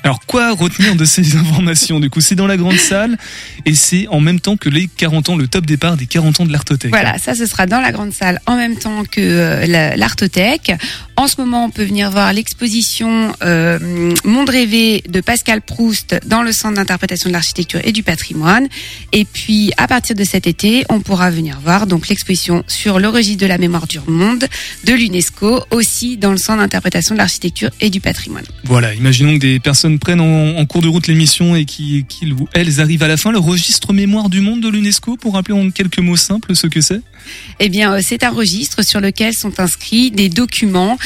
Alors 0.07 0.21
quoi 0.25 0.53
retenir 0.53 0.95
de 0.95 1.03
ces 1.05 1.35
informations? 1.35 1.99
Du 1.99 2.09
coup, 2.09 2.21
c'est 2.21 2.35
dans 2.35 2.47
la 2.47 2.55
grande 2.57 2.77
salle 2.77 3.17
et 3.65 3.75
c'est 3.75 4.07
en 4.07 4.19
même 4.21 4.39
temps 4.39 4.55
que 4.55 4.69
les 4.69 4.87
40 4.87 5.29
ans, 5.29 5.35
le 5.35 5.47
top 5.47 5.65
départ 5.65 5.97
des 5.97 6.05
40 6.05 6.39
ans 6.41 6.45
de 6.45 6.51
l'Artothèque. 6.53 6.91
Voilà, 6.91 7.17
ça 7.17 7.35
ce 7.35 7.45
sera 7.45 7.65
dans 7.65 7.81
la 7.81 7.91
grande 7.91 8.13
salle 8.13 8.39
en 8.45 8.55
même 8.55 8.77
temps 8.77 9.03
que 9.03 9.19
euh, 9.19 9.65
la- 9.65 9.95
l'Artothèque. 9.97 10.71
En 11.19 11.27
ce 11.27 11.41
moment, 11.41 11.65
on 11.65 11.71
peut 11.71 11.83
venir 11.83 12.11
voir 12.11 12.31
l'exposition 12.31 13.33
euh, 13.43 14.13
Monde 14.23 14.49
rêvé 14.51 15.03
de 15.09 15.19
Pascal 15.19 15.61
Proust 15.61 16.15
dans 16.27 16.43
le 16.43 16.51
centre 16.51 16.75
d'interprétation 16.75 17.27
de 17.29 17.33
l'architecture 17.33 17.79
et 17.83 17.91
du 17.91 18.03
patrimoine. 18.03 18.67
Et 19.13 19.25
puis, 19.25 19.71
à 19.77 19.87
partir 19.87 20.15
de 20.15 20.23
cet 20.23 20.45
été, 20.45 20.85
on 20.89 20.99
pourra 20.99 21.31
venir 21.31 21.59
voir 21.59 21.87
donc 21.87 22.07
l'exposition 22.07 22.63
sur 22.67 22.99
le 22.99 23.09
registre 23.09 23.41
de 23.41 23.47
la 23.47 23.57
mémoire 23.57 23.87
du 23.87 23.99
monde 24.07 24.45
de 24.83 24.93
l'UNESCO, 24.93 25.63
aussi 25.71 26.17
dans 26.17 26.29
le 26.31 26.37
centre 26.37 26.59
d'interprétation 26.59 27.15
de 27.15 27.17
l'architecture 27.17 27.71
et 27.81 27.89
du 27.89 27.99
patrimoine. 27.99 28.45
Voilà, 28.65 28.93
imaginons 28.93 29.33
que 29.33 29.39
des 29.41 29.59
personnes 29.59 29.97
prennent 29.97 30.21
en, 30.21 30.55
en 30.57 30.65
cours 30.67 30.83
de 30.83 30.87
route 30.87 31.07
l'émission 31.07 31.55
et 31.55 31.65
qui- 31.65 32.05
qu'ils 32.07 32.33
ou 32.33 32.47
elles 32.53 32.79
arrivent 32.79 33.01
à 33.03 33.07
la 33.07 33.17
fin. 33.17 33.31
Le 33.31 33.39
registre 33.39 33.91
mémoire 33.91 34.29
du 34.29 34.41
monde 34.41 34.61
de 34.61 34.69
l'UNESCO, 34.69 35.17
pour 35.17 35.33
rappeler 35.33 35.55
en 35.55 35.71
quelques 35.71 35.97
mots 35.99 36.15
simples 36.15 36.55
ce 36.55 36.67
que 36.67 36.79
c'est? 36.79 37.01
Eh 37.59 37.69
bien, 37.69 37.93
euh, 37.93 38.01
c'est 38.03 38.23
un 38.23 38.29
registre 38.29 38.85
sur 38.85 39.01
lequel 39.01 39.33
sont 39.33 39.59
inscrits 39.59 40.11
des 40.11 40.29
documents 40.29 40.97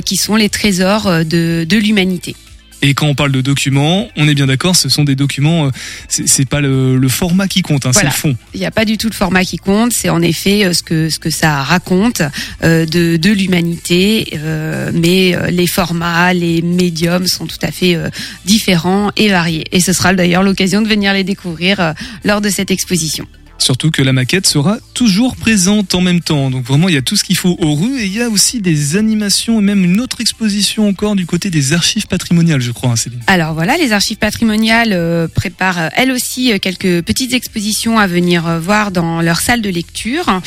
qui 0.00 0.16
sont 0.16 0.36
les 0.36 0.48
trésors 0.48 1.06
euh, 1.06 1.24
de, 1.24 1.64
de 1.68 1.76
l'humanité. 1.76 2.34
Et 2.82 2.94
quand 2.94 3.06
on 3.08 3.14
parle 3.14 3.30
de 3.32 3.42
documents, 3.42 4.08
on 4.16 4.26
est 4.26 4.34
bien 4.34 4.46
d'accord, 4.46 4.74
ce 4.74 4.88
sont 4.88 5.04
des 5.04 5.14
documents, 5.14 5.66
euh, 5.66 5.70
c'est 6.08 6.48
pas 6.48 6.62
le, 6.62 6.96
le 6.96 7.08
format 7.08 7.46
qui 7.46 7.60
compte, 7.60 7.84
hein, 7.84 7.90
Voilà. 7.92 8.10
c'est 8.10 8.26
le 8.28 8.32
fond. 8.32 8.38
Il 8.54 8.60
n'y 8.60 8.64
a 8.64 8.70
pas 8.70 8.86
du 8.86 8.96
tout 8.96 9.08
le 9.10 9.14
format 9.14 9.44
qui 9.44 9.58
compte, 9.58 9.92
c'est 9.92 10.08
en 10.08 10.22
effet 10.22 10.64
euh, 10.64 10.72
ce 10.72 10.82
que 10.82 11.10
ce 11.10 11.18
que 11.18 11.28
ça 11.28 11.62
raconte 11.62 12.22
euh, 12.64 12.86
de, 12.86 13.18
de 13.18 13.30
l'humanité, 13.32 14.32
euh, 14.34 14.90
mais 14.94 15.36
euh, 15.36 15.48
les 15.50 15.66
formats, 15.66 16.32
les 16.32 16.62
médiums 16.62 17.26
sont 17.26 17.44
tout 17.46 17.58
à 17.60 17.70
fait 17.70 17.96
euh, 17.96 18.08
différents 18.46 19.10
et 19.18 19.28
variés. 19.28 19.66
Et 19.72 19.80
ce 19.80 19.92
sera 19.92 20.14
d'ailleurs 20.14 20.42
l'occasion 20.42 20.80
de 20.80 20.88
venir 20.88 21.12
les 21.12 21.22
découvrir 21.24 21.80
euh, 21.80 21.92
lors 22.24 22.40
de 22.40 22.48
cette 22.48 22.70
exposition. 22.70 23.26
Surtout 23.60 23.90
que 23.90 24.02
la 24.02 24.12
maquette 24.12 24.46
sera 24.46 24.78
toujours 24.94 25.36
présente 25.36 25.94
en 25.94 26.00
même 26.00 26.20
temps. 26.20 26.50
Donc 26.50 26.64
vraiment, 26.64 26.88
il 26.88 26.94
y 26.94 26.98
a 26.98 27.02
tout 27.02 27.14
ce 27.14 27.22
qu'il 27.22 27.36
faut 27.36 27.56
aux 27.60 27.74
rues 27.74 28.00
et 28.00 28.06
il 28.06 28.16
y 28.16 28.22
a 28.22 28.28
aussi 28.28 28.60
des 28.60 28.96
animations 28.96 29.60
et 29.60 29.62
même 29.62 29.84
une 29.84 30.00
autre 30.00 30.20
exposition 30.20 30.88
encore 30.88 31.14
du 31.14 31.26
côté 31.26 31.50
des 31.50 31.72
archives 31.72 32.06
patrimoniales, 32.06 32.60
je 32.60 32.72
crois, 32.72 32.90
hein. 32.90 33.10
Alors 33.26 33.54
voilà, 33.54 33.76
les 33.76 33.92
archives 33.92 34.16
patrimoniales 34.16 34.92
euh, 34.92 35.28
préparent 35.28 35.78
euh, 35.78 35.88
elles 35.94 36.10
aussi 36.10 36.52
euh, 36.52 36.58
quelques 36.58 37.02
petites 37.02 37.32
expositions 37.32 37.98
à 37.98 38.06
venir 38.06 38.58
voir 38.60 38.90
dans 38.90 39.20
leur 39.20 39.40
salle 39.40 39.60
de 39.60 39.70
lecture. 39.70 40.40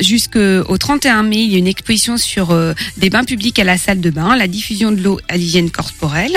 Jusqu'au 0.00 0.78
31 0.78 1.22
mai, 1.22 1.42
il 1.42 1.52
y 1.52 1.56
a 1.56 1.58
une 1.58 1.66
exposition 1.66 2.16
sur 2.16 2.56
des 2.96 3.10
bains 3.10 3.24
publics 3.24 3.58
à 3.58 3.64
la 3.64 3.76
salle 3.76 4.00
de 4.00 4.10
bain, 4.10 4.36
la 4.36 4.48
diffusion 4.48 4.92
de 4.92 5.02
l'eau 5.02 5.20
à 5.28 5.36
l'hygiène 5.36 5.70
corporelle. 5.70 6.36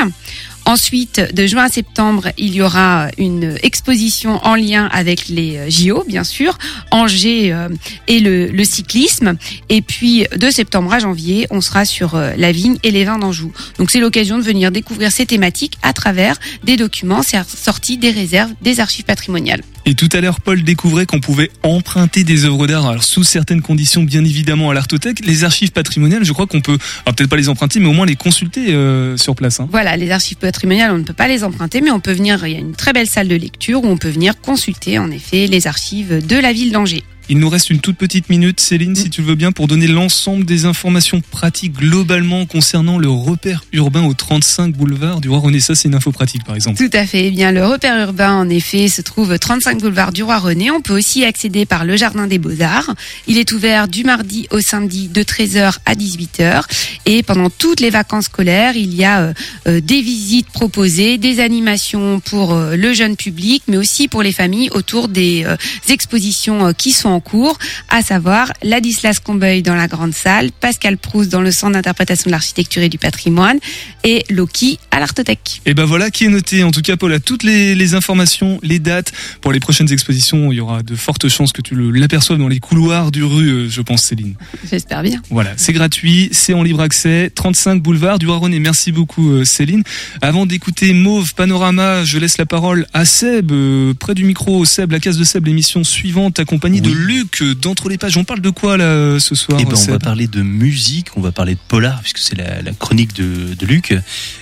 Ensuite, 0.69 1.33
de 1.33 1.47
juin 1.47 1.63
à 1.63 1.69
septembre, 1.69 2.27
il 2.37 2.53
y 2.53 2.61
aura 2.61 3.07
une 3.17 3.57
exposition 3.63 4.39
en 4.45 4.53
lien 4.53 4.87
avec 4.91 5.27
les 5.27 5.57
euh, 5.57 5.67
JO, 5.67 6.03
bien 6.07 6.23
sûr, 6.23 6.59
Angers 6.91 7.51
euh, 7.51 7.69
et 8.07 8.19
le, 8.19 8.63
cyclisme. 8.63 9.35
Et 9.69 9.81
puis, 9.81 10.27
de 10.37 10.51
septembre 10.51 10.93
à 10.93 10.99
janvier, 10.99 11.47
on 11.49 11.61
sera 11.61 11.85
sur 11.85 12.13
euh, 12.13 12.33
la 12.37 12.51
vigne 12.51 12.77
et 12.83 12.91
les 12.91 13.03
vins 13.03 13.17
d'Anjou. 13.17 13.51
Donc, 13.79 13.89
c'est 13.89 13.99
l'occasion 13.99 14.37
de 14.37 14.43
venir 14.43 14.71
découvrir 14.71 15.11
ces 15.11 15.25
thématiques 15.25 15.79
à 15.81 15.91
travers 15.91 16.37
des 16.63 16.77
documents 16.77 17.23
sortis 17.23 17.97
des 17.97 18.11
réserves 18.11 18.51
des 18.61 18.79
archives 18.79 19.05
patrimoniales. 19.05 19.63
Et 19.89 19.95
tout 19.95 20.09
à 20.13 20.21
l'heure, 20.21 20.39
Paul 20.39 20.61
découvrait 20.61 21.07
qu'on 21.07 21.19
pouvait 21.19 21.49
emprunter 21.63 22.23
des 22.23 22.45
œuvres 22.45 22.67
d'art, 22.67 22.85
alors 22.85 23.03
sous 23.03 23.23
certaines 23.23 23.63
conditions, 23.63 24.03
bien 24.03 24.23
évidemment, 24.23 24.69
à 24.69 24.75
l'Artothèque. 24.75 25.25
Les 25.25 25.45
archives 25.45 25.71
patrimoniales, 25.71 26.23
je 26.23 26.31
crois 26.31 26.45
qu'on 26.45 26.61
peut, 26.61 26.77
peut-être 27.05 27.27
pas 27.27 27.37
les 27.37 27.49
emprunter, 27.49 27.79
mais 27.79 27.87
au 27.87 27.93
moins 27.93 28.05
les 28.05 28.15
consulter 28.15 28.71
euh, 28.71 29.17
sur 29.17 29.35
place. 29.35 29.59
hein. 29.59 29.67
Voilà, 29.71 29.97
les 29.97 30.11
archives 30.11 30.37
patrimoniales, 30.37 30.91
on 30.91 30.99
ne 30.99 31.03
peut 31.03 31.13
pas 31.13 31.27
les 31.27 31.43
emprunter, 31.43 31.81
mais 31.81 31.89
on 31.89 31.99
peut 31.99 32.13
venir, 32.13 32.45
il 32.45 32.53
y 32.53 32.55
a 32.55 32.59
une 32.59 32.75
très 32.75 32.93
belle 32.93 33.07
salle 33.07 33.27
de 33.27 33.35
lecture 33.35 33.83
où 33.83 33.87
on 33.87 33.97
peut 33.97 34.09
venir 34.11 34.39
consulter, 34.39 34.99
en 34.99 35.09
effet, 35.09 35.47
les 35.47 35.65
archives 35.65 36.23
de 36.23 36.35
la 36.35 36.53
ville 36.53 36.71
d'Angers. 36.71 37.03
Il 37.31 37.37
nous 37.37 37.49
reste 37.49 37.69
une 37.69 37.79
toute 37.79 37.95
petite 37.95 38.27
minute, 38.29 38.59
Céline, 38.59 38.95
si 38.95 39.11
tu 39.11 39.21
le 39.21 39.27
veux 39.27 39.35
bien, 39.35 39.51
pour 39.51 39.67
donner 39.67 39.85
l'ensemble 39.85 40.45
des 40.45 40.65
informations 40.65 41.21
pratiques 41.21 41.73
globalement 41.73 42.47
concernant 42.47 42.97
le 42.97 43.07
repère 43.07 43.63
urbain 43.71 44.03
au 44.03 44.15
35 44.15 44.73
boulevard 44.75 45.21
du 45.21 45.29
Roi 45.29 45.37
René. 45.37 45.59
Ça, 45.59 45.75
c'est 45.75 45.87
une 45.87 45.93
info 45.93 46.11
pratique, 46.11 46.43
par 46.43 46.55
exemple. 46.55 46.77
Tout 46.77 46.89
à 46.97 47.05
fait. 47.05 47.27
Eh 47.27 47.31
bien, 47.31 47.51
le 47.51 47.63
repère 47.63 47.99
urbain, 47.99 48.33
en 48.33 48.49
effet, 48.49 48.87
se 48.87 49.03
trouve 49.03 49.37
35 49.37 49.79
boulevard 49.79 50.11
du 50.11 50.23
Roi 50.23 50.39
René. 50.39 50.71
On 50.71 50.81
peut 50.81 50.97
aussi 50.97 51.23
accéder 51.23 51.67
par 51.67 51.85
le 51.85 51.97
Jardin 51.97 52.25
des 52.25 52.39
Beaux-Arts. 52.39 52.95
Il 53.27 53.37
est 53.37 53.51
ouvert 53.51 53.87
du 53.87 54.03
mardi 54.03 54.47
au 54.49 54.59
samedi 54.59 55.07
de 55.07 55.21
13h 55.21 55.77
à 55.85 55.93
18h. 55.93 56.63
Et 57.05 57.21
pendant 57.21 57.51
toutes 57.51 57.79
les 57.79 57.91
vacances 57.91 58.25
scolaires, 58.25 58.75
il 58.75 58.95
y 58.95 59.05
a 59.05 59.19
euh, 59.19 59.33
euh, 59.67 59.81
des 59.81 60.01
visites 60.01 60.49
proposées, 60.49 61.19
des 61.19 61.41
animations 61.41 62.19
pour 62.21 62.53
euh, 62.53 62.75
le 62.75 62.91
jeune 62.93 63.15
public, 63.15 63.61
mais 63.67 63.77
aussi 63.77 64.07
pour 64.07 64.23
les 64.23 64.31
familles 64.31 64.69
autour 64.71 65.09
des 65.09 65.45
expositions 65.89 66.73
qui 66.73 66.91
sont 66.91 67.09
en 67.09 67.18
cours, 67.19 67.57
à 67.89 68.01
savoir 68.01 68.51
Ladislas 68.63 69.19
Combeuil 69.19 69.61
dans 69.61 69.75
la 69.75 69.87
grande 69.87 70.13
salle, 70.13 70.51
Pascal 70.59 70.97
Proust 70.97 71.29
dans 71.31 71.41
le 71.41 71.51
centre 71.51 71.73
d'interprétation 71.73 72.29
de 72.29 72.31
l'architecture 72.31 72.81
et 72.81 72.89
du 72.89 72.97
patrimoine 72.97 73.59
et 74.03 74.23
Loki 74.29 74.79
à 74.91 74.99
l'Artothèque. 74.99 75.61
Et 75.65 75.73
ben 75.73 75.85
voilà 75.85 76.11
qui 76.11 76.25
est 76.25 76.29
noté. 76.29 76.63
En 76.63 76.71
tout 76.71 76.81
cas, 76.81 76.97
Paul 76.97 77.13
a 77.13 77.19
toutes 77.19 77.43
les, 77.43 77.75
les 77.75 77.93
informations, 77.93 78.59
les 78.63 78.79
dates 78.79 79.11
pour 79.41 79.51
les 79.51 79.59
prochaines 79.59 79.91
expositions. 79.91 80.51
Il 80.51 80.55
y 80.55 80.61
aura 80.61 80.83
de 80.83 80.95
fortes 80.95 81.27
chances 81.27 81.51
que 81.51 81.61
tu 81.61 81.75
l'aperçoives 81.91 82.39
dans 82.39 82.47
les 82.47 82.59
couloirs 82.59 83.11
du 83.11 83.23
rue, 83.23 83.49
euh, 83.49 83.69
je 83.69 83.81
pense, 83.81 84.03
Céline. 84.03 84.35
J'espère 84.69 85.03
bien. 85.03 85.21
Voilà, 85.29 85.51
c'est 85.57 85.73
gratuit, 85.73 86.29
c'est 86.31 86.53
en 86.53 86.63
libre 86.63 86.81
accès, 86.81 87.31
35 87.33 87.81
boulevard 87.81 88.19
du 88.19 88.27
René. 88.27 88.59
Merci 88.59 88.91
beaucoup 88.91 89.31
euh, 89.31 89.45
Céline. 89.45 89.83
Avant 90.21 90.45
d'écouter 90.45 90.93
Mauve 90.93 91.33
Panorama, 91.33 92.03
je 92.03 92.17
laisse 92.19 92.37
la 92.37 92.45
parole 92.45 92.85
à 92.93 93.05
Seb, 93.05 93.51
euh, 93.51 93.93
près 93.93 94.13
du 94.13 94.23
micro. 94.23 94.65
Seb, 94.65 94.91
la 94.91 94.99
case 94.99 95.17
de 95.17 95.23
Seb, 95.23 95.45
l'émission 95.45 95.83
suivante, 95.83 96.39
accompagnée 96.39 96.81
de 96.81 96.91
Luc 97.09 97.43
d'entre 97.43 97.89
les 97.89 97.97
pages. 97.97 98.17
On 98.17 98.23
parle 98.23 98.41
de 98.41 98.51
quoi 98.51 98.77
là 98.77 99.19
ce 99.19 99.33
soir 99.33 99.57
Eh 99.59 99.65
ben, 99.65 99.75
on 99.75 99.91
va 99.91 99.99
parler 99.99 100.27
de 100.27 100.43
musique, 100.43 101.17
on 101.17 101.21
va 101.21 101.31
parler 101.31 101.55
de 101.55 101.59
polar, 101.67 102.01
puisque 102.01 102.19
c'est 102.19 102.37
la, 102.37 102.61
la 102.61 102.71
chronique 102.71 103.13
de, 103.15 103.55
de 103.55 103.65
Luc, 103.65 103.95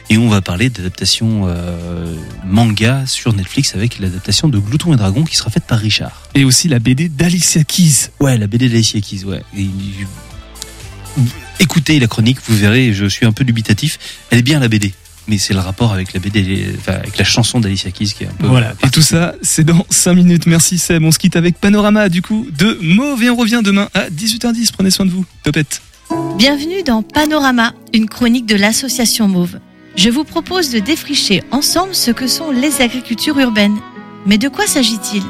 et 0.10 0.18
on 0.18 0.28
va 0.28 0.42
parler 0.42 0.70
d'adaptation 0.70 1.44
euh, 1.48 2.14
manga 2.46 3.06
sur 3.06 3.34
Netflix 3.34 3.74
avec 3.74 4.00
l'adaptation 4.00 4.50
de 4.50 4.60
Glouton 4.60 4.94
et 4.94 4.98
Dragon 4.98 5.24
qui 5.24 5.38
sera 5.38 5.50
faite 5.50 5.64
par 5.66 5.80
Richard. 5.80 6.24
Et 6.36 6.44
aussi 6.44 6.68
la 6.68 6.80
BD 6.80 7.08
d'Alicia 7.08 7.64
Keys. 7.64 8.10
Ouais, 8.20 8.38
la 8.38 8.48
BD 8.48 8.68
d'Alicia 8.68 9.00
Keys, 9.00 9.24
ouais. 9.24 9.44
Et, 9.58 9.68
écoutez 11.60 12.00
la 12.00 12.08
chronique, 12.08 12.40
vous 12.48 12.56
verrez, 12.58 12.94
je 12.94 13.06
suis 13.06 13.26
un 13.26 13.32
peu 13.32 13.46
dubitatif. 13.46 13.98
Elle 14.30 14.40
est 14.40 14.44
bien 14.44 14.60
la 14.60 14.68
BD, 14.68 14.94
mais 15.28 15.38
c'est 15.38 15.54
le 15.54 15.60
rapport 15.60 15.94
avec 15.94 16.14
la 16.14 16.20
BD, 16.20 16.68
enfin, 16.78 16.94
avec 16.94 17.18
la 17.18 17.26
chanson 17.26 17.60
d'Alicia 17.60 17.92
Keys 17.92 18.14
qui 18.18 18.24
est 18.24 18.28
un 18.28 18.32
peu. 18.32 18.48
Voilà, 18.48 18.74
et 18.84 18.90
tout 18.90 19.02
ça, 19.02 19.36
c'est 19.42 19.64
dans 19.64 19.86
5 19.90 20.14
minutes. 20.14 20.46
Merci 20.46 20.78
Seb. 20.78 21.04
On 21.04 21.12
se 21.12 21.20
quitte 21.20 21.36
avec 21.36 21.58
Panorama, 21.58 22.10
du 22.10 22.22
coup, 22.22 22.48
de 22.58 22.78
Mauve. 22.82 23.24
Et 23.24 23.30
on 23.30 23.36
revient 23.36 23.62
demain 23.64 23.90
à 23.94 24.10
18h10. 24.10 24.72
Prenez 24.72 24.92
soin 24.92 25.06
de 25.06 25.12
vous. 25.12 25.26
Topette. 25.44 25.82
Bienvenue 26.38 26.84
dans 26.84 27.04
Panorama, 27.04 27.74
une 27.94 28.08
chronique 28.08 28.46
de 28.46 28.56
l'association 28.56 29.28
Mauve. 29.28 29.60
Je 29.96 30.10
vous 30.10 30.24
propose 30.24 30.70
de 30.72 30.80
défricher 30.80 31.44
ensemble 31.52 31.96
ce 31.96 32.12
que 32.12 32.28
sont 32.28 32.52
les 32.52 32.82
agricultures 32.82 33.38
urbaines. 33.40 33.78
Mais 34.26 34.38
de 34.38 34.48
quoi 34.48 34.68
s'agit-il? 34.68 35.24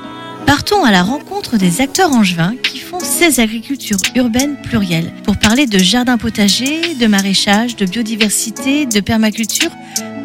Partons 0.47 0.85
à 0.85 0.91
la 0.91 1.03
rencontre 1.03 1.57
des 1.57 1.81
acteurs 1.81 2.13
angevins 2.13 2.55
qui 2.55 2.79
font 2.79 3.01
ces 3.01 3.41
agricultures 3.41 3.99
urbaines 4.15 4.55
plurielles 4.61 5.11
pour 5.25 5.37
parler 5.37 5.67
de 5.67 5.77
jardins 5.77 6.17
potagers, 6.17 6.95
de 6.95 7.05
maraîchage, 7.05 7.75
de 7.75 7.85
biodiversité, 7.85 8.85
de 8.85 9.01
permaculture 9.01 9.71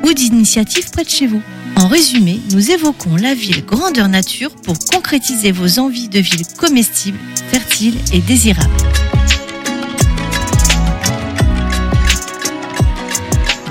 ou 0.05 0.13
d'initiatives 0.13 0.91
près 0.93 1.03
de 1.03 1.11
chez 1.11 1.27
vous. 1.27 1.43
En 1.75 1.89
résumé, 1.89 2.41
nous 2.53 2.71
évoquons 2.71 3.17
la 3.17 3.35
ville 3.35 3.65
grandeur 3.65 4.07
nature 4.07 4.55
pour 4.55 4.79
concrétiser 4.79 5.51
vos 5.51 5.81
envies 5.81 6.09
de 6.09 6.21
ville 6.21 6.47
comestible, 6.57 7.19
fertile 7.51 7.97
et 8.13 8.21
désirable. 8.21 8.71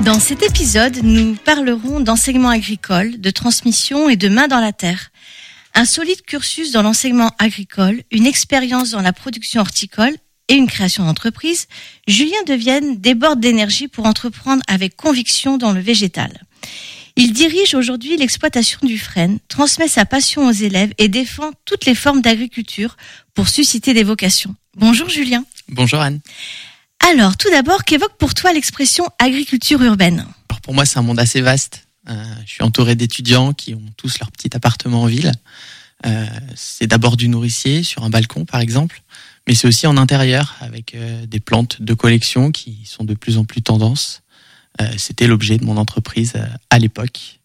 Dans 0.04 0.20
cet 0.20 0.44
épisode, 0.44 0.98
nous 1.02 1.38
parlerons 1.46 2.02
d'enseignement 2.02 2.50
agricole, 2.50 3.22
de 3.22 3.30
transmission 3.30 4.10
et 4.10 4.18
de 4.18 4.28
main 4.28 4.50
dans 4.50 4.60
la 4.60 4.74
terre. 4.74 5.11
Un 5.74 5.86
solide 5.86 6.22
cursus 6.24 6.72
dans 6.72 6.82
l'enseignement 6.82 7.32
agricole, 7.40 8.04
une 8.12 8.26
expérience 8.26 8.92
dans 8.92 9.02
la 9.02 9.14
production 9.14 9.62
horticole 9.62 10.16
et 10.48 10.56
une 10.56 10.68
création 10.68 11.06
d'entreprise, 11.06 11.68
Julien 12.08 12.44
Devienne 12.46 12.98
déborde 12.98 13.40
d'énergie 13.40 13.88
pour 13.88 14.06
entreprendre 14.06 14.62
avec 14.68 14.96
conviction 14.96 15.58
dans 15.58 15.72
le 15.72 15.80
végétal. 15.80 16.42
Il 17.16 17.34
dirige 17.34 17.74
aujourd'hui 17.74 18.18
l'exploitation 18.18 18.80
du 18.84 18.98
frêne, 18.98 19.40
transmet 19.48 19.88
sa 19.88 20.06
passion 20.06 20.48
aux 20.48 20.52
élèves 20.52 20.94
et 20.98 21.08
défend 21.08 21.52
toutes 21.66 21.86
les 21.86 21.96
formes 21.96 22.22
d'agriculture 22.22 22.98
pour 23.34 23.48
susciter 23.48 23.94
des 23.94 24.04
vocations. 24.04 24.56
Bonjour 24.76 25.10
Julien. 25.10 25.46
Bonjour 25.70 26.00
Anne. 26.00 26.20
Alors, 27.10 27.36
tout 27.36 27.50
d'abord, 27.50 27.84
qu'évoque 27.84 28.18
pour 28.18 28.34
toi 28.34 28.54
l'expression 28.54 29.10
agriculture 29.20 29.82
urbaine? 29.82 30.26
Alors 30.50 30.62
Pour 30.62 30.74
moi, 30.74 30.86
c'est 30.86 31.00
un 31.00 31.02
monde 31.02 31.20
assez 31.20 31.42
vaste. 31.42 31.88
Euh, 32.10 32.24
je 32.46 32.52
suis 32.52 32.64
entouré 32.64 32.96
d'étudiants 32.96 33.54
qui 33.54 33.76
ont 33.76 33.86
tous 33.98 34.20
leur 34.20 34.32
petit 34.32 34.56
appartement 34.56 35.04
en 35.04 35.06
ville. 35.06 35.32
Euh, 36.06 36.26
c'est 36.56 36.88
d'abord 36.88 37.18
du 37.18 37.28
nourricier 37.28 37.84
sur 37.84 38.04
un 38.04 38.10
balcon, 38.10 38.46
par 38.46 38.60
exemple, 38.60 39.02
mais 39.48 39.54
c'est 39.54 39.68
aussi 39.68 39.86
en 39.88 39.98
intérieur 39.98 40.56
avec 40.60 40.96
euh, 40.96 41.26
des 41.26 41.40
plantes 41.40 41.82
de 41.82 41.94
collection 41.94 42.52
qui 42.52 42.80
sont 42.86 43.04
de 43.04 43.14
plus 43.14 43.38
en 43.38 43.46
plus 43.46 43.62
tendance. 43.62 44.22
Euh, 44.82 44.88
C'était 44.98 45.28
l'objet 45.28 45.58
de 45.58 45.66
mon 45.66 45.78
entreprise 45.78 46.34
à 46.70 46.80
l'époque. 46.80 47.40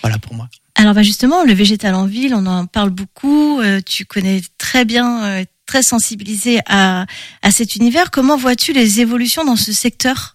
Voilà 0.00 0.18
pour 0.18 0.34
moi. 0.34 0.48
Alors 0.76 0.94
bah 0.94 1.02
justement, 1.02 1.44
le 1.44 1.52
végétal 1.52 1.94
en 1.94 2.06
ville, 2.06 2.34
on 2.34 2.46
en 2.46 2.66
parle 2.66 2.90
beaucoup. 2.90 3.60
tu 3.86 4.06
connais 4.06 4.40
très 4.58 4.84
bien, 4.84 5.44
très 5.66 5.82
sensibilisé 5.82 6.60
à 6.66 7.06
cet 7.50 7.76
univers. 7.76 8.10
Comment 8.10 8.36
vois-tu 8.36 8.72
les 8.72 9.00
évolutions 9.00 9.44
dans 9.44 9.56
ce 9.56 9.72
secteur? 9.72 10.33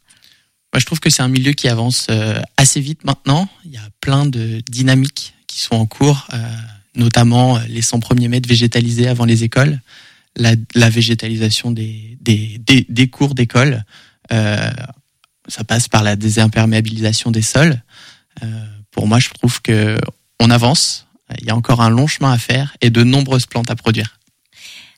Moi, 0.73 0.79
je 0.79 0.85
trouve 0.85 0.99
que 0.99 1.09
c'est 1.09 1.23
un 1.23 1.29
milieu 1.29 1.53
qui 1.53 1.67
avance 1.67 2.07
euh, 2.11 2.39
assez 2.57 2.79
vite 2.79 3.03
maintenant. 3.03 3.49
Il 3.65 3.71
y 3.71 3.77
a 3.77 3.89
plein 4.01 4.25
de 4.27 4.61
dynamiques 4.69 5.33
qui 5.47 5.61
sont 5.61 5.75
en 5.75 5.87
cours, 5.87 6.27
euh, 6.33 6.37
notamment 6.93 7.57
euh, 7.57 7.61
les 7.67 7.81
100 7.81 7.99
premiers 7.99 8.27
mètres 8.27 8.47
végétalisés 8.47 9.07
avant 9.07 9.25
les 9.25 9.43
écoles, 9.43 9.79
la, 10.35 10.55
végétalisation 10.89 11.71
des, 11.71 12.19
des, 12.21 13.07
cours 13.07 13.33
d'école. 13.33 13.83
Ça 14.29 15.63
passe 15.67 15.87
par 15.87 16.03
la 16.03 16.15
désimperméabilisation 16.15 17.31
des 17.31 17.41
sols. 17.41 17.81
Pour 18.91 19.07
moi, 19.07 19.19
je 19.19 19.29
trouve 19.29 19.61
que 19.61 19.97
on 20.39 20.49
avance. 20.51 21.07
Il 21.39 21.45
y 21.45 21.49
a 21.49 21.55
encore 21.55 21.81
un 21.81 21.89
long 21.89 22.07
chemin 22.07 22.31
à 22.31 22.37
faire 22.37 22.77
et 22.79 22.89
de 22.89 23.03
nombreuses 23.03 23.47
plantes 23.47 23.71
à 23.71 23.75
produire. 23.75 24.19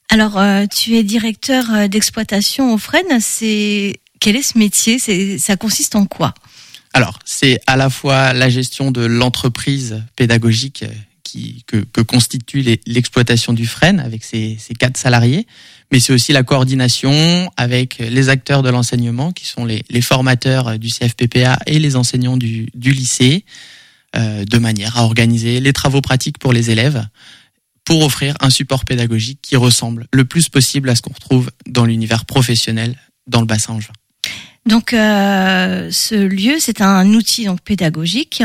Alors, 0.10 0.40
tu 0.70 0.96
es 0.98 1.04
directeur 1.04 1.90
d'exploitation 1.90 2.74
au 2.74 2.78
Fresnes. 2.78 3.20
C'est 3.22 4.02
quel 4.22 4.38
est 4.38 4.44
ce 4.44 4.58
métier? 4.58 5.00
Ça 5.38 5.58
consiste 5.58 5.96
en 5.96 6.06
quoi? 6.06 6.34
Alors, 6.94 7.20
c'est 7.26 7.60
à 7.68 7.76
la 7.76 7.90
fois 7.90 8.34
la 8.34 8.50
gestion 8.50 8.92
de 8.92 9.02
l'entreprise 9.02 10.04
pédagogique 10.16 10.84
euh, 10.84 10.94
qui, 11.24 11.64
que, 11.66 12.02
constitue 12.02 12.62
l'exploitation 12.86 13.54
du 13.54 13.66
FREN 13.66 14.00
avec 14.00 14.24
ses, 14.24 14.58
quatre 14.78 14.98
salariés, 14.98 15.48
mais 15.92 16.00
c'est 16.00 16.14
aussi 16.14 16.34
la 16.34 16.44
coordination 16.44 17.50
avec 17.56 18.00
les 18.00 18.30
acteurs 18.30 18.64
de 18.64 18.70
l'enseignement 18.70 19.32
qui 19.32 19.46
sont 19.46 19.66
les, 19.66 19.84
formateurs 20.02 20.78
du 20.78 20.90
CFPPA 20.90 21.60
et 21.66 21.80
les 21.80 21.96
enseignants 21.96 22.38
du, 22.38 22.70
lycée, 22.76 23.46
euh, 24.16 24.44
de 24.44 24.58
manière 24.58 24.98
à 24.98 25.04
organiser 25.04 25.62
les 25.62 25.74
travaux 25.74 26.02
pratiques 26.02 26.38
pour 26.38 26.54
les 26.54 26.70
élèves 26.70 27.06
pour 27.86 28.04
offrir 28.04 28.36
un 28.42 28.50
support 28.50 28.86
pédagogique 28.86 29.40
qui 29.42 29.56
ressemble 29.56 30.06
le 30.14 30.26
plus 30.26 30.50
possible 30.50 30.90
à 30.90 30.96
ce 30.96 31.02
qu'on 31.02 31.14
retrouve 31.14 31.50
dans 31.66 31.86
l'univers 31.86 32.26
professionnel 32.26 32.96
dans 33.28 33.40
le 33.40 33.48
bassin. 33.48 33.80
Donc, 34.66 34.94
euh, 34.94 35.90
ce 35.92 36.16
lieu, 36.16 36.56
c'est 36.60 36.82
un 36.82 37.14
outil 37.14 37.46
donc 37.46 37.62
pédagogique. 37.62 38.44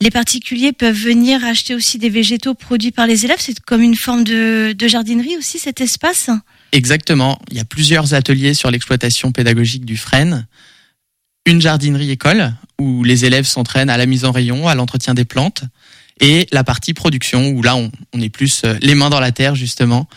Les 0.00 0.10
particuliers 0.10 0.72
peuvent 0.72 0.96
venir 0.96 1.44
acheter 1.44 1.74
aussi 1.74 1.98
des 1.98 2.10
végétaux 2.10 2.54
produits 2.54 2.90
par 2.90 3.06
les 3.06 3.24
élèves. 3.24 3.38
C'est 3.40 3.58
comme 3.60 3.80
une 3.80 3.94
forme 3.94 4.24
de, 4.24 4.74
de 4.76 4.88
jardinerie 4.88 5.36
aussi, 5.38 5.58
cet 5.58 5.80
espace. 5.80 6.28
Exactement. 6.72 7.38
Il 7.50 7.56
y 7.56 7.60
a 7.60 7.64
plusieurs 7.64 8.12
ateliers 8.12 8.54
sur 8.54 8.70
l'exploitation 8.70 9.32
pédagogique 9.32 9.84
du 9.84 9.96
frêne. 9.96 10.46
Une 11.46 11.60
jardinerie 11.60 12.10
école 12.10 12.52
où 12.78 13.04
les 13.04 13.24
élèves 13.24 13.46
s'entraînent 13.46 13.88
à 13.88 13.96
la 13.96 14.06
mise 14.06 14.24
en 14.24 14.32
rayon, 14.32 14.68
à 14.68 14.74
l'entretien 14.74 15.14
des 15.14 15.24
plantes, 15.24 15.62
et 16.20 16.46
la 16.52 16.64
partie 16.64 16.92
production 16.92 17.48
où 17.48 17.62
là 17.62 17.76
on, 17.76 18.20
est 18.20 18.28
plus 18.28 18.62
euh, 18.64 18.76
les 18.80 18.94
mains 18.94 19.10
dans 19.10 19.20
la 19.20 19.32
terre 19.32 19.54
justement 19.54 20.08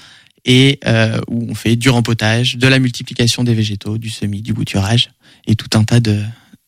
et 0.45 0.79
euh, 0.85 1.19
où 1.27 1.47
on 1.49 1.55
fait 1.55 1.75
du 1.75 1.89
rempotage, 1.89 2.55
de 2.55 2.67
la 2.67 2.79
multiplication 2.79 3.43
des 3.43 3.53
végétaux, 3.53 3.97
du 3.97 4.09
semis, 4.09 4.41
du 4.41 4.53
bouturage 4.53 5.11
et 5.49 5.55
tout 5.55 5.77
un 5.77 5.83
tas 5.83 5.99
de, 5.99 6.21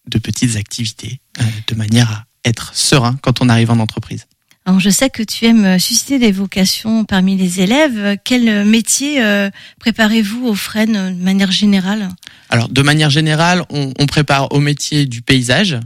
de 0.07 0.17
petites 0.19 0.57
activités 0.57 1.21
euh, 1.39 1.43
de 1.67 1.75
manière 1.75 2.11
à 2.11 2.25
être 2.43 2.75
serein 2.75 3.17
quand 3.21 3.41
on 3.41 3.47
arrive 3.47 3.71
en 3.71 3.79
entreprise. 3.79 4.25
Alors, 4.65 4.79
je 4.79 4.91
sais 4.91 5.09
que 5.09 5.23
tu 5.23 5.45
aimes 5.45 5.79
susciter 5.79 6.19
des 6.19 6.31
vocations 6.31 7.03
parmi 7.03 7.35
les 7.35 7.61
élèves. 7.61 8.17
Quel 8.23 8.63
métier 8.65 9.23
euh, 9.23 9.49
préparez-vous 9.79 10.45
aux 10.45 10.55
Fresnes 10.55 10.95
euh, 10.95 11.09
de 11.11 11.23
manière 11.23 11.51
générale? 11.51 12.09
Alors, 12.49 12.69
de 12.69 12.81
manière 12.83 13.09
générale, 13.09 13.63
on, 13.71 13.91
on 13.97 14.05
prépare 14.05 14.51
au 14.51 14.59
métier 14.59 15.07
du 15.07 15.21
paysage, 15.23 15.79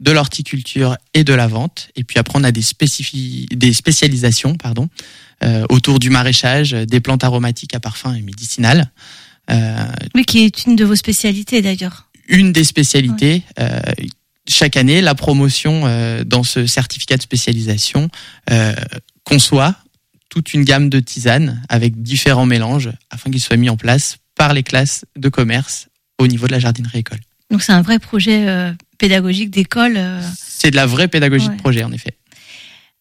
de 0.00 0.10
l'horticulture 0.12 0.96
et 1.12 1.24
de 1.24 1.34
la 1.34 1.46
vente. 1.46 1.90
Et 1.94 2.04
puis 2.04 2.18
après, 2.18 2.38
on 2.38 2.44
a 2.44 2.52
des, 2.52 2.62
spécifi- 2.62 3.46
des 3.54 3.72
spécialisations 3.74 4.54
pardon, 4.54 4.88
euh, 5.44 5.66
autour 5.68 5.98
du 5.98 6.08
maraîchage, 6.08 6.72
des 6.72 7.00
plantes 7.00 7.24
aromatiques 7.24 7.74
à 7.74 7.80
parfum 7.80 8.14
et 8.14 8.22
médicinales. 8.22 8.90
Euh, 9.50 9.76
Oui, 10.14 10.24
qui 10.24 10.40
est 10.44 10.64
une 10.66 10.74
de 10.76 10.84
vos 10.84 10.96
spécialités 10.96 11.60
d'ailleurs. 11.62 12.08
Une 12.28 12.52
des 12.52 12.64
spécialités, 12.64 13.42
euh, 13.58 13.80
chaque 14.48 14.76
année, 14.76 15.00
la 15.00 15.14
promotion 15.14 15.82
euh, 15.86 16.24
dans 16.24 16.42
ce 16.42 16.66
certificat 16.66 17.16
de 17.16 17.22
spécialisation 17.22 18.08
euh, 18.50 18.74
conçoit 19.24 19.76
toute 20.28 20.54
une 20.54 20.64
gamme 20.64 20.88
de 20.88 20.98
tisanes 21.00 21.62
avec 21.68 22.02
différents 22.02 22.46
mélanges 22.46 22.90
afin 23.10 23.30
qu'ils 23.30 23.42
soient 23.42 23.56
mis 23.56 23.68
en 23.70 23.76
place 23.76 24.16
par 24.34 24.52
les 24.54 24.62
classes 24.62 25.04
de 25.16 25.28
commerce 25.28 25.88
au 26.18 26.26
niveau 26.26 26.46
de 26.46 26.52
la 26.52 26.58
jardinerie 26.58 26.98
école. 27.00 27.20
Donc, 27.50 27.62
c'est 27.62 27.72
un 27.72 27.82
vrai 27.82 27.98
projet 27.98 28.48
euh, 28.48 28.72
pédagogique 28.98 29.50
d'école. 29.50 29.94
euh. 29.96 30.20
C'est 30.38 30.70
de 30.70 30.76
la 30.76 30.86
vraie 30.86 31.08
pédagogie 31.08 31.48
Ouais. 31.48 31.56
de 31.56 31.60
projet, 31.60 31.84
en 31.84 31.92
effet. 31.92 32.16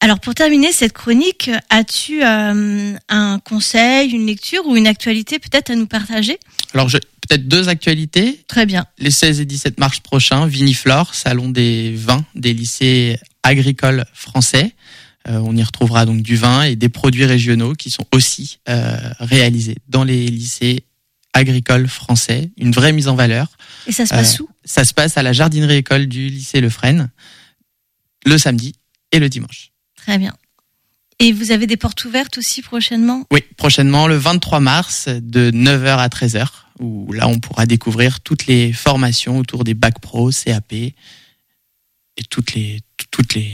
Alors, 0.02 0.20
pour 0.20 0.34
terminer 0.36 0.72
cette 0.74 0.94
chronique, 0.94 1.50
as-tu 1.70 2.24
euh, 2.24 2.94
un 3.08 3.40
conseil, 3.40 4.10
une 4.10 4.26
lecture 4.26 4.66
ou 4.66 4.76
une 4.76 4.88
actualité 4.88 5.38
peut-être 5.40 5.70
à 5.70 5.76
nous 5.76 5.86
partager? 5.88 6.38
Alors, 6.74 6.90
je- 6.90 6.98
peut-être 6.98 7.48
deux 7.48 7.70
actualités. 7.70 8.44
Très 8.48 8.66
bien. 8.66 8.86
Les 8.98 9.12
16 9.12 9.40
et 9.40 9.46
17 9.46 9.80
mars 9.80 10.00
prochains, 10.00 10.46
Viniflore, 10.48 11.14
salon 11.16 11.50
des 11.50 11.94
vins 11.96 12.26
des 12.36 12.54
lycées 12.54 13.18
agricoles 13.44 14.06
français. 14.14 14.74
Euh, 15.28 15.38
on 15.44 15.56
y 15.56 15.64
retrouvera 15.64 16.06
donc 16.06 16.22
du 16.22 16.36
vin 16.36 16.64
et 16.64 16.76
des 16.76 16.90
produits 16.90 17.26
régionaux 17.26 17.74
qui 17.74 17.90
sont 17.92 18.06
aussi 18.12 18.60
euh, 18.70 18.98
réalisés 19.20 19.78
dans 19.88 20.04
les 20.04 20.26
lycées 20.28 20.84
agricoles 21.34 21.88
français. 21.88 22.52
Une 22.58 22.72
vraie 22.72 22.92
mise 22.92 23.08
en 23.08 23.16
valeur. 23.16 23.48
Et 23.88 23.92
ça 23.92 24.06
se 24.06 24.10
passe 24.14 24.40
Euh, 24.40 24.44
où? 24.44 24.50
Ça 24.66 24.84
se 24.84 24.94
passe 24.94 25.18
à 25.18 25.24
la 25.24 25.32
jardinerie 25.34 25.76
école 25.78 26.08
du 26.08 26.28
lycée 26.30 26.60
Le 26.62 26.70
Fresne, 26.70 27.10
le 28.26 28.38
samedi 28.38 28.74
et 29.12 29.20
le 29.20 29.30
dimanche. 29.30 29.72
Très 29.96 30.18
bien. 30.18 30.34
Et 31.22 31.32
vous 31.34 31.52
avez 31.52 31.68
des 31.68 31.78
portes 31.78 32.04
ouvertes 32.04 32.40
aussi 32.40 32.64
prochainement? 32.64 33.28
Oui, 33.32 33.42
prochainement 33.56 34.08
le 34.08 34.18
23 34.18 34.60
mars 34.60 35.08
de 35.08 35.52
9h 35.52 36.00
à 36.00 36.08
13h, 36.08 36.48
où 36.80 37.14
là 37.14 37.28
on 37.28 37.38
pourra 37.40 37.68
découvrir 37.68 38.22
toutes 38.22 38.48
les 38.48 38.74
formations 38.74 39.38
autour 39.38 39.64
des 39.64 39.76
bacs 39.76 40.00
pro, 40.00 40.32
CAP 40.32 40.74
et 40.74 40.96
toutes 42.32 42.56
les 42.56 42.80
toutes 43.12 43.36
les 43.36 43.54